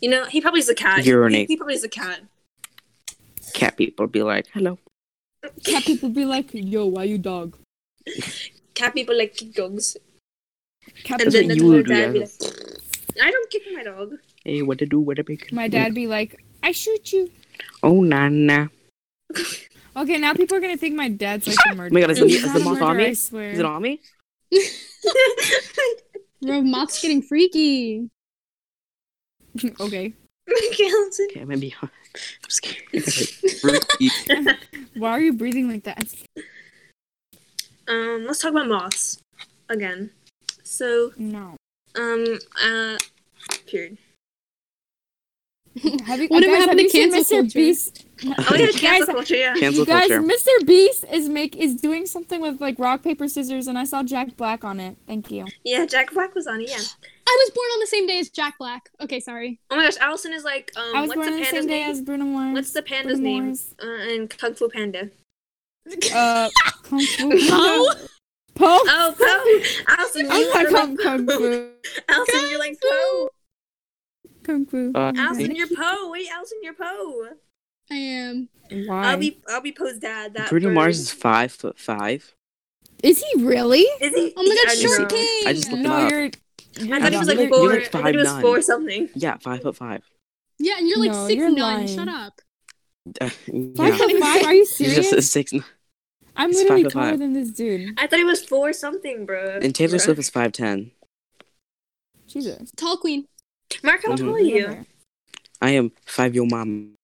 You 0.00 0.10
know, 0.10 0.24
he 0.26 0.40
probably 0.40 0.60
is 0.60 0.68
a 0.68 0.74
cat. 0.74 1.04
Urinate. 1.04 1.48
He, 1.48 1.54
he 1.54 1.56
probably 1.56 1.74
is 1.74 1.84
a 1.84 1.88
cat. 1.88 2.20
Cat 3.54 3.76
people 3.76 4.06
be 4.06 4.22
like, 4.22 4.46
hello. 4.52 4.78
Cat 5.64 5.84
people 5.84 6.08
be 6.08 6.24
like, 6.24 6.50
yo, 6.52 6.86
why 6.86 7.04
you 7.04 7.18
dog? 7.18 7.56
Cat 8.74 8.94
people 8.94 9.16
like 9.16 9.34
kick 9.34 9.54
dogs. 9.54 9.96
Cat 11.04 11.20
And 11.20 11.32
That's 11.32 11.34
then 11.34 11.48
what 11.48 11.56
the 11.56 11.64
you 11.64 11.70
would 11.70 11.86
do, 11.86 11.94
dad 11.94 12.12
be 12.12 12.20
like, 12.20 12.30
I 13.22 13.30
don't 13.30 13.50
kick 13.50 13.62
my 13.72 13.82
dog. 13.82 14.14
Hey, 14.44 14.62
what 14.62 14.78
to 14.78 14.86
do? 14.86 15.00
What 15.00 15.16
to 15.16 15.24
make? 15.26 15.52
my 15.52 15.68
dad 15.68 15.94
be 15.94 16.06
like, 16.06 16.44
I 16.62 16.72
shoot 16.72 17.12
you. 17.12 17.30
Oh, 17.82 18.02
nana. 18.02 18.70
Okay, 19.96 20.18
now 20.18 20.34
people 20.34 20.56
are 20.56 20.60
gonna 20.60 20.76
think 20.76 20.94
my 20.94 21.08
dad's 21.08 21.46
like 21.46 21.56
a 21.70 21.74
murderer. 21.74 21.88
Oh 21.90 21.94
my 21.94 22.00
God, 22.00 22.10
is 22.10 22.18
the- 22.18 22.26
He's 22.26 22.36
is 22.36 22.44
not 22.46 22.54
the 22.54 22.60
a 22.60 22.64
moth 22.64 22.82
on 22.82 22.96
me? 22.98 23.06
I 23.06 23.12
swear. 23.14 23.50
Is 23.50 23.58
it 23.58 23.64
on 23.64 23.82
me? 23.82 24.00
Bro, 26.42 26.62
moth's 26.62 27.00
getting 27.00 27.22
freaky. 27.22 28.08
okay. 29.80 30.12
Okay, 30.48 30.84
listen. 30.84 31.26
Okay, 31.30 31.44
maybe. 31.44 31.74
I'm 31.82 31.90
scared. 32.48 32.84
Why 34.94 35.10
are 35.10 35.20
you 35.20 35.32
breathing 35.32 35.68
like 35.68 35.84
that? 35.84 36.06
Um, 37.88 38.24
let's 38.26 38.40
talk 38.40 38.52
about 38.52 38.68
moths 38.68 39.18
again. 39.68 40.10
So, 40.62 41.12
No. 41.16 41.56
um, 41.96 42.38
uh, 42.62 42.98
period. 43.66 43.98
Have 46.06 46.20
you, 46.22 46.28
Whatever 46.28 46.52
guys, 46.52 46.60
happened 46.64 46.68
have 46.68 46.76
to 46.78 46.82
you 46.82 46.88
seen 46.88 47.12
cancel 47.12 47.36
Mr. 47.38 47.40
culture? 47.40 47.58
Beast? 47.58 48.06
Oh 48.24 48.54
yeah, 48.54 48.66
Guys, 48.66 48.76
cancel 48.80 49.14
culture. 49.14 49.34
Yeah. 49.36 49.54
Cancel 49.54 49.80
You 49.80 49.86
guys, 49.86 50.08
culture. 50.08 50.22
Mr. 50.22 50.66
Beast 50.66 51.04
is 51.12 51.28
make 51.28 51.54
is 51.56 51.74
doing 51.74 52.06
something 52.06 52.40
with 52.40 52.60
like 52.60 52.78
rock 52.78 53.02
paper 53.02 53.28
scissors, 53.28 53.66
and 53.66 53.78
I 53.78 53.84
saw 53.84 54.02
Jack 54.02 54.36
Black 54.36 54.64
on 54.64 54.80
it. 54.80 54.96
Thank 55.06 55.30
you. 55.30 55.44
Yeah, 55.64 55.84
Jack 55.84 56.12
Black 56.14 56.34
was 56.34 56.46
on 56.46 56.60
it. 56.62 56.70
Yeah. 56.70 56.78
I 57.28 57.44
was 57.44 57.50
born 57.54 57.66
on 57.74 57.80
the 57.80 57.86
same 57.88 58.06
day 58.06 58.18
as 58.20 58.30
Jack 58.30 58.56
Black. 58.58 58.88
Okay, 59.02 59.20
sorry. 59.20 59.58
Oh 59.70 59.76
my 59.76 59.84
gosh, 59.84 59.96
Allison 60.00 60.32
is 60.32 60.44
like, 60.44 60.70
um, 60.76 60.96
I 60.96 61.00
was 61.02 61.08
what's 61.08 61.16
born 61.16 61.26
the 61.26 61.32
on 61.34 61.38
the 61.40 61.44
panda's 61.44 61.60
same 61.64 61.68
day 61.68 61.80
name? 61.80 61.90
as 61.90 62.00
Bruno 62.02 62.24
Mars. 62.24 62.54
What's 62.54 62.70
the 62.72 62.82
panda's 62.82 63.18
Bruno 63.20 63.40
name? 63.40 63.54
Uh, 63.82 63.86
in 64.14 64.28
Kung 64.28 64.54
Fu 64.54 64.68
Panda. 64.68 65.10
Uh, 66.14 66.48
Kung 66.84 67.00
Fu. 67.00 67.30
Po? 67.48 67.90
Po? 68.54 68.64
Oh, 68.64 69.14
Po! 69.18 69.92
Allison, 69.98 70.30
I 70.30 70.38
you 70.38 70.52
thought 70.52 70.66
are 70.66 70.70
like 70.70 70.98
Kung 71.00 71.26
Fu. 71.26 71.70
Allison, 72.08 72.50
you're 72.50 72.58
like 72.58 72.78
Po. 72.80 73.28
Kung 74.46 74.64
Fu. 74.66 74.92
Uh, 74.94 75.12
Allison, 75.16 75.54
you're 75.54 75.68
Po. 75.68 76.10
Wait, 76.10 76.28
Allison, 76.32 76.58
you're 76.62 76.74
Po. 76.74 77.28
I 77.90 77.94
am. 77.94 78.48
Why? 78.86 79.10
I'll 79.12 79.16
be, 79.18 79.38
I'll 79.48 79.60
be 79.60 79.72
Po's 79.72 79.98
dad. 79.98 80.34
That 80.34 80.48
Bruno 80.50 80.68
bird. 80.68 80.74
Mars 80.74 80.98
is 81.00 81.12
five 81.12 81.52
foot 81.52 81.78
five. 81.78 82.34
Is 83.02 83.22
he 83.22 83.44
really? 83.44 83.80
Is 84.00 84.14
he? 84.14 84.32
Oh 84.36 84.42
my 84.42 84.56
god, 84.64 84.76
Short 84.78 85.00
know. 85.00 85.06
King! 85.08 85.42
I 85.46 85.52
just 85.52 85.70
looked 85.70 85.84
him 85.84 85.90
up. 85.90 86.10
you're. 86.10 86.20
I 86.22 86.30
you're 86.82 87.00
thought 87.00 87.12
he 87.12 87.18
was 87.18 87.28
like 87.28 87.38
You're- 87.38 87.48
4 87.48 87.58
you're 87.58 87.72
like 87.72 87.82
I 87.86 87.88
thought 88.02 88.10
he 88.12 88.16
was 88.18 88.28
5'9". 88.28 88.40
four 88.42 88.60
something. 88.62 89.08
Yeah, 89.14 89.36
five 89.38 89.62
foot 89.62 89.76
five. 89.76 90.02
Yeah, 90.58 90.74
and 90.78 90.88
you're 90.88 90.98
like 90.98 91.12
No, 91.12 91.26
six 91.26 91.36
you're 91.36 91.48
nine. 91.50 91.56
lying. 91.58 91.88
Shut 91.88 92.08
up. 92.08 92.40
Uh, 93.20 93.28
Five 93.76 93.96
foot 93.96 94.12
five? 94.18 94.44
Are 94.46 94.52
you 94.54 94.60
He's 94.62 94.74
serious? 94.76 94.96
just 94.96 95.12
a 95.12 95.22
six. 95.22 95.52
I'm 96.34 96.48
he's 96.50 96.58
literally 96.62 96.82
taller 96.84 97.10
five. 97.10 97.18
than 97.20 97.34
this 97.34 97.50
dude. 97.50 97.94
I 97.98 98.06
thought 98.08 98.18
he 98.18 98.24
was 98.24 98.44
four 98.44 98.72
something, 98.72 99.24
bro. 99.24 99.60
And 99.62 99.72
Taylor 99.74 99.98
Bruh. 99.98 100.00
Swift 100.00 100.18
is 100.18 100.28
five 100.28 100.50
ten. 100.52 100.90
Jesus. 102.26 102.72
Tall 102.76 102.96
queen. 102.96 103.28
Mark, 103.82 104.00
how 104.04 104.16
tall 104.16 104.34
are 104.34 104.40
you? 104.40 104.84
I 105.60 105.70
am 105.70 105.92
five 106.06 106.34
year 106.34 106.44
mom. 106.44 106.94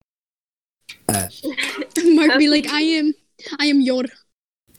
Mark 1.07 2.37
be 2.39 2.47
like, 2.49 2.67
I 2.67 2.81
am. 2.81 3.13
I 3.59 3.65
am 3.67 3.81
your. 3.81 4.03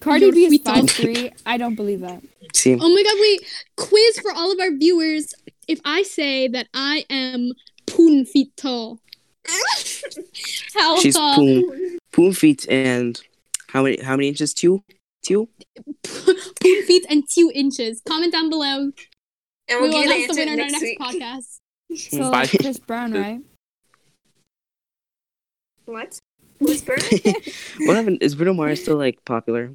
Cardi 0.00 0.30
B 0.30 0.44
is 0.46 0.60
five 0.64 0.88
three. 0.90 1.30
I 1.46 1.56
don't 1.56 1.74
believe 1.74 2.00
that. 2.00 2.22
See, 2.52 2.74
Oh 2.78 2.88
my 2.94 3.02
god, 3.02 3.16
wait. 3.20 3.64
Quiz 3.76 4.20
for 4.20 4.32
all 4.32 4.52
of 4.52 4.60
our 4.60 4.70
viewers. 4.70 5.34
If 5.66 5.80
I 5.84 6.02
say 6.02 6.46
that 6.48 6.68
I 6.74 7.04
am 7.08 7.52
poon 7.86 8.26
feet 8.26 8.54
tall, 8.56 9.00
how 10.74 10.98
she's 10.98 11.14
tall? 11.16 11.36
poon, 11.36 11.98
poon 12.12 12.32
feet 12.34 12.66
and 12.68 13.20
how 13.68 13.82
many 13.82 14.00
how 14.02 14.16
many 14.16 14.28
inches? 14.28 14.52
Two. 14.54 14.82
Two. 15.24 15.48
Poon 16.04 16.82
feet 16.84 17.06
and 17.08 17.24
two 17.26 17.50
inches. 17.54 18.02
Comment 18.06 18.30
down 18.30 18.50
below. 18.50 18.90
And 19.68 19.80
We 19.80 19.88
we'll 19.88 19.92
will 19.92 20.02
the 20.06 20.12
announce 20.14 20.26
the 20.28 20.34
winner 20.36 20.52
in 20.52 20.60
our 20.60 20.66
next 20.66 20.72
next 20.72 20.82
week. 20.82 20.98
podcast. 21.00 21.60
So 21.96 22.30
like 22.30 22.50
Chris 22.50 22.78
Brown, 22.78 23.12
right? 23.22 23.40
What? 25.86 26.18
Whisper? 26.60 26.96
What 27.86 27.96
happened? 27.96 28.18
Is 28.22 28.34
Bruno 28.34 28.54
Mars 28.54 28.82
still 28.82 28.96
like 28.96 29.24
popular? 29.24 29.72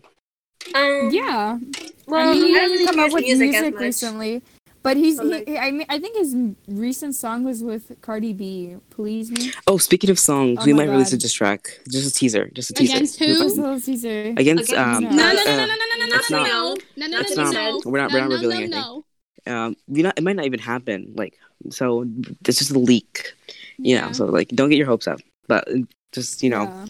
um, 0.75 1.09
Yeah. 1.11 1.59
Well, 2.07 2.29
I 2.29 2.33
mean, 2.33 2.45
he 2.47 2.55
I 2.55 2.59
don't 2.61 2.71
hasn't 2.71 2.89
come 2.89 2.99
up 2.99 3.13
with 3.13 3.23
music 3.23 3.51
music, 3.51 3.79
recently, 3.79 4.41
but 4.81 4.97
he's. 4.97 5.17
So, 5.17 5.23
like- 5.23 5.47
he, 5.47 5.57
I 5.57 5.69
mean, 5.69 5.85
I 5.89 5.99
think 5.99 6.17
his 6.17 6.35
recent 6.67 7.13
song 7.15 7.43
was 7.43 7.63
with 7.63 7.91
Cardi 8.01 8.33
B. 8.33 8.77
Please 8.89 9.29
me. 9.29 9.51
Oh, 9.67 9.77
speaking 9.77 10.09
of 10.09 10.17
songs, 10.17 10.57
Oh 10.61 10.65
we 10.65 10.73
my 10.73 10.85
might 10.85 10.91
release 10.91 11.13
a 11.13 11.17
diss 11.17 11.33
track. 11.33 11.79
Just 11.91 12.09
a 12.09 12.13
teaser. 12.19 12.49
Just 12.53 12.71
a 12.71 12.73
teaser. 12.73 12.95
Against 12.95 13.19
who? 13.19 13.43
What's 13.43 13.57
Little 13.57 13.79
Caesar? 13.79 14.33
Against 14.37 14.71
Against- 14.71 14.73
um. 14.73 15.03
No. 15.03 15.09
No, 15.11 15.33
no, 15.33 15.41
uh, 15.41 15.45
no, 15.45 15.57
no, 15.57 15.65
no, 15.65 15.75
no, 15.75 15.95
no, 15.99 16.05
no, 16.05 16.11
That's 16.15 16.31
no, 16.31 16.37
not- 16.37 16.47
no, 16.47 16.75
no, 16.97 17.07
no, 17.07 17.17
That's 17.19 17.35
no, 17.35 17.43
not- 17.43 17.53
no. 17.53 17.81
we're 17.91 17.99
not- 17.99 18.11
we're 18.11 18.19
not 18.21 18.29
no, 18.29 18.35
revealing 18.35 18.57
no, 18.57 18.63
anything. 18.63 18.81
no. 18.81 19.05
Um, 19.47 19.75
we 19.87 20.01
not. 20.01 20.17
It 20.17 20.23
might 20.23 20.35
not 20.35 20.45
even 20.45 20.59
happen. 20.59 21.13
Like, 21.15 21.37
so 21.69 22.05
it's 22.45 22.59
just 22.59 22.71
a 22.71 22.79
leak. 22.79 23.33
You 23.77 23.95
Yeah. 23.95 24.07
know. 24.07 24.11
So 24.13 24.25
like, 24.25 24.49
don't 24.49 24.69
get 24.69 24.77
your 24.77 24.87
hopes 24.87 25.07
up. 25.07 25.19
But 25.47 25.67
just 26.11 26.43
you 26.43 26.49
know, 26.49 26.63
Yeah. 26.63 26.85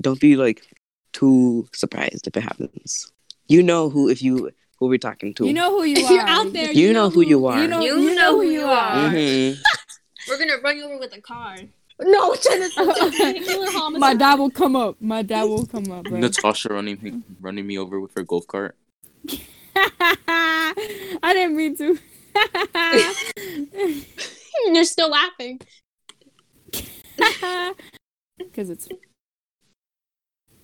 don't 0.00 0.20
be 0.20 0.36
like 0.36 0.62
too 1.12 1.66
surprised 1.72 2.26
if 2.26 2.36
it 2.36 2.42
happens. 2.42 3.10
You 3.48 3.62
know 3.62 3.88
who 3.90 4.08
if 4.08 4.22
you 4.22 4.50
who 4.78 4.86
we're 4.86 4.98
talking 4.98 5.34
to. 5.34 5.46
You 5.46 5.52
know 5.52 5.70
who 5.76 5.84
you 5.84 6.04
are. 6.06 6.12
you're 6.12 6.22
out 6.22 6.52
there, 6.52 6.70
You 6.72 6.92
know 6.92 7.10
who 7.10 7.22
you 7.22 7.46
are. 7.46 7.60
You 7.60 7.68
know, 7.68 7.80
You 7.80 7.98
you 7.98 8.14
know 8.14 8.36
who 8.40 8.48
you 8.48 8.64
are. 8.64 9.10
Mhm. 9.10 9.56
We're 10.28 10.38
gonna 10.38 10.58
run 10.62 10.76
you 10.76 10.84
over 10.84 10.98
with 10.98 11.16
a 11.16 11.20
car. 11.20 11.56
No, 12.00 12.34
Vehicular. 12.34 13.98
My 13.98 14.14
dad 14.14 14.38
will 14.38 14.50
come 14.50 14.76
up. 14.76 14.96
My 15.00 15.22
dad 15.22 15.44
will 15.44 15.66
come 15.66 15.90
up, 15.90 16.04
bro. 16.04 16.20
Natasha 16.20 16.68
running 16.68 17.24
running 17.40 17.66
me 17.66 17.76
over 17.78 17.98
with 17.98 18.14
her 18.14 18.22
golf 18.22 18.46
cart. 18.46 18.76
I 19.76 21.32
didn't 21.32 21.56
mean 21.56 21.76
to. 21.76 21.98
You're 24.72 24.84
still 24.84 25.10
laughing. 25.10 25.60
Because 28.38 28.70
it's. 28.70 28.88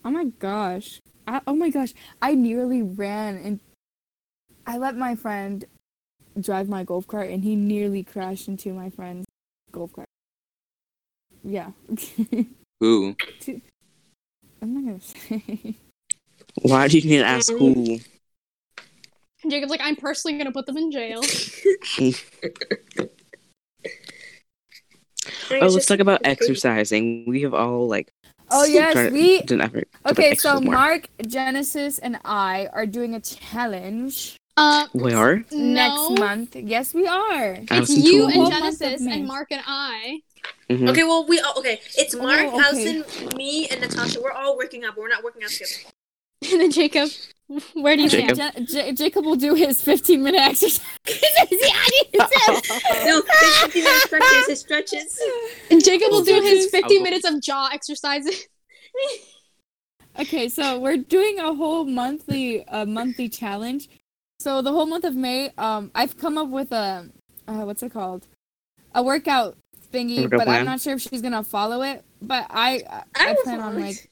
Oh 0.05 0.11
my 0.11 0.27
gosh. 0.39 1.01
I, 1.27 1.41
oh 1.47 1.57
my 1.57 1.71
gosh. 1.71 1.93
I 2.23 2.37
nearly 2.37 2.83
ran 2.83 3.37
and 3.37 3.59
I 4.65 4.79
let 4.79 4.97
my 4.97 5.17
friend 5.17 5.65
drive 6.39 6.69
my 6.69 6.85
golf 6.85 7.09
cart 7.09 7.31
and 7.31 7.43
he 7.43 7.57
nearly 7.57 8.05
crashed 8.05 8.47
into 8.47 8.73
my 8.73 8.91
friend's 8.91 9.27
golf 9.73 9.93
cart. 9.93 10.07
Yeah. 11.43 11.73
Who? 12.81 13.17
I'm 14.63 14.75
not 14.75 14.85
gonna 14.85 15.01
say. 15.01 15.77
Why 16.63 16.87
do 16.87 16.99
you 16.99 17.11
need 17.11 17.19
to 17.19 17.25
ask 17.25 17.53
who? 17.53 17.99
Jacob's 19.51 19.71
like, 19.71 19.81
I'm 19.83 19.97
personally 19.97 20.37
gonna 20.39 20.53
put 20.53 20.67
them 20.67 20.77
in 20.77 20.91
jail. 20.91 21.21
Oh, 25.51 25.67
let's 25.69 25.87
talk 25.87 26.01
about 26.01 26.21
exercising. 26.25 27.25
We 27.27 27.43
have 27.43 27.55
all 27.55 27.89
like 27.89 28.13
Oh 28.51 28.65
yes, 28.65 28.93
tried- 28.93 29.13
we 29.13 29.41
done 29.43 29.63
effort. 29.63 29.89
to, 29.91 29.99
like, 30.09 30.19
Okay, 30.19 30.35
so 30.35 30.61
more. 30.61 30.75
Mark, 30.75 31.09
Genesis, 31.27 31.99
and 31.99 32.19
I 32.25 32.69
are 32.73 32.85
doing 32.87 33.15
a 33.15 33.21
challenge 33.21 34.37
Uh, 34.59 34.87
we 34.93 35.13
are. 35.15 35.37
no. 35.51 35.57
next 36.11 36.21
month. 36.21 36.57
Yes, 36.57 36.93
we 36.93 37.07
are. 37.07 37.55
It's 37.55 37.71
Allison 37.73 38.03
you 38.03 38.31
told 38.33 38.53
and. 38.53 38.53
Genesis 38.53 39.01
and 39.07 39.27
Mark 39.27 39.49
and 39.51 39.63
I. 39.67 40.21
Mhm. 40.69 40.91
Okay, 40.91 41.05
well, 41.05 41.27
we 41.27 41.41
all, 41.41 41.55
okay. 41.59 41.81
It's 41.97 42.15
Mark, 42.15 42.41
Oh, 42.53 42.57
okay. 42.61 42.65
Allison, 43.03 43.05
me, 43.37 43.67
and 43.69 43.81
Natasha. 43.81 44.21
We're 44.21 44.31
all 44.33 44.57
working 44.59 44.85
out, 44.85 44.95
but 44.95 45.01
we're 45.03 45.09
not 45.09 45.25
working 45.25 45.43
out 45.43 45.49
together. 45.51 45.73
And 46.53 46.61
then 46.61 46.71
Jacob, 46.71 47.09
where 47.75 47.97
do 47.97 48.03
you 48.03 48.09
Jacob. 48.09 48.37
stand? 48.37 48.71
Ja- 48.71 48.85
Ja- 48.87 48.93
Jacob 48.93 49.25
will 49.25 49.37
do 49.37 49.55
his 49.55 49.81
15 49.83 50.23
minute 50.23 50.41
exercise. 50.41 50.85
yeah, 51.09 51.45
he 51.47 52.19
said- 52.19 53.05
No, 53.07 53.23
15 53.23 53.83
minute 53.85 54.01
stretches, 54.03 54.47
his 54.49 54.61
stretches. 54.61 55.21
And 55.71 55.85
Jacob 55.85 56.11
will 56.11 56.25
do 56.25 56.41
his 56.41 56.65
I'll 56.75 56.81
50 56.83 56.97
go- 56.99 57.03
minutes 57.03 57.29
of 57.29 57.41
jaw 57.43 57.69
exercises. 57.73 58.47
okay, 60.21 60.49
so 60.49 60.79
we're 60.79 60.97
doing 60.97 61.39
a 61.39 61.55
whole 61.55 61.85
monthly 61.85 62.67
uh, 62.69 62.85
monthly 62.87 63.29
challenge. 63.29 63.89
So 64.41 64.63
the 64.63 64.73
whole 64.73 64.87
month 64.87 65.05
of 65.05 65.15
May, 65.15 65.51
um, 65.59 65.91
I've 65.95 66.17
come 66.19 66.39
up 66.39 66.49
with 66.49 66.73
a 66.73 67.09
uh, 67.49 67.53
what's 67.65 67.83
it 67.83 67.93
called? 67.93 68.27
A 68.95 69.03
workout 69.03 69.57
thingy, 69.93 70.23
Workout 70.23 70.39
but 70.39 70.45
plan? 70.47 70.61
I'm 70.61 70.67
not 70.67 70.81
sure 70.81 70.95
if 70.95 71.03
she's 71.03 71.23
gonna 71.23 71.45
follow 71.45 71.83
it. 71.83 72.05
But 72.23 72.47
I 72.51 72.83
I, 72.89 73.03
I 73.17 73.31
I 73.31 73.37
plan 73.43 73.61
on 73.61 73.81
like 73.81 74.11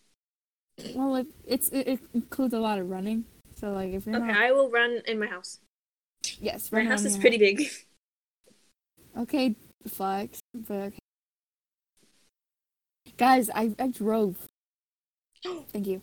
well, 0.94 1.16
it, 1.16 1.26
it's 1.46 1.68
it, 1.70 1.86
it 1.88 2.00
includes 2.14 2.54
a 2.54 2.58
lot 2.58 2.78
of 2.78 2.88
running. 2.90 3.24
So 3.56 3.72
like 3.72 3.92
if 3.92 4.06
you're 4.06 4.16
Okay, 4.16 4.26
not 4.26 4.36
I 4.36 4.52
will 4.52 4.70
run 4.70 5.00
in 5.06 5.18
my 5.18 5.26
house. 5.26 5.58
yes, 6.40 6.70
My 6.72 6.84
house 6.84 7.04
is 7.04 7.14
your 7.14 7.20
pretty 7.20 7.38
big. 7.38 7.62
Okay, 9.18 9.54
flex, 9.86 10.40
but 10.54 10.74
okay. 10.74 10.98
Guys, 13.18 13.50
I, 13.54 13.74
I 13.78 13.88
drove. 13.88 14.36
Thank 15.72 15.86
you. 15.86 16.00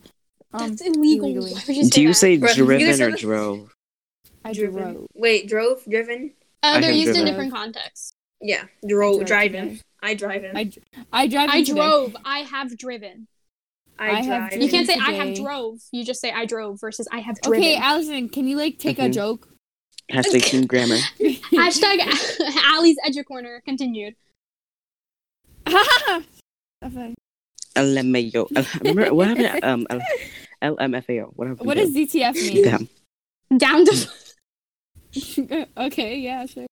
Um, 0.53 0.69
That's 0.69 0.82
illegal. 0.82 1.27
illegally. 1.30 1.53
You 1.75 1.89
Do 1.89 2.01
you 2.01 2.07
that? 2.09 2.13
say 2.13 2.38
Bro, 2.38 2.53
driven 2.53 2.93
said 2.93 3.13
or 3.13 3.15
drove? 3.17 3.73
I 4.45 4.53
Driven. 4.53 4.93
drove. 4.93 5.07
Wait, 5.15 5.47
drove, 5.49 5.84
driven. 5.89 6.34
Uh, 6.63 6.80
they're 6.80 6.91
have 6.91 6.95
used 6.95 7.17
in 7.19 7.25
different 7.25 7.51
contexts. 7.53 8.13
Yeah, 8.41 8.65
drove, 8.88 9.17
drove 9.17 9.27
driving. 9.27 9.80
I 10.01 10.13
drive 10.13 10.43
in. 10.43 10.55
I, 10.55 10.59
I, 10.61 10.63
dr- 10.65 10.86
I 11.11 11.27
drive. 11.27 11.49
I 11.49 11.63
today. 11.63 11.73
drove. 11.73 12.15
I 12.23 12.39
have 12.39 12.77
driven. 12.77 13.27
I 14.00 14.22
have 14.22 14.50
drive. 14.52 14.62
You 14.62 14.70
can't 14.70 14.88
say 14.88 14.95
I 14.95 15.12
have 15.14 15.36
drove. 15.36 15.80
You 15.91 16.04
just 16.06 16.22
say 16.22 16.32
I 16.32 16.45
drove 16.45 16.80
versus 16.80 17.08
I 17.12 17.20
have 17.20 17.39
driven. 17.41 17.60
Okay, 17.62 17.76
Allison, 17.76 18.30
can 18.30 18.47
you 18.47 18.56
like 18.58 18.78
take 18.80 18.97
a 19.00 19.04
Mhm. 19.04 19.14
joke? 19.14 19.50
Hashtag 20.12 20.43
team 20.43 20.66
grammar. 20.66 20.95
Hashtag 21.20 22.00
Allie's 22.66 22.97
Edge 23.06 23.24
Corner 23.26 23.62
continued. 23.66 24.16
Okay. 26.82 27.14
LMAO. 27.76 29.12
What 29.14 29.28
happened? 29.28 29.45
at, 29.45 29.64
Um, 29.66 29.86
LMFAO. 30.64 31.32
What 31.36 31.47
happened? 31.50 31.68
what 31.68 31.76
does 31.78 31.91
DTF 31.93 32.34
mean? 32.36 32.64
Down. 32.64 32.88
Down 33.58 33.86
to 33.86 35.68
okay, 35.78 36.18
yeah, 36.20 36.45
sure. 36.45 36.68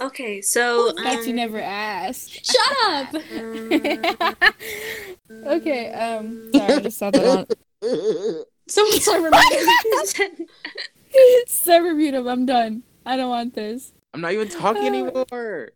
Okay, 0.00 0.40
so 0.40 0.92
That 0.92 1.24
you 1.24 1.30
um, 1.30 1.36
never 1.36 1.60
asked. 1.60 2.46
shut 2.46 2.76
up. 2.84 3.14
um, 3.14 4.36
okay, 5.46 5.92
um, 5.92 6.50
sorry, 6.54 6.72
I 6.72 6.80
just 6.80 6.98
saw 6.98 7.10
that 7.10 7.26
on. 7.26 7.46
Someone 8.68 9.00
start 9.00 9.22
reminding. 9.22 10.48
Server 11.46 11.94
mute 11.94 12.14
him. 12.14 12.26
I'm 12.26 12.46
done. 12.46 12.82
I 13.04 13.16
don't 13.16 13.28
want 13.30 13.54
this. 13.54 13.92
I'm 14.14 14.20
not 14.22 14.32
even 14.32 14.48
talking 14.48 14.86
anymore. 14.86 15.70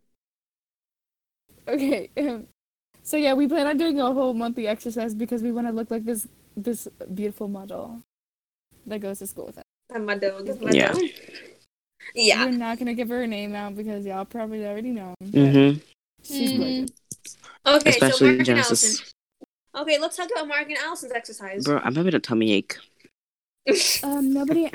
Okay. 1.67 2.09
Um, 2.17 2.47
so 3.03 3.17
yeah, 3.17 3.33
we 3.33 3.47
plan 3.47 3.67
on 3.67 3.77
doing 3.77 3.99
a 3.99 4.11
whole 4.11 4.33
monthly 4.33 4.67
exercise 4.67 5.13
because 5.15 5.41
we 5.43 5.51
want 5.51 5.67
to 5.67 5.73
look 5.73 5.89
like 5.91 6.05
this 6.05 6.27
this 6.57 6.87
beautiful 7.13 7.47
model 7.47 8.01
that 8.87 8.99
goes 8.99 9.19
to 9.19 9.27
school 9.27 9.45
with 9.45 9.57
us. 9.59 9.63
my 10.01 10.15
dog. 10.17 10.47
My 10.61 10.71
Yeah. 10.71 10.91
dog. 10.91 11.01
Yeah. 12.15 12.45
We're 12.45 12.51
not 12.51 12.77
gonna 12.79 12.93
give 12.93 13.09
her 13.09 13.21
a 13.23 13.27
name 13.27 13.55
out 13.55 13.75
because 13.75 14.05
y'all 14.05 14.25
probably 14.25 14.65
already 14.65 14.89
know. 14.91 15.13
Mm-hmm. 15.23 15.79
She's 16.23 16.51
Mhm. 16.51 16.89
Okay, 17.65 17.89
Especially 17.91 18.17
so 18.17 18.25
Mark 18.35 18.47
and 18.47 18.59
Allison. 18.59 19.05
Okay, 19.77 19.99
let's 19.99 20.17
talk 20.17 20.29
about 20.31 20.47
Mark 20.47 20.67
and 20.67 20.77
Allison's 20.77 21.11
exercise. 21.13 21.63
Bro, 21.63 21.79
I'm 21.83 21.95
having 21.95 22.13
a 22.15 22.19
tummy 22.19 22.51
ache. 22.53 22.77
Um, 24.03 24.33
nobody 24.33 24.69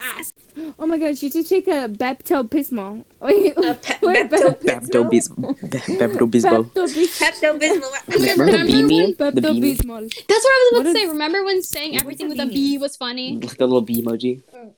asked. 0.00 0.34
Oh 0.78 0.86
my 0.86 0.96
gosh, 0.98 1.20
you 1.22 1.30
should 1.30 1.48
take 1.48 1.66
a 1.66 1.88
Bepto-Bismol. 1.88 3.04
Wait, 3.20 3.56
Uh, 3.58 3.74
pe- 3.74 3.98
wait, 4.02 4.30
Pepto- 4.30 4.56
Pepto-Bismol. 4.62 5.58
Pepto-Bismol. 5.58 6.70
Bepto-Bis- 6.72 7.18
Pepto-Bismol. 7.18 8.14
Remember 8.14 8.46
the 8.46 8.64
bee? 8.64 9.12
The 9.12 9.32
bee? 9.32 9.40
Bepto-Bismol. 9.42 10.14
That's 10.28 10.44
what 10.44 10.52
I 10.52 10.70
was 10.70 10.72
What 10.72 10.80
about 10.80 10.82
to 10.84 10.88
is- 10.90 10.94
say. 11.02 11.06
Remember 11.08 11.44
when 11.44 11.62
saying 11.62 11.92
What's 11.94 12.02
everything 12.04 12.28
with 12.28 12.38
a 12.40 12.46
bee 12.46 12.78
was 12.78 12.96
funny? 12.96 13.38
Like 13.42 13.56
the 13.56 13.66
little 13.66 13.82
bee 13.82 14.00
emoji. 14.02 14.42
Pepto- 14.44 14.74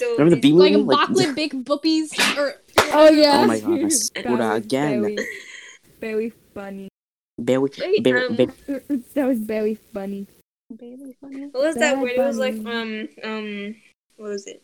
Remember 0.00 0.30
the 0.36 0.40
bee 0.40 0.52
Like 0.52 0.72
meme? 0.72 0.88
chocolate 0.88 1.34
big 1.36 1.64
boopies 1.64 2.10
or 2.36 2.54
Oh 2.92 3.08
yeah. 3.10 3.40
Oh 3.42 3.46
my 3.46 3.60
god, 3.60 3.84
I 3.84 3.88
screwed 3.88 4.24
That 4.40 4.54
was 4.54 4.64
again. 4.64 5.00
Very, 5.02 5.26
very 6.00 6.32
funny. 6.54 6.88
Very, 7.38 7.68
Wait, 7.78 8.04
very, 8.04 8.26
um, 8.26 8.36
very, 8.36 8.50
That 9.14 9.26
was 9.26 9.38
very 9.38 9.74
funny. 9.74 10.26
Baby 10.74 11.16
funny. 11.20 11.46
What 11.50 11.62
was 11.64 11.74
that 11.76 11.94
Bad 11.94 12.02
word? 12.02 12.10
It 12.12 12.18
was 12.18 12.38
like 12.38 12.54
um 12.54 13.08
um 13.22 13.76
what 14.16 14.30
was 14.30 14.46
it? 14.46 14.62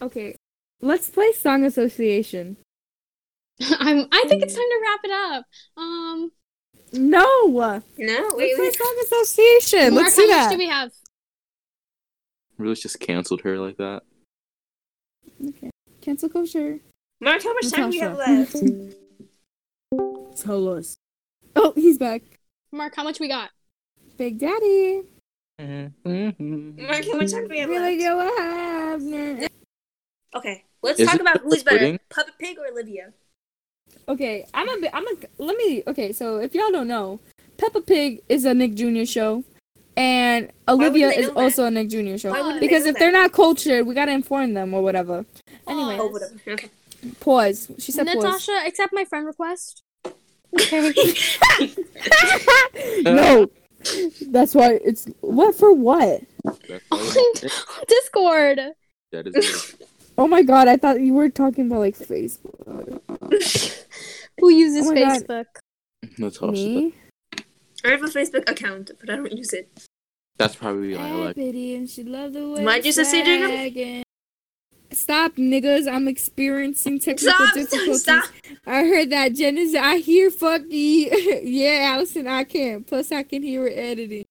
Okay, 0.00 0.34
let's 0.80 1.08
play 1.08 1.32
song 1.32 1.64
association. 1.64 2.56
I'm. 3.60 4.06
I 4.10 4.24
think 4.28 4.42
it's 4.42 4.54
time 4.54 4.62
to 4.62 4.80
wrap 4.82 5.00
it 5.04 5.10
up. 5.10 5.44
Um, 5.76 6.32
No, 6.92 7.48
No, 7.50 7.78
let's 7.98 8.34
wait, 8.34 8.56
play 8.56 8.70
song 8.70 8.96
association. 9.04 9.94
Mark, 9.94 10.04
let's 10.04 10.16
how 10.16 10.22
do 10.22 10.28
much 10.28 10.36
that. 10.36 10.50
do 10.52 10.58
we 10.58 10.68
have? 10.68 10.92
Really 12.62 12.76
just 12.76 13.00
canceled 13.00 13.40
her 13.42 13.58
like 13.58 13.76
that. 13.78 14.02
Cancel 16.00 16.28
kosher. 16.28 16.78
Mark, 17.20 17.42
how 17.42 17.52
much 17.54 17.70
time 17.72 17.90
do 17.90 17.96
we 17.96 17.98
have 18.00 18.16
Natasha. 18.16 18.64
left? 18.64 18.96
Tell 20.40 20.68
us. 20.68 20.96
Oh, 21.56 21.72
he's 21.74 21.98
back. 21.98 22.22
Mark, 22.70 22.94
how 22.94 23.02
much 23.02 23.18
we 23.20 23.28
got? 23.28 23.50
Big 24.16 24.38
Daddy. 24.38 25.02
Mm-hmm. 25.60 26.82
Mark, 26.86 27.04
how 27.04 27.16
much 27.16 27.32
time 27.32 27.42
do 27.42 27.48
we 27.50 27.58
have 27.58 27.68
Really 27.68 27.98
left? 27.98 28.00
go 28.00 28.36
have. 28.38 29.50
Okay, 30.34 30.64
let's 30.82 30.98
Is 31.00 31.08
talk 31.08 31.20
about 31.20 31.42
the 31.42 31.48
who's 31.48 31.62
better, 31.62 31.78
pudding? 31.78 31.98
Puppet 32.10 32.34
Pig 32.38 32.58
or 32.58 32.68
Olivia. 32.68 33.12
Okay, 34.08 34.46
I'm 34.54 34.68
a. 34.68 34.80
bi- 34.80 34.90
I'm 34.92 35.06
a. 35.06 35.10
Let 35.38 35.56
me. 35.56 35.82
Okay, 35.86 36.12
so 36.12 36.38
if 36.38 36.54
y'all 36.54 36.70
don't 36.70 36.88
know, 36.88 37.20
Peppa 37.58 37.80
Pig 37.82 38.22
is 38.28 38.44
a 38.44 38.54
Nick 38.54 38.74
Jr. 38.74 39.04
show, 39.04 39.44
and 39.96 40.50
Olivia 40.68 41.08
is 41.10 41.28
know 41.28 41.34
that? 41.34 41.40
also 41.40 41.64
a 41.66 41.70
Nick 41.70 41.88
Jr. 41.88 42.16
show. 42.16 42.30
Why 42.30 42.40
wouldn't 42.42 42.60
they 42.60 42.66
Because 42.66 42.84
know 42.84 42.90
if 42.90 42.96
they're 42.98 43.12
that? 43.12 43.18
not 43.22 43.32
cultured, 43.32 43.86
we 43.86 43.94
gotta 43.94 44.12
inform 44.12 44.54
them 44.54 44.72
or 44.74 44.82
whatever. 44.82 45.24
Anyway, 45.68 45.96
Oh, 46.00 46.06
whatever. 46.08 46.34
Okay. 46.46 46.68
pause. 47.20 47.70
She 47.78 47.92
said 47.92 48.06
pause. 48.06 48.16
Natasha, 48.24 48.62
accept 48.66 48.92
my 48.92 49.04
friend 49.04 49.26
request. 49.26 49.82
Okay. 50.54 51.14
no, 53.02 53.44
uh, 53.44 53.46
that's 54.28 54.54
why 54.54 54.78
it's 54.84 55.06
what 55.20 55.54
for 55.54 55.72
what? 55.72 56.20
On 56.44 56.58
Discord. 57.88 58.60
that 59.12 59.26
is. 59.26 59.76
Oh 60.18 60.28
my 60.28 60.42
god, 60.42 60.68
I 60.68 60.76
thought 60.76 61.00
you 61.00 61.14
were 61.14 61.30
talking 61.30 61.68
about 61.68 61.78
like 61.80 61.96
Facebook. 61.96 63.00
Who 64.38 64.50
uses 64.50 64.86
Oh 64.86 64.92
my 64.92 65.00
God. 65.00 65.22
Facebook? 65.26 65.44
Natasha. 66.18 66.52
Me? 66.52 66.94
I 67.84 67.90
have 67.90 68.02
a 68.02 68.06
Facebook 68.06 68.48
account, 68.48 68.90
but 69.00 69.10
I 69.10 69.16
don't 69.16 69.32
use 69.32 69.52
it. 69.52 69.68
That's 70.38 70.56
probably 70.56 70.96
why 70.96 71.08
I 71.08 71.12
like. 71.12 71.36
Happy 71.36 71.74
and 71.74 71.88
she 71.88 72.04
loved 72.04 72.34
the 72.34 72.48
way 72.48 72.64
Why'd 72.64 72.84
you 72.84 72.92
it's 72.94 73.10
say 73.10 73.22
Jacob? 73.22 74.04
Stop, 74.92 75.36
niggas! 75.36 75.90
I'm 75.90 76.06
experiencing 76.06 76.98
technical 76.98 77.34
Stop! 77.34 77.54
difficulties. 77.54 78.02
Stop! 78.02 78.24
I 78.66 78.84
heard 78.84 79.10
that 79.10 79.34
Genesis. 79.34 79.74
I 79.74 79.98
hear 79.98 80.30
fuck 80.30 80.62
you. 80.68 81.40
yeah, 81.42 81.92
Allison, 81.94 82.28
I 82.28 82.44
can. 82.44 82.84
Plus, 82.84 83.10
I 83.10 83.22
can 83.22 83.42
hear 83.42 83.66
it 83.66 83.78
editing. 83.78 84.24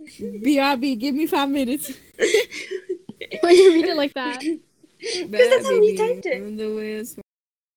BRB, 0.00 0.98
give 0.98 1.14
me 1.14 1.26
five 1.26 1.48
minutes. 1.48 1.92
Why 3.40 3.50
you 3.50 3.74
read 3.74 3.86
it 3.86 3.96
like 3.96 4.14
that. 4.14 4.40
Because 4.40 5.30
that's 5.30 5.66
how 5.66 5.80
he 5.80 5.96
typed 5.96 6.26
it. 6.26 6.42
From 6.42 6.56
the 6.56 6.74
way 6.74 6.92
it's 6.94 7.14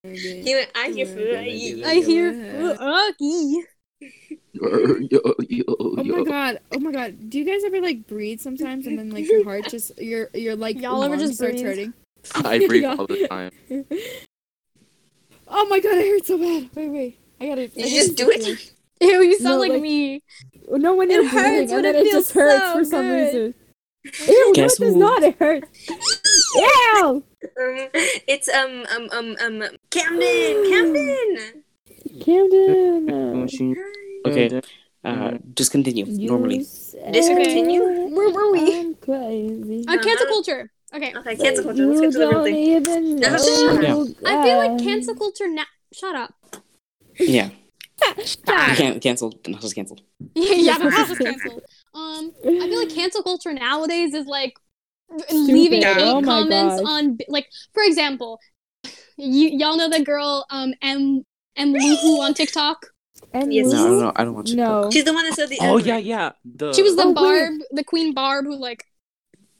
swaggin'. 0.05 0.65
I 0.75 0.89
hear 0.89 1.05
Yeah, 1.05 1.13
food. 1.13 1.83
I 1.85 1.95
hear 1.95 2.33
Uggy. 2.33 3.63
Yo, 4.53 4.97
yo, 5.09 5.19
Oh 5.67 6.03
my 6.03 6.23
god! 6.23 6.59
Oh 6.71 6.79
my 6.79 6.91
god! 6.91 7.29
Do 7.29 7.37
you 7.39 7.45
guys 7.45 7.63
ever 7.63 7.79
like 7.81 8.07
breathe 8.07 8.39
sometimes 8.41 8.87
and 8.87 8.97
then 8.97 9.09
like 9.09 9.27
your 9.29 9.43
heart 9.43 9.67
just 9.69 9.97
your 9.99 10.29
your 10.33 10.55
like 10.55 10.79
Y'all 10.81 11.03
ever 11.03 11.17
just 11.17 11.35
starts 11.35 11.61
breathe? 11.61 11.65
hurting? 11.65 11.93
I 12.35 12.65
breathe 12.67 12.85
all 12.99 13.07
the 13.07 13.27
time. 13.27 13.51
Oh 15.47 15.67
my 15.67 15.79
god! 15.79 15.97
I 15.97 16.01
hurt 16.07 16.25
so 16.25 16.37
bad. 16.37 16.69
Wait, 16.75 16.89
wait. 16.89 17.19
I 17.39 17.47
gotta. 17.47 17.63
You 17.69 17.85
I 17.85 17.89
just 17.89 18.17
gotta 18.17 18.31
do 18.43 18.51
it? 18.51 18.73
Ew, 19.01 19.21
you 19.23 19.37
sound 19.39 19.55
No, 19.55 19.59
like, 19.61 19.71
like- 19.71 19.81
me. 19.81 20.21
No, 20.69 20.95
when 20.95 21.09
It 21.09 21.15
you're 21.15 21.27
hurts, 21.27 21.33
breathing, 21.43 21.67
but 21.69 21.75
and 21.75 21.85
then 21.85 21.95
it 21.95 22.07
it, 22.07 22.11
just 22.11 22.31
feels 22.33 22.45
hurts 22.45 22.63
so 22.63 22.73
for 22.77 22.85
some 22.85 23.07
good. 23.07 23.33
reason. 23.33 23.53
Ew, 24.27 24.51
Guess 24.55 24.79
no, 24.79 24.85
it 24.85 24.89
does 24.89 24.95
not. 24.97 25.23
It 25.23 25.35
hurts. 25.39 25.89
Ew. 26.55 27.03
Um, 27.05 27.23
it's 28.27 28.47
um 28.49 28.85
um 28.95 29.09
um 29.11 29.35
um 29.41 29.63
Camden. 29.89 30.69
Camden. 30.69 31.63
Camden. 32.19 33.47
Okay, 34.25 34.61
uh, 35.03 35.37
just 35.55 35.71
continue 35.71 36.05
normally. 36.05 36.59
Discontinue? 37.11 38.09
Where 38.13 38.29
were 38.29 38.51
we? 38.51 38.79
I'm 38.79 38.95
crazy. 38.95 39.85
Uh, 39.87 39.97
cancel 40.01 40.27
culture. 40.27 40.71
Okay. 40.93 41.13
Okay, 41.15 41.35
cancel 41.37 41.63
culture. 41.63 41.85
Let's 41.85 42.01
get 42.01 42.11
to 42.11 42.17
the 42.19 42.27
real 42.27 42.43
thing. 42.43 42.55
even 42.55 43.15
No, 43.19 43.29
know. 43.29 43.37
shut 43.37 43.85
up. 43.85 44.07
I 44.25 44.43
feel 44.43 44.57
like 44.57 44.83
cancel 44.83 45.15
culture 45.15 45.47
now. 45.47 45.63
Shut 45.93 46.15
up. 46.15 46.33
Yeah, 47.19 47.49
you 48.17 48.25
Stop. 48.25 48.75
can't 48.77 49.01
cancel. 49.01 49.33
Natasha's 49.47 49.73
canceled. 49.73 50.01
yeah, 50.35 50.77
but 50.77 50.89
that's 50.91 51.09
just 51.09 51.21
canceled. 51.21 51.63
Um, 51.93 52.31
I 52.45 52.67
feel 52.67 52.79
like 52.79 52.89
cancel 52.89 53.23
culture 53.23 53.53
nowadays 53.53 54.13
is 54.13 54.25
like 54.25 54.53
leaving 55.31 55.81
hate 55.81 55.97
Oh 55.97 56.21
comments 56.21 56.81
gosh. 56.81 56.89
on, 56.89 57.17
like, 57.27 57.47
for 57.73 57.83
example, 57.83 58.39
you 59.17 59.49
y'all 59.49 59.77
know 59.77 59.89
the 59.89 60.03
girl 60.03 60.45
um 60.49 60.73
M 60.81 61.25
M 61.55 61.73
Luhu 61.73 62.19
on 62.19 62.33
TikTok. 62.33 62.87
And 63.33 63.53
Yes. 63.53 63.67
No, 63.71 63.87
no, 63.87 63.99
no, 63.99 64.11
I 64.15 64.23
don't 64.23 64.33
watch 64.33 64.49
it. 64.51 64.55
No. 64.55 64.89
She's 64.91 65.03
the 65.05 65.13
one 65.13 65.25
that 65.25 65.35
said 65.35 65.49
the 65.49 65.57
Oh 65.61 65.65
N-word. 65.77 65.85
yeah, 65.85 65.97
yeah. 65.97 66.31
The 66.43 66.73
She 66.73 66.81
was 66.83 66.95
the 66.95 67.03
Oh, 67.03 67.07
wait. 67.07 67.15
Barb, 67.15 67.53
the 67.71 67.83
Queen 67.83 68.13
Barb, 68.13 68.45
who 68.45 68.55
like 68.55 68.85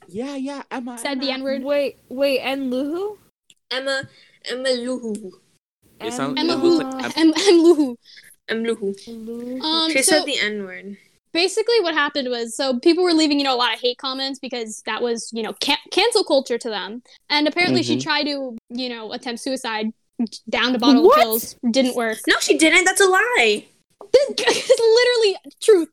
yeah, 0.08 0.36
yeah. 0.36 0.62
Emma 0.70 0.98
said 0.98 1.20
the 1.20 1.30
N 1.30 1.42
word. 1.42 1.62
Wait, 1.62 1.96
wait, 2.08 2.40
and 2.40 2.72
Luhu? 2.72 3.16
Emma 3.70 4.02
Emma 4.44 4.68
Luhu. 4.68 5.32
It 6.00 6.12
sounds- 6.12 6.38
Emma 6.38 6.54
it 6.54 6.58
Who, 6.58 6.78
looks 6.78 6.94
like 6.96 7.16
M 7.16 7.28
M 7.28 7.58
Luhu. 7.64 7.96
Em 8.48 8.64
Luhu. 8.64 8.94
Luhu. 9.08 9.60
Um, 9.62 9.90
She 9.90 10.02
so 10.02 10.16
said 10.18 10.24
the 10.26 10.38
N 10.40 10.64
word. 10.64 10.96
basically 11.32 11.80
what 11.80 11.94
happened 11.94 12.28
was 12.28 12.54
so 12.56 12.78
people 12.80 13.04
were 13.04 13.14
leaving 13.14 13.38
you 13.38 13.44
know 13.44 13.54
a 13.54 13.56
lot 13.56 13.72
of 13.72 13.80
hate 13.80 13.96
comments 13.96 14.38
because 14.38 14.82
that 14.84 15.00
was 15.00 15.30
you 15.32 15.42
know 15.42 15.54
can- 15.60 15.78
cancel 15.92 16.24
culture 16.24 16.58
to 16.58 16.68
them 16.68 17.02
and 17.30 17.46
apparently 17.48 17.82
she 17.82 17.96
Mhm. 17.96 18.02
tried 18.02 18.24
to 18.24 18.56
you 18.68 18.88
know 18.90 19.12
attempt 19.12 19.40
suicide 19.40 19.86
down 20.48 20.72
to 20.72 20.78
bottle 20.78 21.04
What? 21.04 21.18
of 21.18 21.22
pills 21.24 21.56
didn't 21.70 21.94
work 21.96 22.18
No, 22.26 22.34
she 22.40 22.56
didn't. 22.58 22.84
That's 22.84 23.00
a 23.00 23.06
lie. 23.06 23.66
it's 24.14 24.80
literally 24.80 25.36
truth 25.60 25.88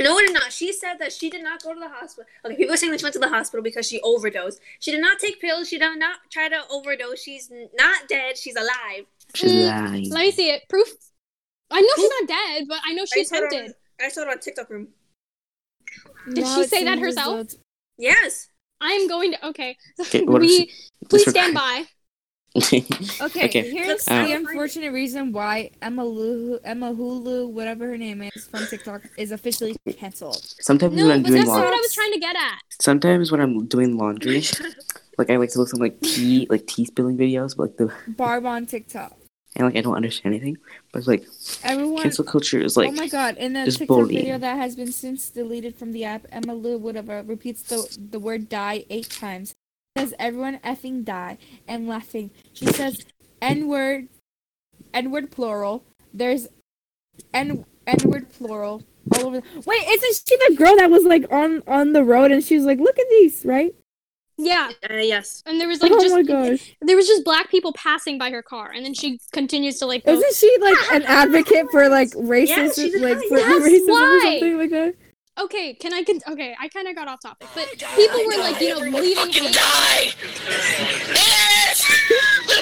No, 0.00 0.18
it 0.18 0.26
did 0.26 0.34
not. 0.34 0.52
She 0.52 0.72
said 0.72 0.94
that 0.98 1.12
she 1.12 1.28
did 1.30 1.42
not 1.44 1.62
go 1.62 1.74
to 1.74 1.80
the 1.80 1.88
hospital. 1.88 2.24
Okay, 2.44 2.56
people 2.56 2.74
are 2.74 2.76
saying 2.76 2.90
that 2.92 3.00
she 3.00 3.04
went 3.04 3.12
to 3.14 3.18
the 3.20 3.28
hospital 3.28 3.62
because 3.62 3.86
she 3.86 4.00
overdosed. 4.02 4.60
She 4.80 4.90
did 4.90 5.00
not 5.00 5.18
take 5.18 5.40
pills. 5.40 5.68
She 5.68 5.78
did 5.78 5.98
not 5.98 6.18
try 6.32 6.48
to 6.48 6.60
overdose. 6.70 7.22
She's 7.22 7.50
not 7.74 8.08
dead. 8.08 8.36
She's 8.38 8.56
alive. 8.56 9.04
She's 9.34 9.52
Mm, 9.52 9.66
lying. 9.66 10.10
let 10.10 10.20
me 10.22 10.30
see 10.32 10.50
it 10.50 10.62
proof 10.68 10.88
i 11.70 11.80
know 11.80 11.88
she's 11.96 12.10
not 12.20 12.28
dead 12.28 12.64
but 12.68 12.80
i 12.84 12.92
know 12.94 13.04
she 13.04 13.20
I 13.20 13.22
saw 13.22 13.36
on- 13.36 13.44
attempted 13.46 13.74
I 14.02 14.08
saw 14.08 14.22
it 14.22 14.28
on 14.28 14.38
TikTok 14.40 14.68
room. 14.70 14.88
Did 16.34 16.38
Now 16.44 16.56
she 16.62 16.66
say 16.68 16.82
that 16.84 16.98
herself? 16.98 17.46
though 17.48 17.56
Yes. 17.96 18.48
i 18.80 18.90
am 18.92 19.06
going 19.06 19.30
to 19.32 19.46
okay 19.50 19.76
Okay, 20.00 20.22
we 20.22 20.72
please 21.08 21.30
stand 21.30 21.54
by 21.54 21.84
Okay, 22.56 23.44
Okay, 23.46 23.70
here's 23.70 24.08
uh, 24.08 24.24
the 24.26 24.32
unfortunate 24.32 24.92
reason 24.92 25.30
why 25.32 25.70
Emma 25.80 26.02
Luhu, 26.02 26.58
Emma 26.64 26.92
Hulu, 26.92 27.48
whatever 27.50 27.86
her 27.86 27.96
name 27.96 28.22
is 28.22 28.44
from 28.46 28.66
TikTok, 28.66 29.02
is 29.16 29.30
officially 29.30 29.76
canceled. 29.96 30.42
Sometimes 30.60 30.94
no 30.96 31.04
when 31.04 31.12
I'm 31.12 31.22
but 31.22 31.28
doing 31.28 31.38
that's 31.42 31.48
not 31.48 31.54
what 31.54 31.66
i 31.66 31.70
laundry, 31.70 31.80
was 31.80 31.94
trying 31.94 32.12
to 32.12 32.18
get 32.18 32.34
at 32.36 32.58
sometimes 32.80 33.30
when 33.30 33.40
I'm 33.40 33.66
doing 33.66 33.96
laundry, 33.96 34.42
like 35.18 35.30
I 35.30 35.36
like 35.36 35.50
to 35.50 35.58
look 35.60 35.68
some 35.68 35.80
like 35.80 36.00
tea, 36.00 36.48
like 36.50 36.66
tea 36.66 36.86
spilling 36.86 37.16
videos, 37.16 37.56
but 37.56 37.62
like 37.68 37.76
the 37.76 37.92
Barb 38.12 38.44
on 38.46 38.66
TikTok. 38.66 39.16
and 39.54 39.66
like 39.66 39.76
I 39.76 39.80
don't 39.80 39.94
understand 39.94 40.34
anything. 40.34 40.58
But 40.92 41.06
like 41.06 41.26
Everyone. 41.62 42.02
cancel 42.02 42.24
culture 42.24 42.60
is 42.60 42.76
like 42.76 42.88
oh 42.88 42.92
my 42.92 43.06
god! 43.06 43.36
In 43.36 43.52
the 43.52 43.66
TikTok 43.70 43.86
bullying. 43.86 44.22
video 44.22 44.38
that 44.38 44.56
has 44.56 44.74
been 44.74 44.90
since 44.90 45.30
deleted 45.30 45.76
from 45.76 45.92
the 45.92 46.04
app, 46.04 46.26
Emma 46.32 46.54
Lou 46.54 46.78
whatever 46.78 47.22
repeats 47.22 47.62
the 47.62 47.86
the 48.10 48.18
word 48.18 48.48
"die" 48.48 48.84
eight 48.90 49.08
times. 49.08 49.54
Says 49.98 50.14
everyone 50.18 50.58
effing 50.58 51.04
die 51.04 51.38
and 51.66 51.88
laughing. 51.88 52.30
She 52.52 52.66
says 52.66 53.04
N 53.42 53.66
word, 53.66 54.08
N 54.94 55.10
word 55.10 55.30
plural. 55.30 55.84
There's 56.14 56.48
N 57.34 57.64
N 57.86 57.96
word 58.04 58.30
plural 58.30 58.82
all 59.16 59.26
over. 59.26 59.40
the- 59.40 59.60
Wait, 59.66 59.82
isn't 59.88 60.22
she 60.28 60.36
the 60.48 60.54
girl 60.56 60.76
that 60.76 60.90
was 60.90 61.04
like 61.04 61.30
on 61.32 61.62
on 61.66 61.92
the 61.92 62.04
road 62.04 62.30
and 62.30 62.42
she 62.44 62.56
was 62.56 62.64
like, 62.64 62.78
"Look 62.78 62.98
at 62.98 63.06
these," 63.10 63.44
right? 63.44 63.74
yeah 64.42 64.70
Uh, 64.88 64.94
yes. 64.94 65.42
and 65.44 65.60
there 65.60 65.68
was 65.68 65.82
like 65.82 65.92
oh 65.92 66.00
just 66.00 66.14
my 66.14 66.22
gosh! 66.22 66.74
there 66.80 66.96
was 66.96 67.06
just 67.06 67.24
black 67.24 67.50
people 67.50 67.74
passing 67.74 68.16
by 68.16 68.30
her 68.30 68.40
car 68.42 68.72
and 68.74 68.82
then 68.86 68.94
she 68.94 69.20
continues 69.32 69.78
to 69.78 69.84
like 69.84 70.02
go, 70.06 70.12
Isn't 70.14 70.34
she 70.34 70.56
like 70.62 70.92
an 70.92 71.02
advocate 71.06 71.66
for 71.70 71.90
like 71.90 72.08
racism, 72.12 72.74
she's 72.74 72.98
like 73.02 73.18
for 73.28 73.36
Yes, 73.38 73.62
racism 73.62 73.88
or 73.88 73.92
why? 73.92 74.20
something 74.22 74.56
like 74.58 74.70
that? 74.70 74.94
Okay 75.38 75.74
can 75.74 75.92
i 75.92 76.02
con- 76.02 76.20
okay 76.28 76.54
i 76.60 76.68
kind 76.68 76.88
of 76.88 76.94
got 76.94 77.08
off 77.08 77.20
topic 77.22 77.48
but 77.54 77.68
people 77.96 78.20
were 78.26 78.38
like 78.38 78.60
you 78.60 78.70
know 78.70 78.78
leaving 79.00 79.32
hate- 79.32 80.14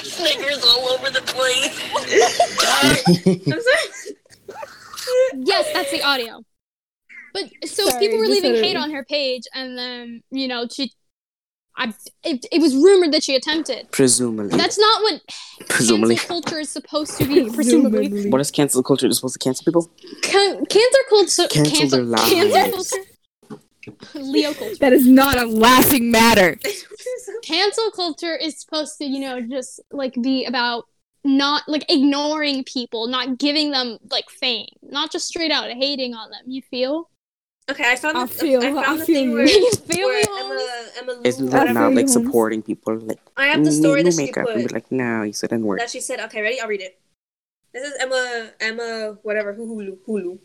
Snickers 0.03 0.63
all 0.65 0.89
over 0.89 1.09
the 1.09 1.21
place. 1.21 1.79
I'm 3.47 3.61
sorry. 3.61 4.15
yes 5.45 5.71
that's 5.73 5.91
the 5.91 6.01
audio 6.03 6.41
but 7.33 7.43
so 7.65 7.85
Sorry, 7.87 7.99
people 7.99 8.19
were 8.19 8.25
leaving 8.27 8.55
hate 8.55 8.75
on 8.75 8.91
her 8.91 9.05
page 9.05 9.43
and 9.53 9.77
then 9.77 10.21
you 10.31 10.47
know 10.47 10.67
she 10.71 10.91
i 11.79 11.85
it, 12.23 12.45
it 12.51 12.61
was 12.61 12.75
rumored 12.75 13.11
that 13.13 13.23
she 13.23 13.35
attempted 13.35 13.89
presumably. 13.91 14.55
that's 14.57 14.77
not 14.77 15.01
what 15.01 15.21
presumably. 15.67 16.15
cancel 16.15 16.41
culture 16.41 16.59
is 16.59 16.69
supposed 16.69 17.17
to 17.17 17.25
be 17.25 17.49
presumably 17.57 18.29
What 18.29 18.41
is 18.41 18.51
cancel 18.51 18.83
culture? 18.83 19.07
Is 19.07 19.17
supposed 19.17 19.37
to 19.39 19.43
cancel 19.47 19.63
people? 19.65 19.83
Can- 20.21 20.65
cancer 20.65 21.03
culture 21.09 21.47
Cancel 21.49 21.71
cancel, 21.79 21.89
their 21.89 22.03
lives. 22.05 22.29
cancer 22.29 22.71
culture 22.71 23.05
leo 24.15 24.53
culture 24.53 24.75
That 24.83 24.93
is 24.93 25.05
not 25.07 25.37
a 25.37 25.45
laughing 25.45 26.11
matter. 26.11 26.57
cancel 27.43 27.91
culture 27.91 28.35
is 28.35 28.59
supposed 28.61 28.97
to, 28.99 29.05
you 29.05 29.19
know, 29.21 29.41
just 29.41 29.79
like 29.91 30.13
be 30.21 30.45
about 30.45 30.85
not 31.23 31.63
like 31.67 31.85
ignoring 31.91 32.63
people, 32.63 33.07
not 33.07 33.37
giving 33.37 33.71
them 33.71 33.97
like 34.11 34.29
fame, 34.29 34.67
not 34.81 35.11
just 35.11 35.27
straight 35.27 35.51
out 35.51 35.69
hating 35.71 36.13
on 36.13 36.29
them. 36.31 36.41
You 36.47 36.61
feel? 36.69 37.09
Okay, 37.69 37.91
I 37.91 37.95
found 37.95 38.17
I 38.17 38.25
the, 38.25 38.33
feel- 38.33 38.61
I 38.63 38.73
found 38.73 38.85
I 38.85 38.97
the 38.97 39.05
feel 39.05 39.15
thing 39.15 39.29
you. 39.29 39.35
where, 39.35 39.45
You 39.47 39.71
feel 39.75 40.07
where 40.07 40.19
me, 40.21 40.39
Emma 40.39 40.87
Emma 40.99 41.11
Lou, 41.13 41.21
It's 41.23 41.39
I 41.53 41.71
not 41.71 41.93
like 41.93 42.09
supporting 42.09 42.61
people. 42.63 42.97
Like 42.97 43.19
I 43.37 43.45
have 43.47 43.63
the 43.63 43.69
"Mm, 43.69 43.79
story 43.79 44.01
new 44.03 44.05
that 44.05 44.13
she 44.13 44.25
makeup 44.25 44.47
and 44.47 44.63
put. 44.63 44.67
be 44.69 44.73
like, 44.73 44.91
no, 44.91 45.23
you 45.23 45.33
said 45.33 45.53
n 45.53 45.63
word. 45.63 45.79
that 45.79 45.89
she 45.89 46.01
said, 46.01 46.19
okay, 46.21 46.41
ready? 46.41 46.59
I'll 46.59 46.67
read 46.67 46.81
it. 46.81 46.99
This 47.73 47.83
is 47.87 47.93
Emma, 47.99 48.49
Emma, 48.59 49.17
whatever, 49.21 49.53
Hulu, 49.53 49.99
Hulu. 50.07 50.39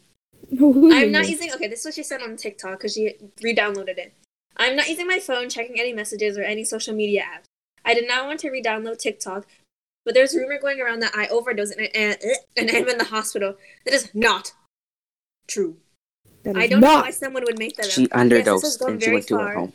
I'm 0.93 1.11
not 1.11 1.29
using. 1.29 1.51
Okay, 1.55 1.69
this 1.69 1.81
is 1.81 1.85
what 1.87 1.95
she 1.95 2.03
said 2.03 2.21
on 2.21 2.37
TikTok 2.37 2.79
because 2.79 2.93
she 2.95 3.17
re-downloaded 3.43 3.97
it. 3.97 4.13
I'm 4.59 4.77
not 4.77 4.89
using 4.89 5.07
my 5.07 5.19
phone, 5.19 5.49
checking 5.49 5.81
any 5.81 5.93
messages 5.95 6.37
or 6.37 6.43
any 6.43 6.65
social 6.65 6.95
media 6.95 7.23
apps. 7.23 7.47
I 7.85 7.95
did 7.95 8.07
not 8.07 8.27
want 8.27 8.41
to 8.41 8.51
re-download 8.51 8.99
TikTok, 8.99 9.47
but 10.05 10.13
there's 10.15 10.35
rumor 10.35 10.59
going 10.61 10.81
around 10.81 11.01
that 11.01 11.13
I 11.17 11.27
overdosed 11.29 11.75
and, 11.77 11.89
and, 11.95 12.19
and 12.57 12.71
I'm 12.71 12.89
in 12.89 12.99
the 12.99 13.05
hospital. 13.05 13.57
That 13.87 13.95
is 13.95 14.15
not 14.15 14.53
true. 15.49 15.79
That 16.45 16.57
I 16.57 16.67
don't 16.67 16.81
know 16.81 17.01
why 17.01 17.11
someone 17.11 17.45
would 17.45 17.59
make 17.59 17.77
that 17.77 17.87
She 17.87 18.05
up. 18.11 18.31
Yes, 18.31 18.63
this 18.63 18.77
underdosed 18.77 18.79
gone 18.81 18.93
and 18.93 19.03
she 19.03 19.07
very 19.07 19.17
went 19.17 19.27
to 19.29 19.39
her 19.39 19.55
home. 19.55 19.73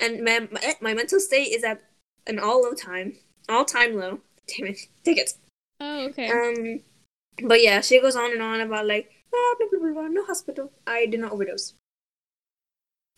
and 0.00 0.22
my, 0.24 0.48
my 0.50 0.74
my 0.80 0.94
mental 0.94 1.18
state 1.18 1.48
is 1.56 1.64
at 1.64 1.82
an 2.26 2.38
all 2.38 2.62
low 2.62 2.72
time, 2.74 3.14
all 3.48 3.64
time 3.64 3.96
low. 3.96 4.20
Damn 4.46 4.66
it, 4.68 4.78
tickets. 5.02 5.38
Oh, 5.80 6.06
okay. 6.08 6.30
Um, 6.30 6.80
but 7.48 7.62
yeah, 7.62 7.80
she 7.80 8.00
goes 8.00 8.16
on 8.16 8.32
and 8.32 8.42
on 8.42 8.60
about 8.60 8.86
like 8.86 9.10
blah 9.30 9.40
blah 9.58 9.66
blah 9.70 9.80
blah, 9.80 9.92
blah 10.02 10.08
no 10.08 10.24
hospital. 10.24 10.70
I 10.86 11.06
did 11.06 11.20
not 11.20 11.32
overdose. 11.32 11.74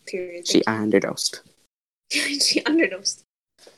Period. 0.05 0.47
She 0.47 0.61
underdosed. 0.61 1.41
she 2.09 2.61
underdosed. 2.61 3.23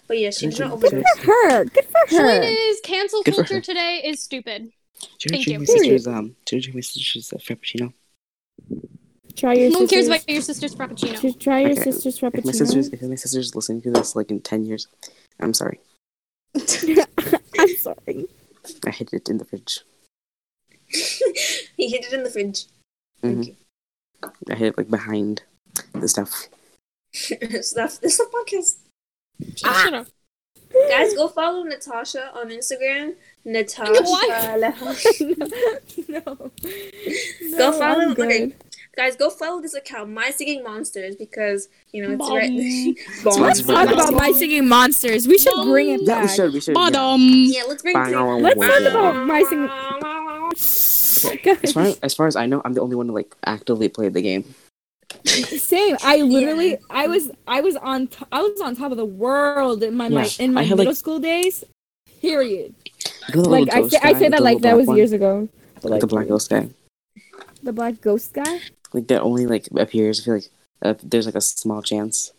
But 0.07 0.19
yeah, 0.19 0.29
she 0.29 0.47
did 0.47 0.59
not 0.59 0.71
overdose. 0.73 1.03
Good 1.03 1.23
for 1.25 1.49
her. 1.49 1.65
Good 1.65 1.85
for 1.85 2.05
Point 2.09 2.21
her. 2.21 2.41
is, 2.43 2.79
cancel 2.81 3.23
Good 3.23 3.33
culture 3.35 3.61
today 3.61 4.01
is 4.05 4.21
stupid. 4.21 4.71
Should 5.17 5.31
I 5.31 5.35
Thank 5.35 5.45
drink 5.45 5.47
you. 5.47 5.59
my 5.59 5.65
Period. 5.65 6.01
sister's 6.01 6.07
um? 6.07 6.35
Should 6.47 6.57
I 6.57 6.59
drink 6.61 6.75
my 6.75 6.81
sister's 6.81 7.33
uh, 7.33 7.37
frappuccino? 7.37 7.93
Try 9.39 9.53
your 9.53 9.71
No 9.71 9.79
one 9.79 9.87
cares 9.87 10.05
sister's- 10.07 10.23
about 10.23 10.29
your 10.29 10.41
sister's 10.41 10.75
frappuccino. 10.75 11.21
Just 11.21 11.39
try 11.39 11.59
your 11.61 11.71
Okay, 11.71 11.83
sister's 11.91 12.21
If 12.21 12.45
my 12.45 12.51
sister's 12.51 12.87
if 12.89 13.01
my 13.01 13.15
sister's 13.15 13.55
listening 13.55 13.81
to 13.83 13.91
this 13.91 14.15
like 14.15 14.29
in 14.31 14.41
ten 14.41 14.65
years, 14.65 14.87
I'm 15.39 15.53
sorry. 15.53 15.79
I'm 16.55 17.75
sorry. 17.77 18.27
I 18.85 18.89
hid 18.91 19.13
it 19.13 19.29
in 19.29 19.37
the 19.37 19.45
fridge. 19.45 19.81
he 21.77 21.89
hid 21.89 22.05
it 22.05 22.13
in 22.13 22.23
the 22.23 22.29
fridge. 22.29 22.65
Mhm. 23.23 23.45
Thank 23.45 23.57
I 24.51 24.55
hid 24.55 24.67
it 24.73 24.77
like 24.77 24.89
behind 24.89 25.43
the 25.93 26.07
stuff. 26.09 26.47
you. 27.29 27.61
Stuff. 27.63 27.99
This 28.01 28.19
is 28.19 28.19
a 28.19 28.25
podcast. 28.25 28.77
Shut 29.55 29.93
up. 29.93 30.07
Guys, 30.89 31.13
go 31.15 31.27
follow 31.29 31.63
Natasha 31.63 32.31
on 32.35 32.49
Instagram. 32.49 33.15
Natasha. 33.45 33.91
What? 34.03 34.59
Leha- 34.61 36.09
no. 36.09 36.51
Go 37.57 37.71
follow- 37.71 38.01
I'm 38.01 38.11
okay. 38.11 38.47
good. 38.49 38.55
Guys, 38.99 39.15
go 39.15 39.29
follow 39.29 39.61
this 39.61 39.73
account, 39.75 40.09
My 40.09 40.29
Singing 40.29 40.61
Monsters, 40.61 41.15
because 41.15 41.69
you 41.93 42.03
know 42.03 42.09
it's 42.11 42.19
Bum. 42.19 42.35
right. 42.35 42.51
Let's 43.23 43.37
Let's 43.39 43.61
talk 43.61 43.89
about 43.89 44.13
my 44.13 44.33
singing 44.33 44.67
monsters. 44.67 45.25
We 45.25 45.37
should 45.37 45.53
bring 45.63 45.91
it 45.91 46.05
back. 46.05 46.17
Yeah, 46.17 46.21
we 46.23 46.27
should. 46.35 46.53
We 46.53 46.59
should. 46.59 46.75
yeah. 46.75 46.89
Bottom. 46.89 47.21
Yeah, 47.21 47.61
let's 47.65 47.81
bring. 47.81 47.93
Bang. 47.93 48.11
Let's 48.41 48.59
talk 48.59 48.81
about 48.91 49.25
my 49.25 49.43
singing. 49.43 49.69
As 51.63 51.71
far 51.71 51.93
as 52.03 52.13
far 52.13 52.27
as 52.27 52.35
I 52.35 52.45
know, 52.45 52.61
I'm 52.65 52.73
the 52.73 52.81
only 52.81 52.97
one 52.97 53.07
to 53.07 53.13
like 53.13 53.33
actively 53.45 53.87
play 53.87 54.09
the 54.09 54.21
game. 54.21 54.43
Same. 55.25 55.95
I 56.03 56.17
literally, 56.17 56.77
I 56.89 57.07
was, 57.07 57.31
I 57.47 57.61
was 57.61 57.77
on, 57.77 58.07
t- 58.07 58.25
I 58.33 58.41
was 58.41 58.59
on 58.59 58.75
top 58.75 58.91
of 58.91 58.97
the 58.97 59.05
world 59.05 59.81
in 59.81 59.95
my, 59.95 60.09
my 60.09 60.29
in 60.39 60.53
my 60.53 60.63
had, 60.63 60.77
middle 60.77 60.91
like- 60.91 60.97
school 60.97 61.19
days. 61.19 61.63
Period. 62.19 62.75
Like 63.33 63.71
I 63.73 63.79
ghost 63.79 63.93
say, 63.93 63.99
I 64.03 64.13
say 64.19 64.27
that 64.27 64.43
like 64.43 64.59
that 64.59 64.75
was 64.75 64.87
one. 64.87 64.97
years 64.97 65.13
ago. 65.13 65.47
But, 65.81 65.91
Like 65.91 66.01
the 66.01 66.07
black 66.07 66.27
ghost 66.27 66.49
guy. 66.49 66.67
the 67.63 67.71
black 67.71 68.01
ghost 68.01 68.33
guy. 68.33 68.59
Like 68.93 69.07
that 69.07 69.21
only 69.21 69.45
like 69.47 69.67
appears. 69.77 70.21
I 70.21 70.23
feel 70.23 70.33
like 70.35 70.49
uh, 70.81 70.93
there's 71.03 71.25
like 71.25 71.35
a 71.35 71.41
small 71.41 71.81
chance. 71.81 72.31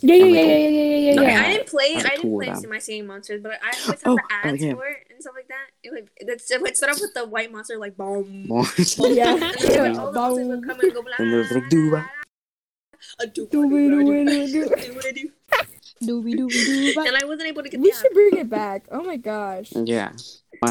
Yeah, 0.00 0.14
yeah, 0.16 0.24
I'm 0.26 0.34
yeah, 0.34 0.40
yeah, 0.42 0.56
yeah, 0.56 0.68
yeah, 0.68 0.96
yeah, 1.12 1.20
Okay, 1.20 1.32
yeah. 1.32 1.40
I 1.40 1.52
didn't 1.54 1.66
play. 1.68 1.94
I'd 1.96 2.04
I 2.04 2.08
didn't 2.10 2.22
cool 2.22 2.38
play 2.38 2.46
down. 2.46 2.68
My 2.68 2.78
Singing 2.78 3.06
Monsters, 3.06 3.40
but 3.42 3.52
I 3.62 3.70
always 3.84 3.86
have 3.86 4.00
Oh, 4.04 4.16
the 4.16 4.22
ads 4.30 4.62
okay. 4.62 4.72
for 4.74 4.86
it 4.86 5.06
and 5.10 5.22
stuff 5.22 5.32
like 5.34 5.48
that. 5.48 5.66
It 5.82 5.90
would 5.90 6.10
it's 6.18 6.50
it 6.50 6.60
would 6.60 6.76
start 6.76 6.92
off 6.92 7.00
with 7.00 7.14
the 7.14 7.24
white 7.26 7.50
monster 7.50 7.78
like 7.78 7.96
boom. 7.96 8.46
More. 8.48 8.64
Yeah. 8.98 9.32
And 9.32 9.40
then 9.58 9.98
all 9.98 10.12
the 10.12 10.20
monsters 10.20 10.48
would 10.48 10.66
come 10.66 10.80
and 10.80 10.92
go 10.94 11.02
blah. 11.02 11.12
And 11.18 11.32
there 11.32 11.38
was 11.40 11.50
like 11.50 11.64
dooba. 11.64 12.08
A 13.20 13.26
dooba, 13.26 13.50
Do 13.50 13.66
we 13.68 13.88
do 13.88 13.96
we 14.04 14.04
do 14.04 14.40
we 14.40 14.52
do? 14.52 14.64
dooba, 14.68 15.30
Doobie 16.02 16.34
doobie 16.34 16.94
doo. 16.94 17.00
And 17.06 17.16
I 17.16 17.24
wasn't 17.24 17.48
able 17.48 17.62
to 17.62 17.68
get 17.70 17.80
We 17.80 17.90
the 17.90 17.96
should 17.96 18.12
bring 18.12 18.36
it 18.36 18.50
back. 18.50 18.84
Oh 18.90 19.02
my 19.02 19.16
gosh. 19.16 19.72
Yeah. 19.74 20.12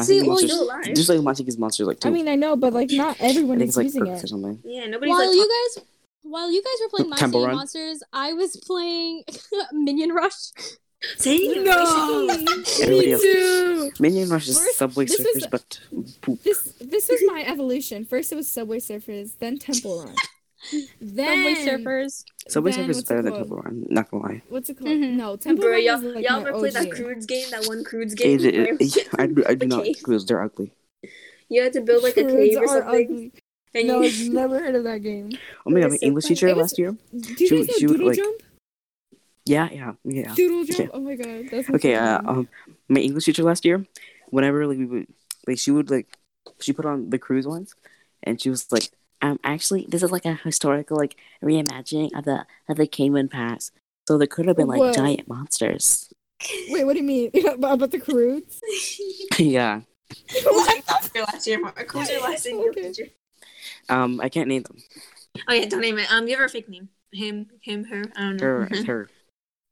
See, 0.02 0.20
well, 0.20 0.30
monsters, 0.30 0.50
you're 0.50 0.62
alive. 0.62 0.84
just 0.94 1.08
like 1.08 1.20
Monsters 1.22 1.58
monsters 1.58 1.86
like 1.86 2.00
two. 2.00 2.08
I 2.08 2.10
mean, 2.12 2.28
I 2.28 2.34
know, 2.34 2.56
but 2.56 2.72
like 2.72 2.90
not 2.92 3.20
I 3.20 3.24
everyone 3.26 3.60
is 3.60 3.68
it's 3.70 3.76
like 3.76 3.84
using 3.84 4.02
crooks 4.02 4.22
or 4.22 4.24
it. 4.24 4.28
something. 4.28 4.60
Yeah, 4.64 4.86
nobody's 4.86 5.10
While 5.10 5.26
like. 5.28 5.34
you 5.36 5.70
guys, 5.76 5.84
while 6.22 6.50
you 6.50 6.62
guys 6.62 6.74
were 6.82 6.88
playing 6.88 7.10
My 7.10 7.16
Temple 7.16 7.44
Run. 7.46 7.54
Monsters, 7.56 8.02
I 8.12 8.32
was 8.32 8.56
playing 8.56 9.24
Minion 9.72 10.10
Rush. 10.12 10.50
Same. 11.18 11.62
No. 11.64 12.26
Everybody 12.82 13.06
Me 13.06 13.12
else- 13.12 13.22
too. 13.22 13.90
Minion 14.00 14.28
Rush 14.30 14.48
is 14.48 14.58
First, 14.58 14.78
Subway 14.78 15.06
Surfers, 15.06 15.34
was- 15.34 15.46
but 15.50 15.80
poop. 16.22 16.42
This 16.42 16.72
this 16.80 17.08
was 17.08 17.20
my 17.26 17.44
evolution. 17.46 18.04
First 18.04 18.32
it 18.32 18.36
was 18.36 18.48
Subway 18.48 18.78
Surfers, 18.80 19.32
then 19.38 19.58
Temple 19.58 20.04
Run. 20.04 20.14
Then 21.00 21.56
Subway 21.56 21.84
Surfers. 21.84 22.24
Subway 22.48 22.72
then 22.72 22.86
Surfers 22.86 22.90
is 22.90 23.04
better 23.04 23.22
than 23.22 23.32
called? 23.32 23.42
Temple 23.48 23.56
Run. 23.58 23.86
Not 23.88 24.10
gonna 24.10 24.22
lie. 24.24 24.42
What's 24.48 24.70
it 24.70 24.78
called? 24.78 24.90
Mhm. 24.90 25.14
No, 25.14 25.36
Temple 25.36 25.62
Bro, 25.62 25.72
Run 25.72 25.82
y'all, 25.84 25.96
is 25.98 26.14
like 26.14 26.24
y'all 26.28 26.40
ever 26.46 26.52
played 26.58 26.72
that 26.74 26.86
OG. 26.86 26.96
Croods 26.96 27.26
game? 27.26 27.46
That 27.50 27.66
one 27.66 27.84
Croods 27.84 28.14
game? 28.14 28.38
It, 28.40 28.44
it, 28.44 28.76
it, 28.80 29.08
I, 29.18 29.26
do, 29.26 29.44
I 29.48 29.54
do 29.54 29.66
not 29.66 29.84
cave. 29.84 30.02
cruise. 30.02 30.24
They're 30.26 30.42
ugly. 30.42 30.72
You 31.48 31.62
had 31.62 31.72
to 31.74 31.80
build 31.80 32.02
like 32.02 32.16
a 32.16 32.22
Croods 32.24 32.36
cave 32.36 32.58
or 32.58 32.66
something. 32.68 33.04
ugly. 33.04 33.32
And 33.74 33.88
No, 33.88 34.00
you, 34.00 34.08
I've 34.26 34.32
never 34.32 34.58
heard 34.58 34.74
of 34.74 34.84
that 34.84 35.02
game. 35.02 35.30
Oh 35.66 35.70
my 35.70 35.80
god, 35.80 35.90
my 35.90 35.96
so 35.96 36.06
English 36.06 36.24
fun. 36.24 36.28
teacher 36.30 36.46
was- 36.48 36.56
last 36.56 36.78
year. 36.78 36.96
Do 37.12 37.28
you 37.32 37.36
She 37.46 37.56
guys 37.66 37.68
know 37.82 37.88
Doodle 37.88 38.06
like- 38.06 38.16
Jump? 38.16 38.42
Yeah, 39.44 39.68
yeah, 39.70 39.92
yeah. 40.04 40.34
Doodle 40.34 40.64
Jump? 40.64 40.78
Yeah. 40.80 40.86
Oh 40.92 41.00
my 41.00 41.14
god, 41.14 41.48
that's 41.50 41.70
Okay, 41.70 41.94
uh, 41.94 42.20
um, 42.24 42.48
my 42.88 43.00
English 43.00 43.26
teacher 43.26 43.42
last 43.44 43.64
year, 43.64 43.84
whenever 44.30 44.66
like 44.66 44.78
we 44.78 44.86
would, 44.86 45.06
like 45.46 45.58
she 45.58 45.70
would 45.70 45.88
like, 45.90 46.08
she 46.58 46.72
put 46.72 46.84
on 46.84 47.10
the 47.10 47.18
cruise 47.18 47.46
ones, 47.46 47.74
and 48.24 48.40
she 48.40 48.50
was 48.50 48.72
like, 48.72 48.88
um, 49.22 49.38
actually, 49.44 49.86
this 49.88 50.02
is 50.02 50.10
like 50.12 50.24
a 50.24 50.34
historical 50.34 50.96
like 50.96 51.16
reimagining 51.42 52.16
of 52.16 52.24
the 52.24 52.46
of 52.68 52.76
the 52.76 52.86
Cayman 52.86 53.28
Pass. 53.28 53.70
So 54.06 54.18
there 54.18 54.26
could 54.26 54.46
have 54.46 54.56
been 54.56 54.68
like 54.68 54.80
Whoa. 54.80 54.92
giant 54.92 55.26
monsters. 55.28 56.08
Wait, 56.68 56.84
what 56.84 56.92
do 56.92 57.00
you 57.00 57.04
mean 57.04 57.30
about, 57.54 57.74
about 57.74 57.90
the 57.90 57.98
Croods? 57.98 58.60
yeah. 59.38 59.80
Who's 60.32 61.10
your 61.14 61.24
last 61.24 61.46
year, 61.46 61.60
Mark? 61.60 61.90
Who's 61.90 62.10
your 62.10 62.20
last 62.22 62.46
year 62.46 62.70
Okay. 62.70 62.92
teacher? 62.92 63.10
Um, 63.88 64.20
I 64.20 64.28
can't 64.28 64.48
name 64.48 64.62
them. 64.62 64.76
Oh 65.48 65.52
yeah, 65.52 65.66
don't 65.66 65.80
name 65.80 65.98
it. 65.98 66.10
Um, 66.12 66.26
give 66.26 66.38
her 66.38 66.44
a 66.44 66.48
fake 66.48 66.68
name. 66.68 66.88
Him, 67.12 67.46
him, 67.62 67.84
her. 67.84 68.04
I 68.16 68.20
don't 68.20 68.36
know. 68.36 68.44
Her, 68.46 68.68
her. 68.86 69.08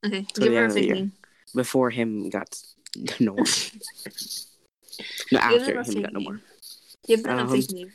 Okay, 0.04 0.26
Till 0.34 0.44
give 0.44 0.54
her 0.54 0.64
a 0.66 0.70
fake 0.70 0.84
year. 0.86 0.94
name. 0.94 1.12
Before 1.54 1.90
him 1.90 2.28
got 2.30 2.58
no 3.20 3.34
more. 3.34 3.44
no, 3.44 3.44
Give 5.30 5.40
after 5.40 5.74
her 5.76 5.82
him 5.82 6.02
got 6.02 6.12
no 6.12 6.20
more. 6.20 6.40
Give 7.06 7.22
them 7.22 7.38
a 7.38 7.42
Um, 7.42 7.50
fake 7.52 7.70
name. 7.72 7.92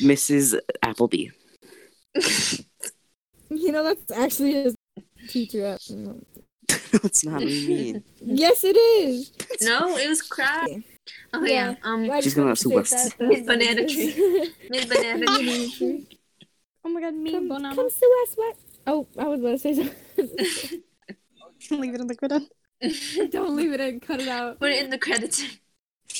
Mrs. 0.00 0.58
Appleby. 0.82 1.28
You 3.48 3.72
know, 3.72 3.84
that's 3.84 4.10
actually 4.10 4.52
his 4.54 4.74
teacher. 5.28 5.64
At, 5.66 5.80
That's 7.02 7.24
not 7.24 7.42
mean. 7.42 8.02
yes, 8.20 8.64
it 8.64 8.76
is. 8.76 9.30
no, 9.62 9.96
it 9.96 10.08
was 10.08 10.22
crap. 10.22 10.68
Oh 11.32 11.44
yeah. 11.44 11.70
Yeah. 11.70 11.74
Um, 11.84 12.10
I 12.10 12.20
She's 12.20 12.34
gonna 12.34 12.48
wanted 12.48 12.56
to 12.56 12.62
sue 12.62 12.78
us. 12.78 13.14
Miss 13.20 13.46
Banana 13.46 13.86
Tree. 13.86 14.52
Miss 14.68 14.86
Banana 14.86 15.26
Tree. 15.26 16.06
Oh 16.84 16.88
my 16.88 17.00
god, 17.00 17.14
me 17.14 17.32
come, 17.32 17.48
banana. 17.48 17.74
come 17.74 17.88
sue 17.88 18.24
us, 18.26 18.34
what? 18.34 18.56
Oh, 18.86 19.06
I 19.18 19.24
was 19.28 19.40
gonna 19.40 19.58
say 19.58 19.74
something. 19.74 20.82
Leave 21.70 21.94
it 21.94 22.00
in 22.00 22.06
the 22.08 22.14
credit. 22.16 22.42
Don't 23.30 23.56
leave 23.56 23.72
it 23.72 23.80
in. 23.80 24.00
Cut 24.00 24.20
it 24.20 24.28
out. 24.28 24.58
Put 24.58 24.70
it 24.70 24.84
in 24.84 24.90
the 24.90 24.98
credits. 24.98 25.44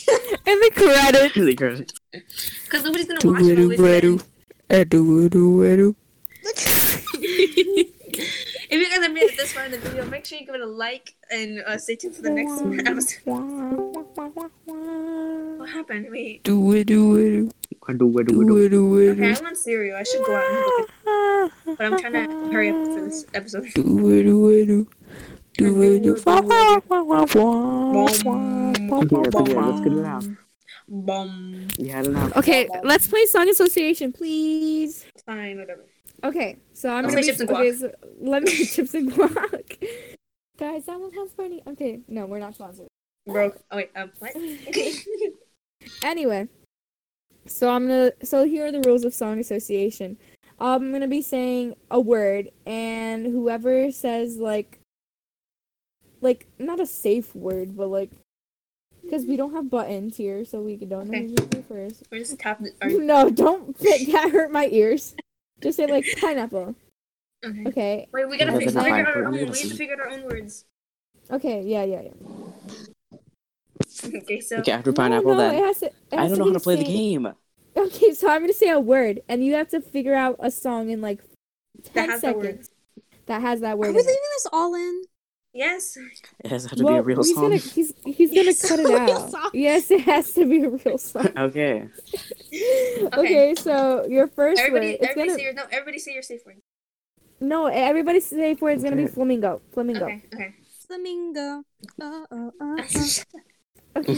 In 0.46 0.60
the 0.60 0.70
credit. 0.74 1.36
Really 1.36 1.54
good. 1.54 1.92
Because 2.12 2.84
nobody's 2.84 3.06
gonna 3.06 3.20
watch 3.24 3.42
it. 3.42 3.58
always 3.58 3.78
then. 3.78 4.20
If 8.68 8.82
you 8.82 8.88
guys 8.90 9.02
have 9.02 9.12
made 9.12 9.22
it 9.22 9.36
this 9.36 9.52
far 9.52 9.64
in 9.64 9.70
the 9.70 9.78
video, 9.78 10.04
make 10.06 10.24
sure 10.24 10.38
you 10.38 10.46
give 10.46 10.54
it 10.54 10.60
a 10.60 10.66
like 10.66 11.14
and 11.30 11.60
uh, 11.66 11.78
stay 11.78 11.94
tuned 11.96 12.16
for 12.16 12.22
the 12.22 12.30
next 12.30 12.60
episode. 12.86 13.22
What 15.58 15.68
happened? 15.68 16.08
Wait. 16.10 16.42
Do 16.42 16.72
it, 16.72 16.84
do 16.86 17.16
it. 17.16 17.52
Do 17.86 18.18
it, 18.18 18.26
do 18.26 18.58
it, 18.58 18.68
do 18.70 18.98
it. 18.98 19.10
Okay, 19.10 19.34
I 19.34 19.40
want 19.40 19.56
cereal. 19.56 19.96
I 19.96 20.02
should 20.02 20.24
go 20.24 20.34
out 20.34 20.44
and 20.50 20.56
look 20.58 20.90
at 20.90 21.76
But 21.78 21.86
I'm 21.86 21.98
trying 21.98 22.28
to 22.28 22.52
hurry 22.52 22.70
up 22.70 22.86
for 22.86 23.00
this 23.02 23.24
episode. 23.34 23.72
Do 23.74 24.10
it, 24.10 24.24
do 24.24 24.48
it, 24.48 24.66
do 24.66 24.88
do 25.56 25.82
it, 25.82 26.02
do 26.02 26.12
Okay, 26.14 26.26
Okay, 28.92 29.16
that's 29.22 29.34
good. 29.34 29.56
Let's 29.56 29.80
get 29.80 29.92
it 29.92 30.04
out. 30.04 30.24
Bum. 30.88 31.68
You 31.78 31.90
had 31.90 32.06
enough. 32.06 32.36
Okay, 32.36 32.68
let's 32.84 33.08
play 33.08 33.26
song 33.26 33.48
association, 33.48 34.12
please. 34.12 35.04
Fine, 35.24 35.58
whatever. 35.58 35.84
Okay, 36.24 36.56
so 36.72 36.88
I'm 36.90 37.04
gonna 37.04 37.16
be 37.16 37.22
Chips 37.24 37.40
and 37.40 37.50
okay, 37.50 37.72
so 37.72 37.92
let 38.20 38.42
me 38.42 38.64
chips 38.64 38.94
and 38.94 39.12
guac. 39.12 39.78
Guys, 40.58 40.86
that 40.86 40.98
one 40.98 41.12
has 41.12 41.32
funny. 41.32 41.62
Okay, 41.66 42.00
no, 42.08 42.26
we're 42.26 42.38
not 42.38 42.54
sponsored. 42.54 42.86
Broke. 43.26 43.60
Oh 43.70 43.76
wait. 43.76 43.90
Um. 43.96 44.10
What? 44.18 44.32
Anyway, 46.02 46.48
so 47.46 47.70
I'm 47.70 47.86
gonna. 47.86 48.12
So 48.24 48.44
here 48.44 48.66
are 48.66 48.72
the 48.72 48.80
rules 48.80 49.04
of 49.04 49.14
song 49.14 49.38
association. 49.38 50.16
I'm 50.58 50.90
gonna 50.90 51.06
be 51.06 51.22
saying 51.22 51.76
a 51.90 52.00
word, 52.00 52.48
and 52.64 53.26
whoever 53.26 53.92
says 53.92 54.38
like, 54.38 54.75
like 56.20 56.46
not 56.58 56.80
a 56.80 56.86
safe 56.86 57.34
word, 57.34 57.76
but 57.76 57.88
like, 57.88 58.10
Because 59.02 59.24
we 59.24 59.36
don't 59.36 59.52
have 59.52 59.70
buttons 59.70 60.16
here, 60.16 60.44
so 60.44 60.60
we 60.60 60.76
don't 60.76 61.08
know 61.08 61.14
Okay. 61.14 61.28
who's 61.28 61.34
gonna 61.34 61.62
first. 61.62 62.02
We're 62.10 62.18
just 62.18 62.38
tap 62.38 62.60
the. 62.60 62.72
Our, 62.82 62.90
No, 62.90 63.30
don't 63.30 63.76
that 63.78 64.30
hurt 64.32 64.50
my 64.50 64.66
ears. 64.66 65.14
Just 65.60 65.76
say 65.76 65.86
like 65.86 66.04
pineapple. 66.20 66.74
okay. 67.44 67.64
Okay. 67.68 68.08
Wait, 68.12 68.28
we 68.28 68.36
gotta 68.38 68.52
Yeah, 68.52 68.58
figure, 68.58 68.82
figure 68.82 69.06
out 69.06 69.16
our 69.16 69.24
own. 69.26 69.32
We 69.32 69.38
have 69.40 69.50
to 69.52 69.68
figure 69.76 69.94
out 69.94 70.00
our 70.00 70.08
own 70.08 70.24
words. 70.24 70.64
Okay. 71.30 71.62
Yeah. 71.62 71.84
Yeah. 71.84 72.02
Yeah. 72.02 72.10
Okay, 74.04 74.40
so 74.40 74.58
Okay, 74.58 74.72
after 74.72 74.92
pineapple, 74.92 75.32
no, 75.32 75.38
then 75.38 75.54
it 75.54 75.64
has 75.64 75.80
to, 75.80 75.86
it 75.86 75.94
I 76.12 76.16
don't 76.28 76.30
to 76.32 76.36
know 76.36 76.44
how 76.46 76.52
to 76.52 76.60
play 76.60 76.76
the 76.76 76.84
game. 76.84 77.32
Okay, 77.76 78.12
so 78.14 78.28
I'm 78.28 78.40
gonna 78.40 78.52
say 78.52 78.70
a 78.70 78.80
word, 78.80 79.20
and 79.28 79.44
you 79.44 79.54
have 79.54 79.68
to 79.68 79.80
figure 79.80 80.14
out 80.14 80.36
a 80.38 80.50
song 80.50 80.90
in 80.90 81.00
like 81.00 81.20
that 81.84 81.94
ten 81.94 82.10
has 82.10 82.20
seconds 82.20 82.70
that 83.26 83.40
has 83.42 83.60
that 83.60 83.72
Are 83.72 83.76
word. 83.76 83.88
we 83.88 84.00
in 84.00 84.06
leaving 84.06 84.14
this 84.34 84.46
all 84.52 84.74
in? 84.74 85.02
Yes. 85.56 85.96
It 86.44 86.48
has 86.48 86.66
to 86.66 86.76
be 86.76 86.84
Well, 86.84 86.96
a 86.96 87.02
real 87.02 87.22
he's 87.22 87.34
song. 87.34 87.44
Gonna, 87.44 87.56
he's 87.56 87.94
he's 88.04 88.28
gonna 88.30 88.42
Yes, 88.44 88.68
cut 88.68 88.78
it 88.84 88.90
out. 88.90 89.54
Yes, 89.54 89.90
it 89.90 90.02
has 90.02 90.32
to 90.34 90.44
be 90.44 90.62
a 90.64 90.68
real 90.70 90.98
song. 91.10 91.28
Okay. 91.36 91.88
okay. 93.14 93.54
so 93.56 94.06
your 94.06 94.26
first 94.28 94.60
Everybody, 94.60 94.92
word. 94.92 94.98
Everybody 95.02 95.28
gonna 95.28 95.38
say 95.38 95.44
your 95.44 95.54
no. 95.54 95.64
Everybody 95.72 95.98
say 95.98 96.12
your 96.14 96.22
safe 96.22 96.40
word. 96.44 96.56
no. 97.40 97.66
Everybody 97.66 98.20
say 98.20 98.54
for 98.54 98.70
it's 98.70 98.82
gonna 98.84 98.96
be 98.96 99.06
flamingo. 99.06 99.62
Flamingo. 99.72 100.04
Okay. 100.04 100.22
Okay. 100.34 100.54
Flamingo. 100.86 101.62
Uh, 102.00 102.24
uh, 102.30 102.50
uh, 102.60 102.76
uh. 102.76 102.82
Okay. 103.96 104.12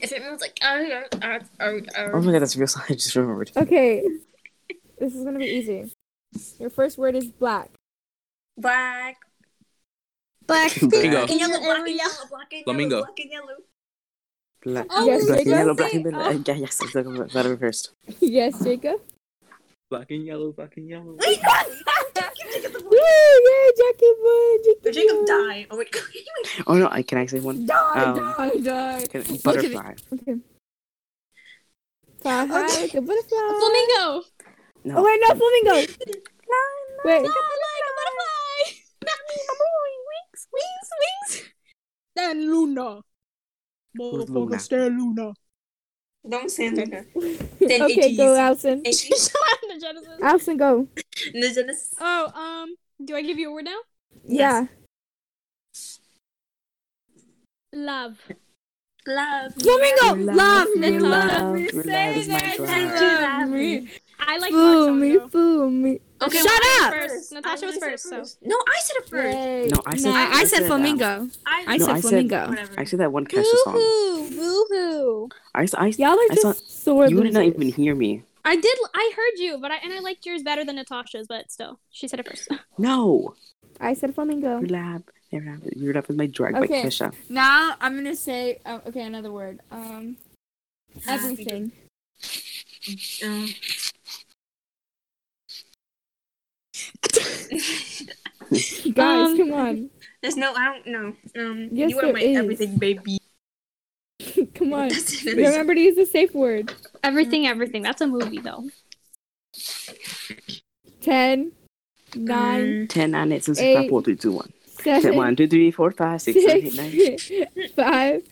if 0.00 0.10
it 0.10 0.22
means 0.22 0.40
like 0.40 0.58
uh, 0.62 1.02
uh, 1.20 1.38
oh 1.60 2.22
my 2.22 2.32
god, 2.32 2.40
that's 2.40 2.56
a 2.56 2.58
real 2.58 2.66
song. 2.66 2.82
I 2.88 2.94
just 2.94 3.14
remembered. 3.14 3.52
okay. 3.58 4.02
This 4.98 5.14
is 5.14 5.22
gonna 5.22 5.38
be 5.38 5.44
easy. 5.44 5.92
Your 6.58 6.70
first 6.70 6.96
word 6.96 7.14
is 7.14 7.26
black. 7.26 7.68
black, 8.56 9.18
Black. 10.48 10.70
Flamingo. 10.72 11.10
black 11.10 11.30
and 11.30 11.40
yellow, 11.40 11.60
black 11.60 11.78
and 11.78 11.96
yellow, 11.96 12.24
black 12.30 12.52
and 12.52 12.64
Flamingo. 12.64 12.98
black 13.04 13.18
and 13.20 13.30
yellow. 13.30 13.56
Black, 14.64 14.86
Oh, 14.90 15.06
Yes, 15.06 15.26
black 15.26 15.38
and 15.40 15.46
yellow, 15.50 15.74
black 15.74 15.92
and 15.94 16.06
Oh. 16.06 16.10
yellow. 16.10 16.42
Yeah, 16.46 16.54
yes, 16.54 16.80
I'm 16.82 16.88
talking 16.88 17.16
about 17.16 17.58
first. 17.60 17.90
yes, 18.20 18.58
Jacob. 18.64 19.00
Black 19.90 20.10
and 20.10 20.24
yellow, 20.26 20.50
black 20.52 20.76
and 20.76 20.88
yellow. 20.88 21.14
Wait, 21.20 21.38
Jacob 22.52 22.72
the 22.72 22.82
Woo! 22.82 22.96
Yay, 22.96 23.72
Jackie 23.78 24.12
won. 24.24 24.58
Jackie 24.64 24.92
Jacob 24.92 25.16
won. 25.16 25.26
die. 25.26 25.66
Oh 25.70 25.76
wait, 25.80 25.96
Oh 26.66 26.74
no, 26.74 26.88
I 26.90 27.02
can 27.02 27.18
I 27.18 27.26
say 27.26 27.40
one? 27.40 27.64
Die, 27.66 28.02
Um, 28.02 28.16
die, 28.16 28.56
die. 28.60 29.06
Can, 29.06 29.22
butterfly. 29.44 29.94
Okay. 30.12 30.36
Fly 32.20 32.46
high 32.46 32.80
like 32.82 32.94
a 32.94 33.00
butterfly. 33.00 33.38
Flamingo. 33.60 34.24
No. 34.84 34.94
Oh 34.98 35.04
wait, 35.04 35.20
no 35.22 35.28
flamingo. 35.36 35.74
Wait. 37.04 37.04
Fly 37.04 37.14
like 37.14 37.84
a 37.88 37.92
butterfly. 37.98 38.37
Wings, 40.52 40.90
wings, 41.00 41.42
wings. 41.42 41.52
Then 42.16 42.50
Luna. 42.50 43.00
Who's 43.96 44.28
Luna? 44.28 44.58
Stan 44.58 44.98
Luna. 44.98 45.32
don't 46.28 46.50
say 46.50 46.70
that. 46.70 47.06
okay, 47.14 48.08
ATs. 48.08 48.16
go 48.16 48.34
Alison. 48.36 48.84
Shut 48.84 49.30
up, 49.52 49.60
the 49.62 49.78
Genesis. 49.80 50.18
Alison, 50.22 50.56
go. 50.56 50.88
The 51.32 51.76
Oh, 52.00 52.32
um, 52.34 52.74
do 53.04 53.16
I 53.16 53.22
give 53.22 53.38
you 53.38 53.50
a 53.50 53.52
word 53.52 53.64
now? 53.64 53.78
Yeah. 54.26 54.66
Love. 57.72 58.18
Love. 59.06 59.54
Flamingo. 59.54 60.32
Love 60.32 60.68
me, 60.76 60.88
you, 60.88 61.00
love 61.00 61.32
love, 61.32 61.54
me. 61.54 61.62
you, 61.62 61.82
Say 61.82 62.08
love 62.08 62.16
is 62.16 62.28
my 62.28 62.38
that 62.38 62.56
drive. 62.56 63.02
you 63.02 63.08
love 63.22 63.48
me. 63.50 63.90
I 64.18 64.38
like 64.38 64.50
Fool 64.50 64.86
Fool 64.86 64.94
me, 64.94 65.18
fool 65.30 65.70
me. 65.70 66.00
Okay, 66.20 66.38
Shut 66.38 66.46
well, 66.62 66.84
up! 66.86 66.92
First. 66.94 67.32
Natasha 67.32 67.64
I 67.64 67.66
was 67.66 67.74
said 67.78 67.90
first, 67.90 68.02
so. 68.08 68.16
No, 68.42 68.56
I 68.56 68.80
said 68.80 68.96
it 68.96 69.08
first. 69.08 69.36
Yay. 69.36 69.68
No, 69.72 69.82
I 69.86 69.96
said- 69.96 70.10
I, 70.12 70.24
I 70.24 70.30
I 70.30 70.44
said 70.44 70.48
said, 70.58 70.66
flamingo. 70.66 71.28
I, 71.46 71.64
I 71.68 71.76
No, 71.76 71.84
said 71.86 71.94
I 71.94 72.00
said- 72.00 72.08
flamingo. 72.10 72.48
Whatever. 72.48 72.74
I 72.80 72.84
said 72.84 73.00
that 73.00 73.12
one 73.12 73.26
Kesha 73.26 73.44
song. 73.64 73.74
Boo-hoo. 73.74 74.30
Boo-hoo. 74.36 75.28
I, 75.54 75.62
s- 75.62 75.74
I, 75.74 75.88
s- 75.88 75.98
Y'all 75.98 76.10
are 76.12 76.18
I 76.30 76.34
saw- 76.34 76.52
just 76.54 76.82
sore 76.84 77.08
you 77.08 77.22
did 77.22 77.32
not 77.34 77.44
even 77.44 77.68
hear 77.68 77.94
me. 77.94 78.22
I 78.44 78.56
did. 78.56 78.78
I 78.94 79.12
heard 79.14 79.38
you, 79.38 79.58
but 79.58 79.70
I 79.70 79.76
and 79.76 79.92
I 79.92 79.98
liked 80.00 80.24
yours 80.26 80.42
better 80.42 80.64
than 80.64 80.76
Natasha's, 80.76 81.26
but 81.28 81.50
still, 81.52 81.78
she 81.90 82.08
said 82.08 82.20
it 82.20 82.28
first. 82.28 82.48
No. 82.78 83.34
I 83.80 83.94
said 83.94 84.14
flamingo. 84.14 84.58
Your 84.60 84.68
lab. 84.68 85.04
Your 85.30 85.42
lab. 85.44 85.62
Your 85.76 85.94
lab 85.94 86.06
is 86.10 86.16
my 86.16 86.26
drag 86.26 86.54
by 86.54 86.60
Okay. 86.60 86.82
Kesha. 86.82 87.12
Now 87.28 87.74
I'm 87.80 87.94
gonna 87.94 88.16
say 88.16 88.58
uh, 88.66 88.80
okay 88.88 89.02
another 89.02 89.30
word. 89.30 89.60
Um, 89.70 90.16
everything. 91.06 91.70
Uh, 93.22 93.46
Guys, 98.94 99.28
Um, 99.30 99.36
come 99.36 99.52
on, 99.52 99.90
there's 100.22 100.36
no. 100.36 100.52
I 100.54 100.64
don't 100.66 100.86
know. 100.86 101.16
Um, 101.38 101.68
Yes, 101.72 101.90
you 101.90 101.98
are 101.98 102.02
there 102.06 102.12
my 102.14 102.20
is. 102.20 102.36
everything, 102.38 102.78
baby. 102.78 103.18
come 104.54 104.72
on. 104.72 104.88
That's 104.88 105.24
it. 105.24 105.36
Remember 105.36 105.74
to 105.74 105.80
use 105.80 105.96
the 105.96 106.06
safe 106.06 106.34
word. 106.34 106.72
everything, 107.04 107.46
everything. 107.46 107.82
That's 107.82 108.00
a 108.00 108.06
movie, 108.06 108.38
though. 108.40 108.64
Ten, 111.00 111.52
nine, 112.16 112.88
10, 112.88 113.10
9, 113.12 113.32
8, 113.32 113.44
7, 113.44 113.54
6, 113.54 113.58
Eight. 113.60 113.74
5, 113.76 113.88
4, 113.90 114.02
3, 114.02 114.16
2, 114.16 114.32
1. 114.32 114.52
seven, 114.82 115.16
1, 115.16 115.36
2, 115.36 115.48
3, 115.48 115.70
4, 115.70 115.90
5, 115.92 116.22
6, 116.22 116.40
7, 116.42 116.56
8, 116.56 116.74
9. 116.76 116.90
six, 117.18 117.72
five, 117.76 118.22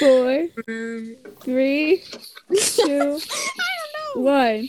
four, 0.00 0.46
Um, 0.68 1.16
three, 1.40 2.02
two, 2.58 3.18
one. 4.14 4.68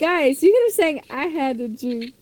Guys, 0.00 0.42
you 0.42 0.52
could 0.52 0.62
have 0.66 0.74
sang 0.74 1.02
I 1.10 1.26
had 1.26 1.58
the 1.58 1.68
juice. 1.68 2.12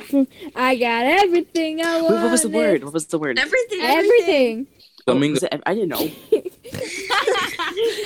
I 0.54 0.76
got 0.76 1.04
everything 1.04 1.84
I 1.84 1.96
Wait, 1.96 2.02
wanted. 2.02 2.22
what 2.22 2.30
was 2.32 2.42
the 2.42 2.48
word? 2.48 2.84
What 2.84 2.92
was 2.92 3.06
the 3.06 3.18
word? 3.18 3.38
everything. 3.38 3.80
Everything. 3.82 4.66
Oh, 5.06 5.14
was 5.16 5.42
it- 5.42 5.62
I 5.66 5.74
didn't 5.74 5.88
know. 5.88 6.10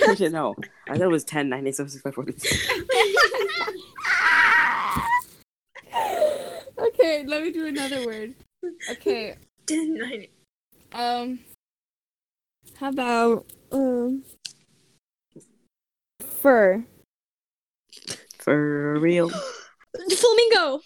I 0.09 0.15
didn't 0.17 0.33
know. 0.33 0.55
I 0.89 0.93
thought 0.97 1.03
it 1.03 1.09
was 1.09 1.25
10, 1.25 1.49
9, 1.49 1.67
8, 1.67 1.77
7, 1.77 1.91
6, 1.91 2.03
5, 2.03 2.15
4, 2.15 2.25
3, 2.25 2.35
okay, 6.79 7.25
let 7.27 7.43
me 7.43 7.51
do 7.53 7.67
another 7.67 8.05
word. 8.07 8.35
Okay, 8.91 9.37
Ten, 9.67 9.95
nine. 9.99 10.27
um, 10.93 11.39
how 12.77 12.89
about 12.89 13.47
um, 13.73 14.23
fur? 16.21 16.85
For 18.39 18.99
real. 19.01 19.31
Flamingo. 20.17 20.81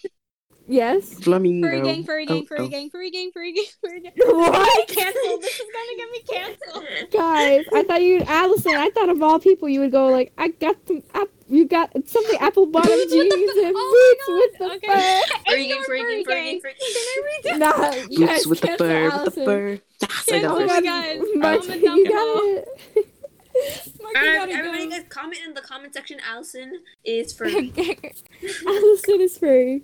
Yes. 0.71 1.13
Flamingo. 1.15 1.67
Furry 1.67 1.81
gang, 1.81 2.03
furry 2.03 2.25
gang, 2.27 2.43
Oh, 2.43 2.45
furry 2.45 2.59
oh. 2.61 2.67
gang, 2.67 2.89
furry 2.91 3.09
gang, 3.09 3.31
furry 3.31 3.51
gang, 3.53 3.65
furry 3.81 4.01
gang. 4.01 4.11
What? 4.17 4.87
Cancelled. 4.87 5.41
This 5.41 5.59
is 5.59 5.65
gonna 5.73 5.97
get 5.97 6.11
me 6.11 6.19
canceled. 6.29 7.11
Guys, 7.11 7.65
I 7.73 7.83
thought 7.83 8.01
you, 8.03 8.21
Allison. 8.27 8.75
I 8.75 8.91
thought 8.91 9.09
of 9.09 9.21
all 9.23 9.39
people, 9.39 9.67
you 9.67 9.79
would 9.79 9.91
go 9.91 10.07
like, 10.09 10.31
I 10.37 10.49
got 10.49 10.75
some, 10.87 11.01
app, 11.15 11.27
you 11.49 11.65
got 11.65 11.91
something 12.07 12.37
apple 12.39 12.67
bottom 12.67 12.91
oh 12.93 13.07
jeans 13.09 13.33
and 13.65 13.73
Oh 13.75 14.15
boots 14.19 14.59
with 14.59 14.59
the 14.59 14.75
okay. 14.75 14.87
fur. 15.25 15.51
Furry 15.51 15.67
gang, 15.67 15.83
furry 15.87 15.99
gang, 15.99 16.23
furry 16.25 16.53
gang, 16.53 16.61
furry 16.61 17.41
gang. 17.43 17.59
Nah, 17.59 17.91
Boots 17.91 18.17
guys, 18.19 18.45
with 18.47 18.61
the 18.61 18.67
cancel 18.67 18.87
fur, 18.87 19.23
with 19.23 19.33
the 19.35 19.45
fur. 19.45 19.79
Yes, 20.01 20.29
oh 20.29 20.35
I 20.35 20.41
got 20.41 20.57
Cancel 20.59 20.67
this. 20.67 20.83
guys. 20.83 21.21
Mark, 21.35 21.63
you 21.65 21.81
got 21.81 21.97
it. 21.97 22.67
Mark, 22.95 24.13
you 24.13 24.31
Alright, 24.31 24.49
everybody, 24.49 24.83
go. 24.85 24.89
guys, 24.91 25.03
comment 25.09 25.39
in 25.47 25.53
the 25.55 25.61
comment 25.61 25.93
section. 25.95 26.19
Allison 26.29 26.79
is 27.03 27.33
furry. 27.33 27.73
Allison 28.67 29.21
is 29.21 29.37
furry. 29.37 29.81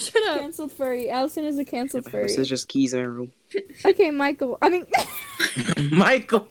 Shut 0.00 0.22
up. 0.28 0.40
Cancelled 0.40 0.72
furry. 0.72 1.10
Allison 1.10 1.44
is 1.44 1.58
a 1.58 1.64
cancelled 1.64 2.10
furry. 2.10 2.22
This 2.24 2.38
is 2.38 2.48
just 2.48 2.68
keys 2.68 2.94
in 2.94 3.00
a 3.00 3.08
room. 3.08 3.32
Okay, 3.84 4.10
Michael. 4.10 4.58
I 4.62 4.68
mean, 4.68 4.86
Michael. 5.92 6.48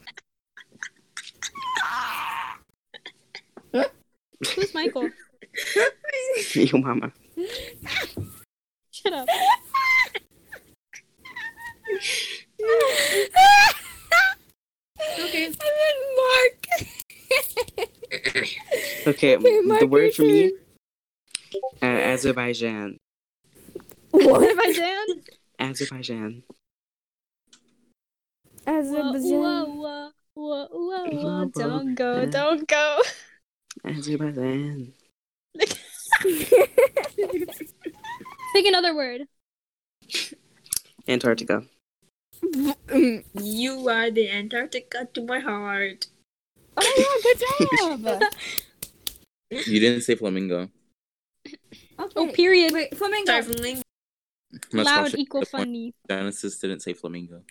Who's 4.56 4.74
Michael? 4.74 5.10
Yo, 6.54 6.78
mama. 6.78 7.12
Shut 8.92 9.14
up. 9.14 9.28
Okay. 15.20 15.46
And 15.46 15.56
then 15.56 15.98
Mark. 16.18 16.68
Okay, 18.14 18.58
Okay, 19.08 19.38
Mark, 19.38 19.80
the 19.80 19.88
word 19.88 20.14
for 20.14 20.24
your 20.24 20.52
me, 20.52 20.54
uh, 21.82 21.86
Azerbaijan. 21.86 22.98
What? 24.14 24.44
Azerbaijan? 24.44 25.08
Azerbaijan. 25.60 26.44
Whoa, 28.66 28.78
Azerbaijan. 28.80 29.42
whoa, 29.42 29.66
whoa, 29.66 30.12
whoa, 30.36 30.68
whoa, 30.70 31.06
Whoa, 31.10 31.24
whoa. 31.24 31.46
Don't 31.46 31.96
go, 31.96 32.26
don't 32.28 32.68
go. 32.68 33.02
Azerbaijan. 33.84 34.94
Pick 38.54 38.66
another 38.68 38.96
word. 38.96 39.22
Antarctica. 41.08 41.64
You 43.42 43.90
are 43.90 44.12
the 44.12 44.30
Antarctica 44.30 45.08
to 45.16 45.26
my 45.26 45.40
heart. 45.40 46.06
Oh 46.78 46.86
my 46.86 47.04
god, 47.04 48.00
good 48.00 48.22
job. 48.22 48.24
You 49.68 49.80
didn't 49.80 50.02
say 50.02 50.16
flamingo. 50.16 50.70
Oh, 52.16 52.28
period. 52.34 52.74
Wait, 52.74 52.98
flamingo. 52.98 53.32
Sorry, 53.32 53.44
flamingo. 53.44 53.84
Loud 54.72 54.86
Natasha, 54.86 55.18
equal 55.18 55.46
funny. 55.46 55.94
Genesis 56.10 56.60
didn't 56.60 56.82
say 56.82 56.94
flamingo. 56.94 57.42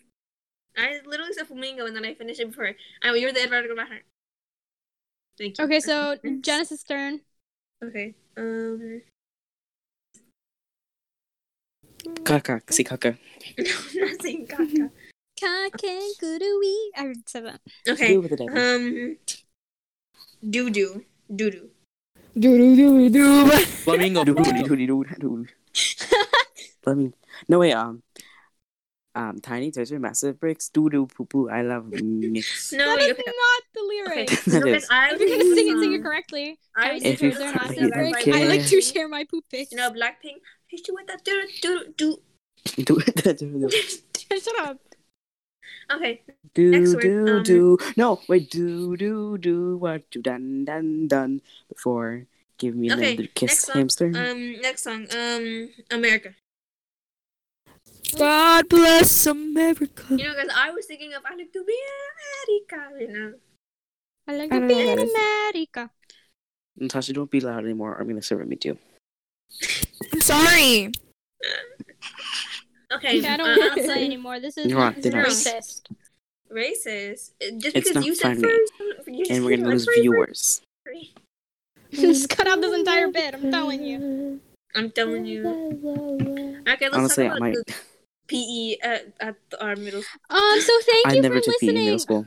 I 0.76 1.00
literally 1.04 1.32
said 1.32 1.46
flamingo 1.46 1.86
and 1.86 1.96
then 1.96 2.04
I 2.04 2.14
finished 2.14 2.40
it 2.40 2.48
before. 2.48 2.74
I 3.02 3.14
you're 3.14 3.32
the 3.32 3.40
Edward 3.42 3.66
Heart. 3.76 4.04
Thank 5.38 5.58
you. 5.58 5.64
Okay, 5.64 5.80
so 5.80 6.16
Genesis 6.40 6.82
turn. 6.82 7.20
Okay. 7.82 8.14
Um. 8.36 9.02
Kaka, 12.24 12.62
si 12.70 12.84
kaka. 12.84 13.18
No, 13.58 13.64
I'm 13.94 14.08
not 14.08 14.22
saying 14.22 14.46
caca. 14.46 14.90
Kakegurui. 15.40 16.76
I 16.96 17.02
already 17.02 17.20
said 17.26 17.46
that. 17.46 17.60
Okay. 17.88 18.08
Do 18.08 18.20
with 18.20 18.30
the 18.30 18.36
devil. 18.36 18.56
Um. 18.56 19.16
Doo 20.48 20.70
doo. 20.70 21.04
Doo 21.34 21.50
doo. 21.50 21.70
Do 22.38 22.56
do 22.56 22.76
do 22.76 23.10
do. 23.10 23.50
Flamingo. 23.84 24.24
Do, 24.24 24.34
do, 24.34 24.44
do, 24.44 24.76
do, 24.76 24.76
do, 24.76 25.04
do. 25.18 25.46
Let 26.86 26.96
me. 26.96 27.12
No 27.48 27.58
wait. 27.60 27.72
Um. 27.72 28.02
Um. 29.14 29.40
Tiny 29.40 29.70
treasure, 29.70 29.98
massive 29.98 30.40
bricks. 30.40 30.68
Doo 30.68 30.88
doo 30.88 31.06
poo 31.06 31.24
poo. 31.26 31.48
I 31.50 31.62
love 31.62 31.90
mix. 31.92 32.72
No, 32.76 32.86
that 32.86 32.96
wait, 32.96 33.10
is 33.10 33.18
okay. 33.18 33.22
not 33.26 33.62
the 33.74 33.82
lyric. 33.82 34.30
Okay. 34.32 34.50
That 34.50 34.60
No, 34.64 34.66
is. 34.72 34.72
guys, 34.72 34.88
I 34.90 35.14
If 35.14 35.20
you're 35.20 35.28
gonna 35.28 35.44
was, 35.44 35.54
sing 35.58 35.68
it, 35.68 35.78
sing 35.80 35.92
it 35.92 36.02
correctly. 36.02 36.58
I 36.76 36.90
I 36.90 36.92
was 36.94 37.02
If 37.04 37.20
like 37.22 37.22
you 37.22 37.30
to 37.30 37.36
share 37.36 37.52
my 37.52 37.58
fucking 37.58 37.90
favorite. 37.92 38.12
like 38.12 38.28
I 38.28 38.44
like 38.44 38.62
to 38.64 38.68
care. 38.70 38.80
share 38.80 39.08
my 39.08 39.24
poop 39.24 39.44
pics. 39.50 39.70
You 39.72 39.78
know, 39.78 39.90
Blackpink. 39.90 40.40
Hit 40.68 40.88
you 40.88 40.94
with 40.94 41.06
that 41.08 41.24
doo 41.24 41.42
doo 41.60 41.84
doo 41.96 42.16
Do 42.84 42.98
it. 42.98 43.38
Do, 43.38 43.68
do, 43.68 43.70
Shut 44.40 44.58
up. 44.60 44.78
Okay. 45.92 46.22
do, 46.54 46.70
Next 46.70 46.94
word, 46.94 47.02
do, 47.02 47.36
um, 47.36 47.42
do. 47.42 47.78
No, 47.96 48.20
wait. 48.28 48.50
Do, 48.50 48.96
do, 48.96 49.36
do. 49.36 49.76
What 49.76 50.04
you 50.14 50.22
done, 50.22 50.64
done, 50.64 51.06
done 51.08 51.42
before. 51.68 52.24
Give 52.56 52.74
me 52.74 52.90
Okay, 52.92 53.14
another 53.14 53.28
kiss, 53.34 53.50
next 53.50 53.64
song, 53.66 53.76
hamster. 53.76 54.06
Um. 54.14 54.60
Next 54.62 54.82
song. 54.84 55.06
Um. 55.12 55.70
America. 55.90 56.34
God 58.18 58.68
bless 58.68 59.26
America. 59.26 60.04
You 60.10 60.24
know, 60.24 60.34
guys, 60.34 60.46
I 60.54 60.70
was 60.70 60.86
thinking 60.86 61.14
of 61.14 61.22
I 61.24 61.34
like 61.36 61.52
to 61.52 61.64
be 61.64 61.76
America. 62.12 63.00
You 63.00 63.12
know. 63.18 63.34
I 64.28 64.36
like 64.36 64.52
I 64.52 64.60
to 64.60 64.66
be 64.66 64.74
in 64.80 64.86
what 64.86 64.96
that 64.96 65.02
is. 65.04 65.14
America. 65.14 65.90
Natasha, 66.76 67.12
don't 67.12 67.30
be 67.30 67.40
loud 67.40 67.64
anymore. 67.64 67.96
I'm 68.00 68.08
gonna 68.08 68.22
serve 68.22 68.46
me 68.46 68.56
too. 68.56 68.78
I'm 70.12 70.20
sorry. 70.20 70.90
Okay. 72.94 73.20
Okay, 73.20 73.26
I 73.26 73.36
don't 73.38 73.48
uh, 73.48 73.56
want 73.58 73.74
to 73.78 73.86
say 73.86 74.04
anymore. 74.04 74.38
This 74.38 74.58
is, 74.58 74.66
You're 74.70 74.90
this 74.92 75.06
is 75.06 75.14
racist. 75.14 75.80
Racist. 76.52 77.30
Uh, 77.42 77.56
Just 77.58 77.74
It's 77.74 77.88
because 77.88 77.94
not 77.94 78.04
you 78.04 78.14
said 78.14 78.36
funny. 78.36 78.42
first, 78.42 79.08
you 79.08 79.24
And 79.30 79.44
we're 79.46 79.56
gonna 79.56 79.70
lose 79.70 79.86
first, 79.86 79.98
viewers. 79.98 80.60
first. 80.84 81.18
Just 81.92 82.28
cut 82.28 82.46
out 82.46 82.60
this 82.60 82.74
entire 82.74 83.08
bit. 83.08 83.32
I'm 83.34 83.50
telling 83.50 83.82
you. 83.82 84.40
I'm 84.74 84.90
telling 84.90 85.24
you. 85.24 86.60
Okay, 86.68 86.84
let's 86.90 86.94
Honestly, 86.96 87.28
talk 87.28 87.36
I 87.36 87.38
might. 87.38 87.54
the 87.54 87.74
PE 88.32 88.76
at, 88.82 89.12
at 89.20 89.36
our 89.60 89.76
middle 89.76 90.02
school. 90.02 90.20
Um. 90.30 90.60
So 90.60 90.72
thank 90.86 91.06
I 91.08 91.14
you 91.14 91.22
never 91.22 91.36
for 91.36 91.40
took 91.42 91.60
PE 91.60 91.66
in 91.68 91.74
listening. 91.74 91.84
middle 91.84 91.98
school. 91.98 92.26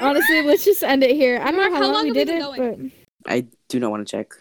Honestly, 0.00 0.42
let's 0.42 0.64
just 0.64 0.82
end 0.82 1.02
it 1.04 1.14
here. 1.14 1.40
I 1.40 1.50
don't 1.52 1.56
Mark, 1.56 1.70
know 1.70 1.76
how 1.76 1.82
how 1.82 1.86
long 1.92 1.94
long 1.94 2.04
we 2.04 2.12
did 2.12 2.28
it, 2.28 2.40
going? 2.40 2.92
but 3.24 3.32
I 3.32 3.46
do 3.68 3.78
not 3.78 3.90
want 3.90 4.06
to 4.06 4.10
check. 4.10 4.32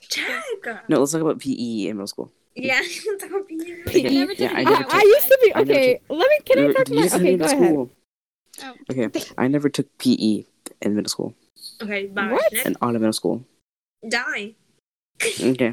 Check. 0.00 0.42
No, 0.88 0.98
let's 1.00 1.12
talk 1.12 1.20
about 1.20 1.40
PE 1.40 1.88
in 1.88 1.96
middle 1.96 2.06
school. 2.06 2.32
Yeah, 2.54 2.80
talk 3.20 3.30
about 3.30 3.48
PE. 3.48 3.56
I 3.58 4.34
yeah, 4.38 4.52
I 4.54 4.62
I. 4.62 4.84
I 4.88 5.02
used 5.02 5.28
to 5.28 5.38
be 5.42 5.54
I 5.54 5.58
never 5.64 5.72
okay. 5.72 6.00
Let 6.08 6.28
me. 6.30 6.38
Can 6.46 6.58
I 6.58 6.72
talk 6.72 6.88
about? 6.88 7.08
to 7.10 7.16
Okay, 7.16 7.36
go 7.36 7.44
in 7.44 7.52
ahead. 7.52 7.74
Oh. 8.62 8.74
Okay, 8.90 9.08
I 9.36 9.48
never 9.48 9.68
took 9.68 9.86
PE 9.98 10.44
in 10.80 10.94
middle 10.96 11.10
school 11.10 11.34
Okay, 11.82 12.06
bye. 12.06 12.32
What? 12.32 12.50
Next, 12.52 12.66
and 12.66 12.76
all 12.80 12.94
of 12.94 13.00
middle 13.00 13.12
school. 13.12 13.44
die. 14.08 14.54
Okay, 15.40 15.72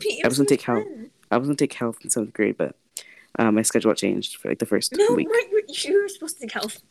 PE 0.00 0.20
I 0.24 0.28
was 0.28 0.38
gonna 0.38 0.48
take 0.48 0.62
health. 0.62 0.84
I 1.30 1.36
was 1.38 1.46
gonna 1.48 1.56
take 1.56 1.72
health 1.74 1.98
in 2.02 2.10
seventh 2.10 2.32
grade, 2.32 2.56
but 2.56 2.74
uh, 3.38 3.50
my 3.50 3.62
schedule 3.62 3.94
changed 3.94 4.36
for 4.36 4.48
like 4.48 4.58
the 4.58 4.66
first 4.66 4.92
No, 4.96 5.14
week. 5.14 5.28
Mark, 5.28 5.40
you 5.50 5.62
you 5.68 6.02
were 6.02 6.08
supposed 6.08 6.36
to 6.36 6.40
take 6.42 6.52
health. 6.52 6.82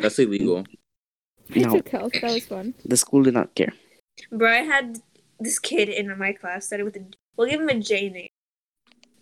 That's 0.00 0.18
illegal. 0.18 0.64
I 1.54 1.60
No. 1.60 1.76
took 1.76 1.88
health. 1.88 2.12
That 2.20 2.32
was 2.32 2.46
fun. 2.46 2.74
The 2.84 2.96
school 2.96 3.22
did 3.22 3.34
not 3.34 3.54
care. 3.54 3.72
Bro, 4.30 4.50
I 4.50 4.62
had 4.62 5.00
this 5.40 5.58
kid 5.58 5.88
in 5.88 6.16
my 6.18 6.32
class 6.32 6.66
started 6.66 6.84
with 6.84 6.96
a. 6.96 7.04
We'll 7.36 7.48
give 7.48 7.60
him 7.60 7.68
a 7.68 7.78
J 7.80 8.08
name. 8.10 8.28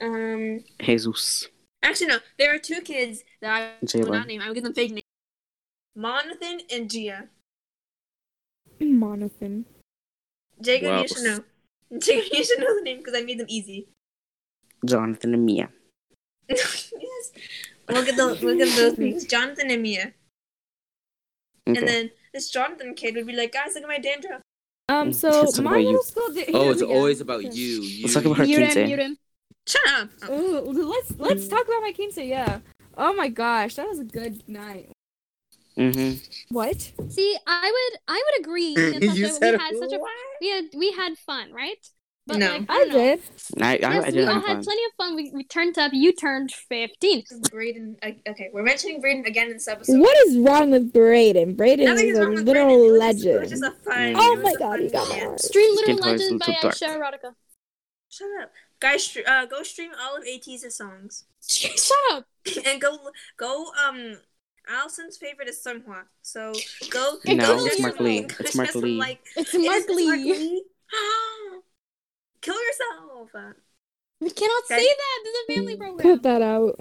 Um, 0.00 0.64
Jesus, 0.80 1.48
actually 1.82 2.08
no, 2.08 2.18
there 2.38 2.54
are 2.54 2.58
two 2.58 2.80
kids 2.82 3.22
that 3.40 3.50
I 3.50 3.60
will 3.96 4.12
not 4.12 4.24
Jalen. 4.24 4.26
name. 4.28 4.40
I 4.42 4.48
will 4.48 4.54
give 4.54 4.64
them 4.64 4.74
fake 4.74 4.90
names. 4.92 5.02
Monathan 5.96 6.60
and 6.70 6.90
Gia. 6.90 7.28
Monothin. 8.80 9.64
Jacob, 10.60 10.88
Wow. 10.90 11.02
you 11.02 11.08
should 11.08 11.22
know. 11.24 11.44
Jacob, 11.98 12.32
you 12.32 12.44
should 12.44 12.58
know 12.58 12.74
the 12.76 12.82
name 12.82 12.98
because 12.98 13.14
I 13.16 13.22
made 13.22 13.38
them 13.38 13.46
easy. 13.48 13.88
Jonathan 14.84 15.32
and 15.34 15.46
Mia. 15.46 15.70
Yes. 16.48 16.92
We'll 17.88 18.04
get 18.04 18.16
those. 18.16 18.40
We'll 18.42 18.56
get 18.56 18.74
those 18.76 18.98
names. 18.98 19.24
Jonathan 19.24 19.70
and 19.70 19.82
Mia. 19.82 20.12
Okay. 21.68 21.78
And 21.78 21.88
then 21.88 22.10
this 22.32 22.50
Jonathan 22.50 22.94
kid 22.94 23.14
would 23.16 23.26
be 23.26 23.34
like, 23.34 23.52
guys, 23.52 23.74
look 23.74 23.82
at 23.84 23.88
my 23.88 23.98
dandruff. 23.98 24.42
Um. 24.88 25.12
So 25.12 25.30
my 25.30 25.70
about 25.70 25.76
you. 25.80 25.86
middle 25.86 26.02
school. 26.02 26.32
Did, 26.32 26.50
Oh, 26.54 26.70
it's 26.70 26.82
always 26.82 27.20
about 27.20 27.42
you. 27.54 27.82
you 27.82 28.02
Let's 28.04 28.14
talk 28.14 28.24
about 28.24 28.38
her 28.38 28.44
Mute 28.44 28.60
him. 28.60 28.70
Quince. 28.72 28.88
Mute 28.88 28.98
him. 28.98 29.18
Shut 29.66 29.88
up. 29.88 30.08
Oh, 30.28 30.70
Ooh, 30.70 30.88
let's 30.90 31.12
let's 31.18 31.48
talk 31.48 31.64
about 31.66 31.82
my 31.82 31.92
quince. 31.92 32.16
Yeah. 32.16 32.60
Oh 32.96 33.12
my 33.14 33.28
gosh, 33.28 33.74
that 33.74 33.88
was 33.88 33.98
a 33.98 34.04
good 34.04 34.48
night. 34.48 34.90
Mm-hmm. 35.76 36.54
What? 36.54 36.92
See, 37.10 37.36
I 37.46 37.70
would, 37.70 38.00
I 38.08 38.22
would 38.24 38.40
agree. 38.40 38.74
Natasha, 38.76 39.14
you 39.14 39.24
we 39.26 39.30
said 39.30 39.60
had 39.60 39.76
such 39.76 39.92
a, 39.92 39.98
we 40.40 40.48
had, 40.48 40.64
we 40.74 40.92
had 40.92 41.18
fun, 41.18 41.52
right? 41.52 41.86
But 42.28 42.38
No. 42.38 42.46
like, 42.56 42.62
I 42.68 42.78
don't 42.78 42.88
know. 42.88 42.94
did. 42.94 43.22
I, 43.62 43.66
I, 43.66 43.72
Yes, 43.76 43.84
I 43.84 44.06
we 44.08 44.10
did 44.12 44.28
all 44.28 44.40
had 44.40 44.62
plenty 44.64 44.84
of 44.84 44.92
fun. 44.96 45.14
We, 45.14 45.30
we 45.32 45.44
turned 45.44 45.78
up. 45.78 45.92
You 45.94 46.12
turned 46.12 46.50
fifteen. 46.52 47.22
This 47.30 47.38
Braden. 47.50 47.96
Okay, 48.04 48.50
we're 48.52 48.64
mentioning 48.64 49.00
Braden 49.00 49.24
again 49.26 49.46
in 49.46 49.52
this 49.54 49.68
episode. 49.68 50.00
What 50.00 50.16
is 50.26 50.36
wrong 50.38 50.72
with 50.72 50.92
Braden? 50.92 51.54
Braden 51.54 51.84
Nothing 51.84 52.08
is 52.08 52.12
is 52.14 52.18
a 52.18 52.22
wrong 52.22 52.34
with 52.34 52.46
little 52.46 52.64
Braden. 52.66 52.84
It 52.84 52.92
was 52.92 53.22
just- 53.22 53.26
It 53.26 53.40
was 53.40 53.50
legend. 53.50 53.50
just 53.50 53.62
a 53.62 53.70
fun. 53.84 53.96
Mm. 53.98 54.10
it 54.10 54.16
Oh 54.18 54.34
was 54.34 54.42
my 54.44 54.50
a 54.50 54.58
god, 54.58 54.70
fun 54.70 54.80
he 54.82 54.88
got 54.88 55.08
my 55.08 55.14
dance. 55.14 55.24
heart. 55.24 55.40
Stream 55.40 55.70
Little 55.76 55.84
Skin 55.84 55.96
toys 55.96 56.04
Legends 56.04 56.22
little 56.32 56.38
by 56.38 56.46
too 56.46 56.60
dark. 56.62 56.74
Aisha 56.74 56.88
Erotica. 56.98 57.34
Shut 58.08 58.28
up, 58.42 58.52
guys! 58.80 59.04
str- 59.04 59.20
Uh, 59.26 59.46
go 59.46 59.62
stream 59.62 59.90
all 60.00 60.16
of 60.16 60.24
AT's 60.24 60.76
songs 60.76 61.24
Shut 61.48 61.96
up. 62.12 62.26
and 62.66 62.80
go 62.80 62.98
go 63.36 63.66
um. 63.86 64.16
Allison's 64.68 65.16
favorite 65.16 65.48
is 65.48 65.62
Seonghwa, 65.64 66.02
so 66.22 66.52
go. 66.90 67.18
No, 67.24 67.36
go 67.36 67.66
it's 67.66 67.76
share 67.76 67.82
Mark 67.82 67.96
some- 67.98 68.04
Lee. 68.06 68.20
go 68.22 68.34
It's 68.40 68.50
share 68.50 68.62
Mark 68.62 68.70
some, 68.72 68.82
Lee. 68.82 68.96
Like, 68.98 69.20
It's 69.36 69.54
It 69.54 69.60
is- 69.60 69.64
Mark 69.64 69.82
it's 69.86 70.04
Mark 70.06 70.18
Lee. 70.18 70.64
Lee. 72.36 72.40
Kill 72.42 72.54
yourself. 72.54 73.54
We 74.20 74.30
cannot 74.30 74.62
Guys- 74.68 74.78
say 74.80 74.86
that. 74.86 75.20
This 75.24 75.34
is 75.34 75.40
a 75.48 75.52
family 75.54 75.76
program. 75.76 75.98
Cut 75.98 76.22
that 76.22 76.42
out. 76.42 76.76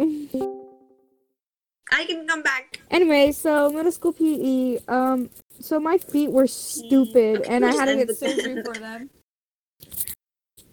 I 1.92 2.06
can 2.06 2.28
come 2.28 2.42
back. 2.42 2.82
Anyway, 2.90 3.32
so 3.32 3.70
middle 3.72 3.92
school 3.92 4.14
PE. 4.14 4.80
Um, 4.88 5.30
so 5.60 5.80
my 5.80 5.98
feet 5.98 6.32
were 6.32 6.48
stupid, 6.48 7.42
and 7.48 7.66
I 7.66 7.72
had 7.74 7.86
to 7.86 7.96
get 8.06 8.18
surgery 8.18 8.64
for 8.66 8.74
them. 8.74 9.10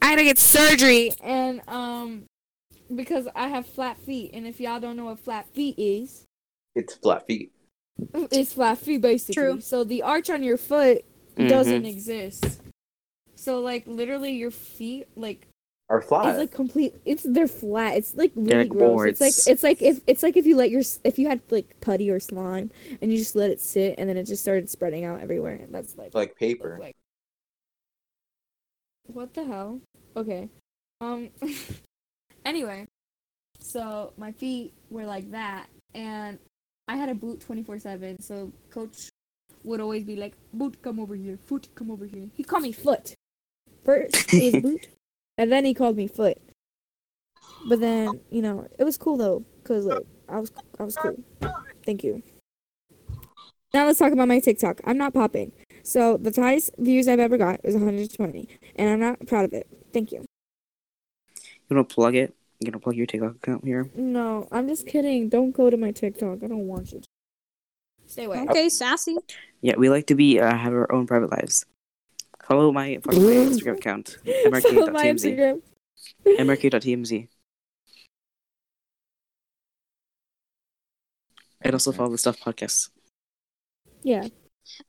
I 0.01 0.07
had 0.07 0.17
to 0.17 0.25
get 0.25 0.39
surgery, 0.39 1.13
and 1.23 1.61
um, 1.69 2.25
because 2.95 3.29
I 3.37 3.49
have 3.49 3.67
flat 3.67 3.99
feet, 3.99 4.31
and 4.33 4.47
if 4.47 4.59
y'all 4.61 4.81
don't 4.81 4.97
know 4.97 5.05
what 5.07 5.19
flat 5.21 5.47
feet 5.53 5.79
is, 5.79 6.25
It's 6.75 6.95
flat 6.95 7.27
feet. 7.27 7.53
it's 8.15 8.55
flat 8.55 8.79
feet 8.79 9.01
basically. 9.03 9.35
True. 9.35 9.61
So 9.61 9.85
the 9.85 10.03
arch 10.03 10.31
on 10.31 10.43
your 10.43 10.57
foot 10.57 11.05
Mhm. 11.37 11.49
doesn't 11.49 11.87
exist. 11.87 12.61
So 13.43 13.59
like 13.59 13.83
literally 13.89 14.31
your 14.35 14.53
feet 14.53 15.09
like 15.17 15.49
Are 15.89 16.01
flat. 16.01 16.27
it's 16.27 16.39
like 16.39 16.53
complete 16.53 16.95
it's 17.05 17.25
they're 17.25 17.49
flat. 17.49 17.97
It's 17.97 18.15
like 18.15 18.31
really 18.37 18.59
like 18.59 18.69
gross. 18.69 18.89
boards. 18.89 19.21
It's 19.21 19.47
like 19.47 19.53
it's 19.53 19.63
like 19.65 19.83
if 19.83 20.01
it's 20.07 20.23
like 20.23 20.37
if 20.37 20.47
you 20.47 20.55
let 20.55 20.71
your 20.71 20.83
if 21.03 21.19
you 21.19 21.27
had 21.27 21.41
like 21.51 21.75
putty 21.81 22.09
or 22.09 22.21
slime 22.21 22.71
and 23.01 23.11
you 23.11 23.19
just 23.19 23.35
let 23.35 23.51
it 23.51 23.61
sit 23.61 23.97
and 23.99 24.09
then 24.09 24.17
it 24.17 24.29
just 24.29 24.43
started 24.43 24.71
spreading 24.71 25.05
out 25.05 25.21
everywhere. 25.21 25.57
And 25.57 25.75
that's 25.75 25.97
like 25.99 26.15
like 26.15 26.37
paper. 26.37 26.79
like 26.81 26.95
what 29.09 29.35
the 29.35 29.45
hell? 29.45 29.81
Okay. 30.17 30.49
Um 31.01 31.31
anyway, 32.45 32.87
so 33.59 34.13
my 34.17 34.31
feet 34.31 34.73
were 34.89 35.05
like 35.05 35.33
that 35.33 35.67
and 35.97 36.39
I 36.87 36.95
had 36.95 37.09
a 37.09 37.15
boot 37.17 37.41
24/7. 37.41 38.23
So 38.23 38.53
coach 38.71 39.09
would 39.65 39.81
always 39.81 40.05
be 40.05 40.15
like, 40.15 40.35
"Boot, 40.53 40.81
come 40.81 41.01
over 41.01 41.17
here. 41.17 41.37
Foot, 41.47 41.67
come 41.75 41.91
over 41.91 42.07
here." 42.07 42.29
He 42.35 42.45
called 42.45 42.63
me 42.63 42.71
foot. 42.71 43.17
First 43.85 44.33
it 44.33 44.55
was 44.55 44.63
boot, 44.63 44.89
and 45.39 45.51
then 45.51 45.65
he 45.65 45.75
called 45.75 45.97
me 45.97 46.07
foot. 46.07 46.39
But 47.69 47.81
then, 47.81 48.21
you 48.31 48.43
know, 48.43 48.67
it 48.79 48.85
was 48.85 48.97
cool 48.97 49.17
though 49.17 49.45
cuz 49.65 49.85
like 49.85 50.07
I 50.29 50.39
was 50.39 50.53
I 50.79 50.85
was 50.85 50.97
cool. 50.97 51.17
Thank 51.85 52.05
you. 52.05 52.23
Now 53.75 53.87
let's 53.87 53.99
talk 53.99 54.13
about 54.13 54.29
my 54.29 54.39
TikTok. 54.39 54.81
I'm 54.85 54.99
not 54.99 55.15
popping. 55.15 55.53
So 55.83 56.17
the 56.17 56.33
highest 56.41 56.71
views 56.79 57.09
I've 57.09 57.21
ever 57.21 57.37
got 57.37 57.61
is 57.65 57.75
120, 57.75 58.49
and 58.77 58.91
I'm 58.91 59.01
not 59.01 59.27
proud 59.27 59.45
of 59.47 59.53
it. 59.53 59.67
Thank 59.93 60.13
you. 60.13 60.25
You 61.39 61.77
wanna 61.77 61.85
plug 61.85 62.15
it? 62.15 62.35
You 62.61 62.71
gonna 62.71 62.81
plug 62.81 62.97
your 62.97 63.07
TikTok 63.07 63.37
account 63.37 63.65
here? 63.65 63.91
No, 63.97 64.47
I'm 64.53 64.69
just 64.69 64.87
kidding. 64.87 65.29
Don't 65.29 65.53
go 65.53 65.71
to 65.71 65.77
my 65.77 65.91
TikTok. 65.91 66.43
I 66.43 66.47
don't 66.47 66.69
want 66.69 66.93
you. 66.93 67.01
To. 67.01 67.07
Stay 68.07 68.25
away. 68.25 68.41
Okay, 68.49 68.69
sassy. 68.69 69.17
Yeah, 69.63 69.75
we 69.77 69.89
like 69.89 70.07
to 70.09 70.15
be 70.15 70.39
uh, 70.39 70.55
have 70.55 70.73
our 70.73 70.93
own 70.93 71.07
private 71.07 71.31
lives. 71.31 71.65
Follow 72.53 72.71
my 72.71 72.99
follow 73.03 73.19
my 73.19 73.35
Instagram 73.49 73.77
account. 73.79 74.19
Follow 74.27 74.91
my 74.91 75.07
mrk.tmz. 75.07 75.63
Mrk.tmz. 76.27 77.29
And 81.63 81.73
also 81.73 81.93
follow 81.93 82.11
the 82.11 82.19
Stuff 82.19 82.41
Podcast. 82.41 82.91
Yeah. 84.03 84.27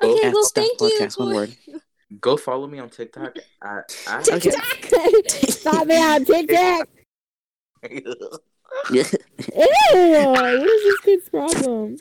Okay, 0.04 0.28
At 0.28 0.34
well, 0.34 0.44
Stuff 0.44 0.66
thank 0.78 1.00
you. 1.00 1.10
One 1.16 1.36
word. 1.36 1.56
Go 2.20 2.36
follow 2.36 2.68
me 2.68 2.80
on 2.80 2.90
TikTok 2.90 3.38
at, 3.64 3.98
at 4.10 4.30
Okay. 4.30 4.52
Stop 5.48 5.88
me 5.88 5.96
on 6.04 6.26
TikTok. 6.26 6.90
Yeah. 8.92 9.04
Ew, 9.56 10.30
what 10.32 10.54
is 10.56 10.84
this 10.84 11.00
kid's 11.00 11.30
problem? 11.30 11.98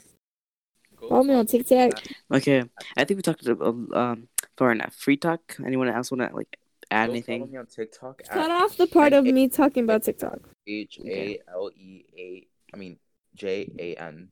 Follow 1.09 1.23
me 1.23 1.35
on 1.35 1.47
TikTok. 1.47 1.93
Okay. 2.33 2.65
I 2.97 3.05
think 3.05 3.19
we 3.19 3.23
talked 3.23 3.47
about 3.47 3.77
um 3.95 4.29
far 4.63 4.73
enough. 4.73 4.95
Free 4.95 5.17
talk. 5.17 5.41
Anyone 5.67 5.89
else 5.89 6.11
want 6.13 6.23
to 6.29 6.35
like 6.37 6.57
add 6.91 7.07
Go 7.07 7.13
anything? 7.13 7.51
Me 7.51 7.59
on 7.59 7.67
TikTok 7.67 8.23
Cut 8.29 8.51
off 8.51 8.77
the 8.77 8.87
part 8.87 9.13
of 9.13 9.25
me 9.25 9.49
talking 9.49 9.85
about 9.85 10.03
TikTok. 10.05 10.39
H 10.67 10.99
A 11.05 11.39
L 11.49 11.71
E 11.77 12.05
A. 12.17 12.47
I 12.73 12.77
mean 12.77 12.99
J 13.35 13.69
A 13.79 13.89
N. 13.97 14.29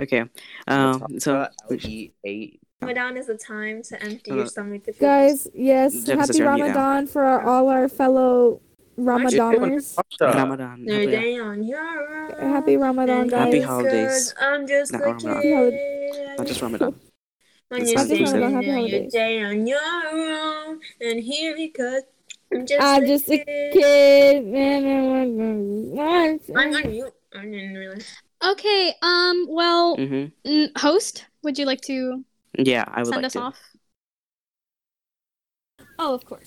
Okay. 0.00 0.22
Um. 0.68 1.18
So 1.18 1.30
L 1.70 1.76
E 1.94 2.12
A. 2.26 2.58
Ramadan 2.82 3.16
is 3.16 3.28
a 3.30 3.36
time 3.54 3.82
to 3.88 3.94
empty 4.02 4.30
Uh, 4.30 4.36
your 4.36 4.46
stomach. 4.46 4.84
To 4.84 4.92
feel 4.92 5.08
Guys, 5.08 5.48
yes, 5.54 6.04
Jeff 6.04 6.18
happy 6.18 6.38
you're 6.38 6.48
on 6.48 6.56
mute. 6.56 6.64
Ramadan 6.66 7.06
for 7.06 7.24
all 7.40 7.68
our 7.68 7.88
fellow 7.88 8.60
Ramadaners. 8.98 9.96
Ramadan. 10.20 10.84
Your 10.84 10.96
Hopefully- 10.96 11.16
day 11.16 11.38
on 11.38 11.62
your 11.64 11.80
own. 11.80 12.50
Happy 12.52 12.76
Ramadan, 12.76 13.28
guys. 13.28 13.44
Happy 13.46 13.60
holidays. 13.60 14.32
good. 14.34 14.44
I'm 14.44 14.66
just 14.66 14.92
Not 14.92 15.02
a 15.02 15.04
Ramadan. 15.06 15.42
kid. 15.42 15.74
Not 16.38 16.46
just 16.46 16.60
Ramadan. 16.62 16.94
When 17.68 17.82
It's 17.82 17.90
you're 17.90 17.98
not 17.98 18.08
just 18.08 18.08
sitting 18.08 18.26
Ramadan, 18.26 18.54
happy 18.54 18.70
on 18.70 18.76
your 18.76 18.76
holidays. 18.76 19.12
day 19.12 19.42
on 19.42 19.66
your 19.66 19.80
own, 19.80 20.80
and 21.00 21.20
here 21.20 21.56
because 21.56 22.02
I'm 22.52 22.64
just 22.66 22.80
I'm 22.80 23.02
a 23.02 23.06
just 23.08 23.28
a 23.28 23.38
kid. 23.38 23.72
kid. 23.72 24.44
I'm 26.54 26.74
on 26.74 26.90
mute. 26.90 27.12
I 27.34 27.42
didn't 27.42 27.74
realize. 27.74 28.14
Okay, 28.44 28.94
um, 29.02 29.46
well, 29.48 29.96
Mhm. 29.96 30.32
mm, 30.46 30.78
host, 30.78 31.24
would 31.42 31.58
you 31.58 31.66
like 31.66 31.80
to 31.82 32.24
Yeah, 32.56 32.84
I 32.86 32.98
would 33.00 33.08
send 33.08 33.16
like 33.16 33.26
us 33.26 33.32
to. 33.32 33.40
off? 33.40 33.58
Oh, 35.98 36.14
of 36.14 36.24
course. 36.24 36.46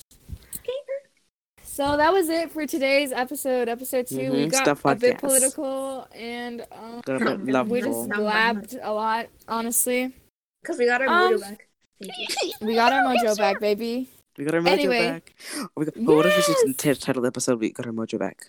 So 1.62 1.96
that 1.96 2.12
was 2.12 2.28
it 2.28 2.50
for 2.50 2.66
today's 2.66 3.12
episode, 3.12 3.68
episode 3.68 4.06
2 4.06 4.16
We 4.32 4.46
Mhm, 4.46 4.50
got 4.50 4.62
Stuff 4.64 4.84
a 4.84 4.94
bit 4.96 5.16
Podcast. 5.16 5.20
political 5.20 6.08
and 6.12 6.66
um, 6.72 7.00
a 7.06 7.20
bit 7.36 7.66
We 7.66 7.80
we 7.80 7.80
just 7.82 8.08
blabbed 8.10 8.74
a 8.80 8.92
lot, 8.92 9.28
honestly. 9.48 10.12
Because 10.62 10.78
we 10.78 10.86
got 10.86 11.00
our 11.02 11.08
Um, 11.08 11.34
mojo 11.34 11.40
back. 11.40 11.68
Thank 12.00 12.18
you. 12.18 12.52
We 12.66 12.74
got 12.74 12.92
our 12.92 13.02
mojo 13.04 13.36
back, 13.36 13.60
baby. 13.60 14.08
We 14.38 14.44
got 14.44 14.54
our 14.54 14.60
mojo 14.60 14.68
Anyway. 14.68 15.06
back. 15.08 15.34
Oh, 15.56 15.68
we 15.76 15.84
got, 15.86 15.94
but 15.94 16.16
what 16.16 16.26
if 16.26 16.36
we 16.36 16.54
just 16.54 16.66
the 16.66 16.94
t- 16.94 16.94
title 17.00 17.22
the 17.22 17.28
episode? 17.28 17.60
We 17.60 17.70
got 17.70 17.86
our 17.86 17.92
mojo 17.92 18.18
back. 18.18 18.46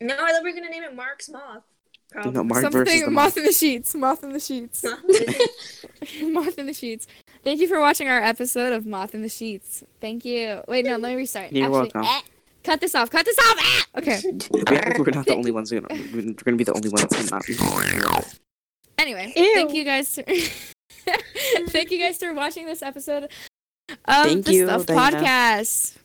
No, 0.00 0.14
I 0.14 0.32
thought 0.32 0.42
we 0.44 0.50
were 0.52 0.56
gonna 0.56 0.70
name 0.70 0.82
it 0.84 0.94
Mark's 0.94 1.28
Moth. 1.28 1.62
Probably. 2.10 2.32
No, 2.32 2.44
Mark 2.44 2.62
versus 2.70 2.72
the 2.72 2.98
Something 3.00 3.12
moth. 3.14 3.24
moth 3.34 3.36
in 3.38 3.44
the 3.44 3.52
sheets. 3.52 3.94
Moth 3.94 4.22
in 4.24 4.32
the 4.32 4.40
sheets. 4.40 4.84
moth 6.22 6.58
in 6.58 6.66
the 6.66 6.72
sheets. 6.74 7.06
Thank 7.42 7.60
you 7.60 7.66
for 7.68 7.80
watching 7.80 8.08
our 8.08 8.20
episode 8.22 8.72
of 8.72 8.86
Moth 8.86 9.14
in 9.14 9.22
the 9.22 9.28
Sheets. 9.28 9.82
Thank 10.00 10.24
you. 10.24 10.62
Wait, 10.68 10.84
no, 10.84 10.96
let 10.96 11.10
me 11.10 11.16
restart. 11.16 11.52
You're 11.52 11.68
welcome. 11.70 12.02
eh, 12.04 12.20
cut 12.62 12.80
this 12.80 12.94
off. 12.94 13.10
Cut 13.10 13.24
this 13.26 13.38
off. 13.38 13.56
Ah! 13.58 13.84
Okay. 13.98 14.20
We 14.50 14.60
act 14.62 14.70
like 14.70 14.98
we're 14.98 15.10
not 15.12 15.26
the 15.26 15.34
only 15.34 15.50
ones. 15.50 15.70
Who, 15.70 15.80
we're 15.80 16.32
gonna 16.34 16.56
be 16.56 16.64
the 16.64 16.72
only 16.74 16.88
ones 16.88 17.14
who 17.14 17.24
not. 17.30 18.24
Anyway, 18.98 19.32
Ew. 19.36 19.54
thank 19.54 19.74
you 19.74 19.84
guys. 19.84 20.18
thank 21.68 21.90
you 21.90 21.98
guys 21.98 22.18
for 22.18 22.32
watching 22.34 22.66
this 22.66 22.82
episode 22.82 23.24
of 23.24 23.30
Thank 24.06 24.46
the 24.46 24.54
you, 24.54 24.66
Stuff 24.66 24.86
Diana. 24.86 25.16
Podcast. 25.18 25.96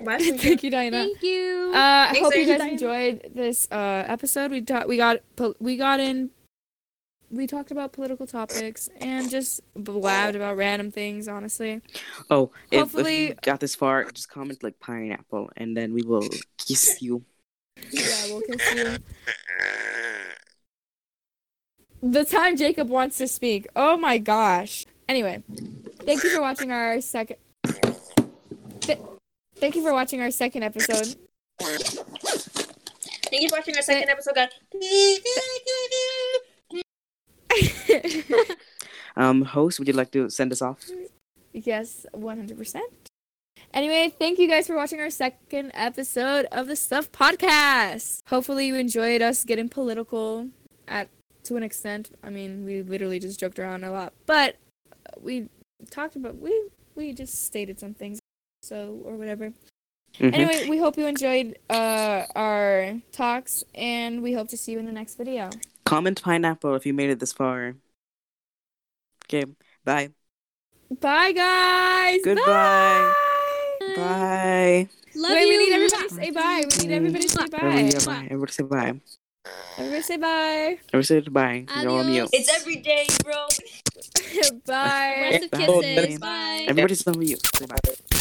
Why 0.00 0.18
should 0.18 0.32
we 0.34 0.38
thank 0.38 0.62
you, 0.64 0.70
Diana. 0.70 1.04
Thank 1.04 1.22
you. 1.22 1.70
Uh, 1.72 1.76
I 2.10 2.18
hope 2.20 2.34
you 2.34 2.44
Diana. 2.44 2.58
guys 2.64 2.72
enjoyed 2.72 3.30
this 3.34 3.68
uh, 3.70 4.04
episode. 4.08 4.50
We 4.50 4.60
ta- 4.62 4.84
we 4.88 4.96
got 4.96 5.18
po- 5.36 5.54
we 5.60 5.76
got 5.76 6.00
in 6.00 6.30
we 7.30 7.46
talked 7.46 7.70
about 7.70 7.92
political 7.92 8.26
topics 8.26 8.88
and 9.00 9.30
just 9.30 9.60
blabbed 9.74 10.34
about 10.34 10.56
random 10.56 10.90
things. 10.90 11.28
Honestly, 11.28 11.80
Oh, 12.30 12.50
if, 12.70 12.72
if 12.72 12.80
Hopefully- 12.80 13.28
you 13.28 13.34
got 13.42 13.60
this 13.60 13.74
far, 13.74 14.04
just 14.10 14.28
comment 14.30 14.62
like 14.64 14.80
pineapple, 14.80 15.50
and 15.56 15.76
then 15.76 15.92
we 15.92 16.02
will 16.02 16.26
kiss 16.58 17.00
you. 17.00 17.22
yeah, 17.92 18.26
we'll 18.28 18.40
kiss 18.40 18.74
you. 18.74 18.96
The 22.02 22.24
time 22.24 22.56
Jacob 22.56 22.88
wants 22.88 23.18
to 23.18 23.28
speak. 23.28 23.66
Oh 23.74 23.96
my 23.96 24.18
gosh. 24.18 24.86
Anyway, 25.08 25.42
thank 26.00 26.22
you 26.22 26.30
for 26.30 26.40
watching 26.40 26.70
our 26.70 27.00
second. 27.00 27.36
Th- 28.80 28.98
thank 29.56 29.74
you 29.74 29.82
for 29.82 29.92
watching 29.92 30.20
our 30.20 30.30
second 30.30 30.62
episode. 30.62 31.16
Thank 33.30 33.42
you 33.42 33.48
for 33.48 33.56
watching 33.56 33.76
our 33.76 33.82
second 33.82 34.08
episode, 34.08 34.34
guys. 34.34 34.50
Um, 39.18 39.42
host, 39.42 39.80
would 39.80 39.88
you 39.88 39.94
like 39.94 40.12
to 40.12 40.30
send 40.30 40.52
us 40.52 40.62
off? 40.62 40.78
Yes, 41.52 42.06
100%. 42.14 42.80
Anyway, 43.74 44.14
thank 44.16 44.38
you 44.38 44.46
guys 44.48 44.68
for 44.68 44.76
watching 44.76 45.00
our 45.00 45.10
second 45.10 45.72
episode 45.74 46.46
of 46.52 46.68
the 46.68 46.76
Stuff 46.76 47.10
Podcast. 47.10 48.20
Hopefully, 48.28 48.68
you 48.68 48.76
enjoyed 48.76 49.20
us 49.20 49.42
getting 49.42 49.68
political 49.68 50.48
at 50.86 51.08
to 51.48 51.56
an 51.56 51.62
extent. 51.62 52.10
I 52.22 52.30
mean, 52.30 52.64
we 52.64 52.82
literally 52.82 53.18
just 53.18 53.40
joked 53.40 53.58
around 53.58 53.84
a 53.84 53.90
lot, 53.90 54.12
but 54.26 54.56
we 55.20 55.48
talked 55.90 56.16
about 56.16 56.36
we 56.36 56.68
we 56.94 57.12
just 57.12 57.44
stated 57.46 57.78
some 57.80 57.94
things, 57.94 58.20
so 58.62 59.00
or 59.04 59.16
whatever. 59.16 59.52
Mhm. 60.18 60.34
Anyway, 60.34 60.68
we 60.68 60.78
hope 60.78 60.96
you 60.96 61.06
enjoyed 61.06 61.58
uh, 61.70 62.24
our 62.34 63.00
talks, 63.12 63.62
and 63.74 64.22
we 64.22 64.32
hope 64.32 64.48
to 64.48 64.56
see 64.56 64.72
you 64.72 64.78
in 64.78 64.86
the 64.86 64.92
next 64.92 65.16
video. 65.16 65.50
Comment 65.84 66.20
pineapple 66.20 66.74
if 66.74 66.84
you 66.86 66.94
made 66.94 67.10
it 67.10 67.18
this 67.20 67.32
far. 67.32 67.74
Okay, 69.26 69.44
bye. 69.84 70.10
Bye, 71.00 71.32
guys. 71.32 72.20
Goodbye. 72.24 73.14
Bye. 73.80 73.94
Bye. 73.96 74.88
Love 75.14 75.32
Wait, 75.32 75.42
you. 75.42 75.48
we 75.48 75.58
need 75.66 75.72
everybody 75.74 76.08
to 76.08 76.14
say 76.14 76.30
bye. 76.30 76.64
We 76.70 76.86
need 76.86 76.94
everybody 76.94 77.24
to 77.24 77.28
say 77.28 77.44
Everybody, 77.44 77.82
bye. 77.92 77.98
say 77.98 78.06
bye. 78.06 78.24
Everybody 78.30 78.52
say 78.52 78.62
bye. 78.64 79.00
Everybody 79.78 80.02
say 80.02 80.16
bye. 80.16 80.78
Everybody 80.92 81.04
say 81.04 81.20
bye. 81.30 81.64
You're 81.80 81.90
all 81.90 81.98
on 81.98 82.10
mute. 82.10 82.28
It's 82.32 82.48
every 82.48 82.76
day, 82.76 83.06
bro. 83.22 83.34
bye. 84.66 85.28
Rest 85.30 85.44
of 85.44 85.50
Bye. 85.52 85.58
kisses. 85.66 86.18
Bye. 86.18 86.64
Everybody's 86.68 87.06
on 87.06 87.18
mute. 87.18 87.40
Say 87.56 87.66
bye. 87.66 88.17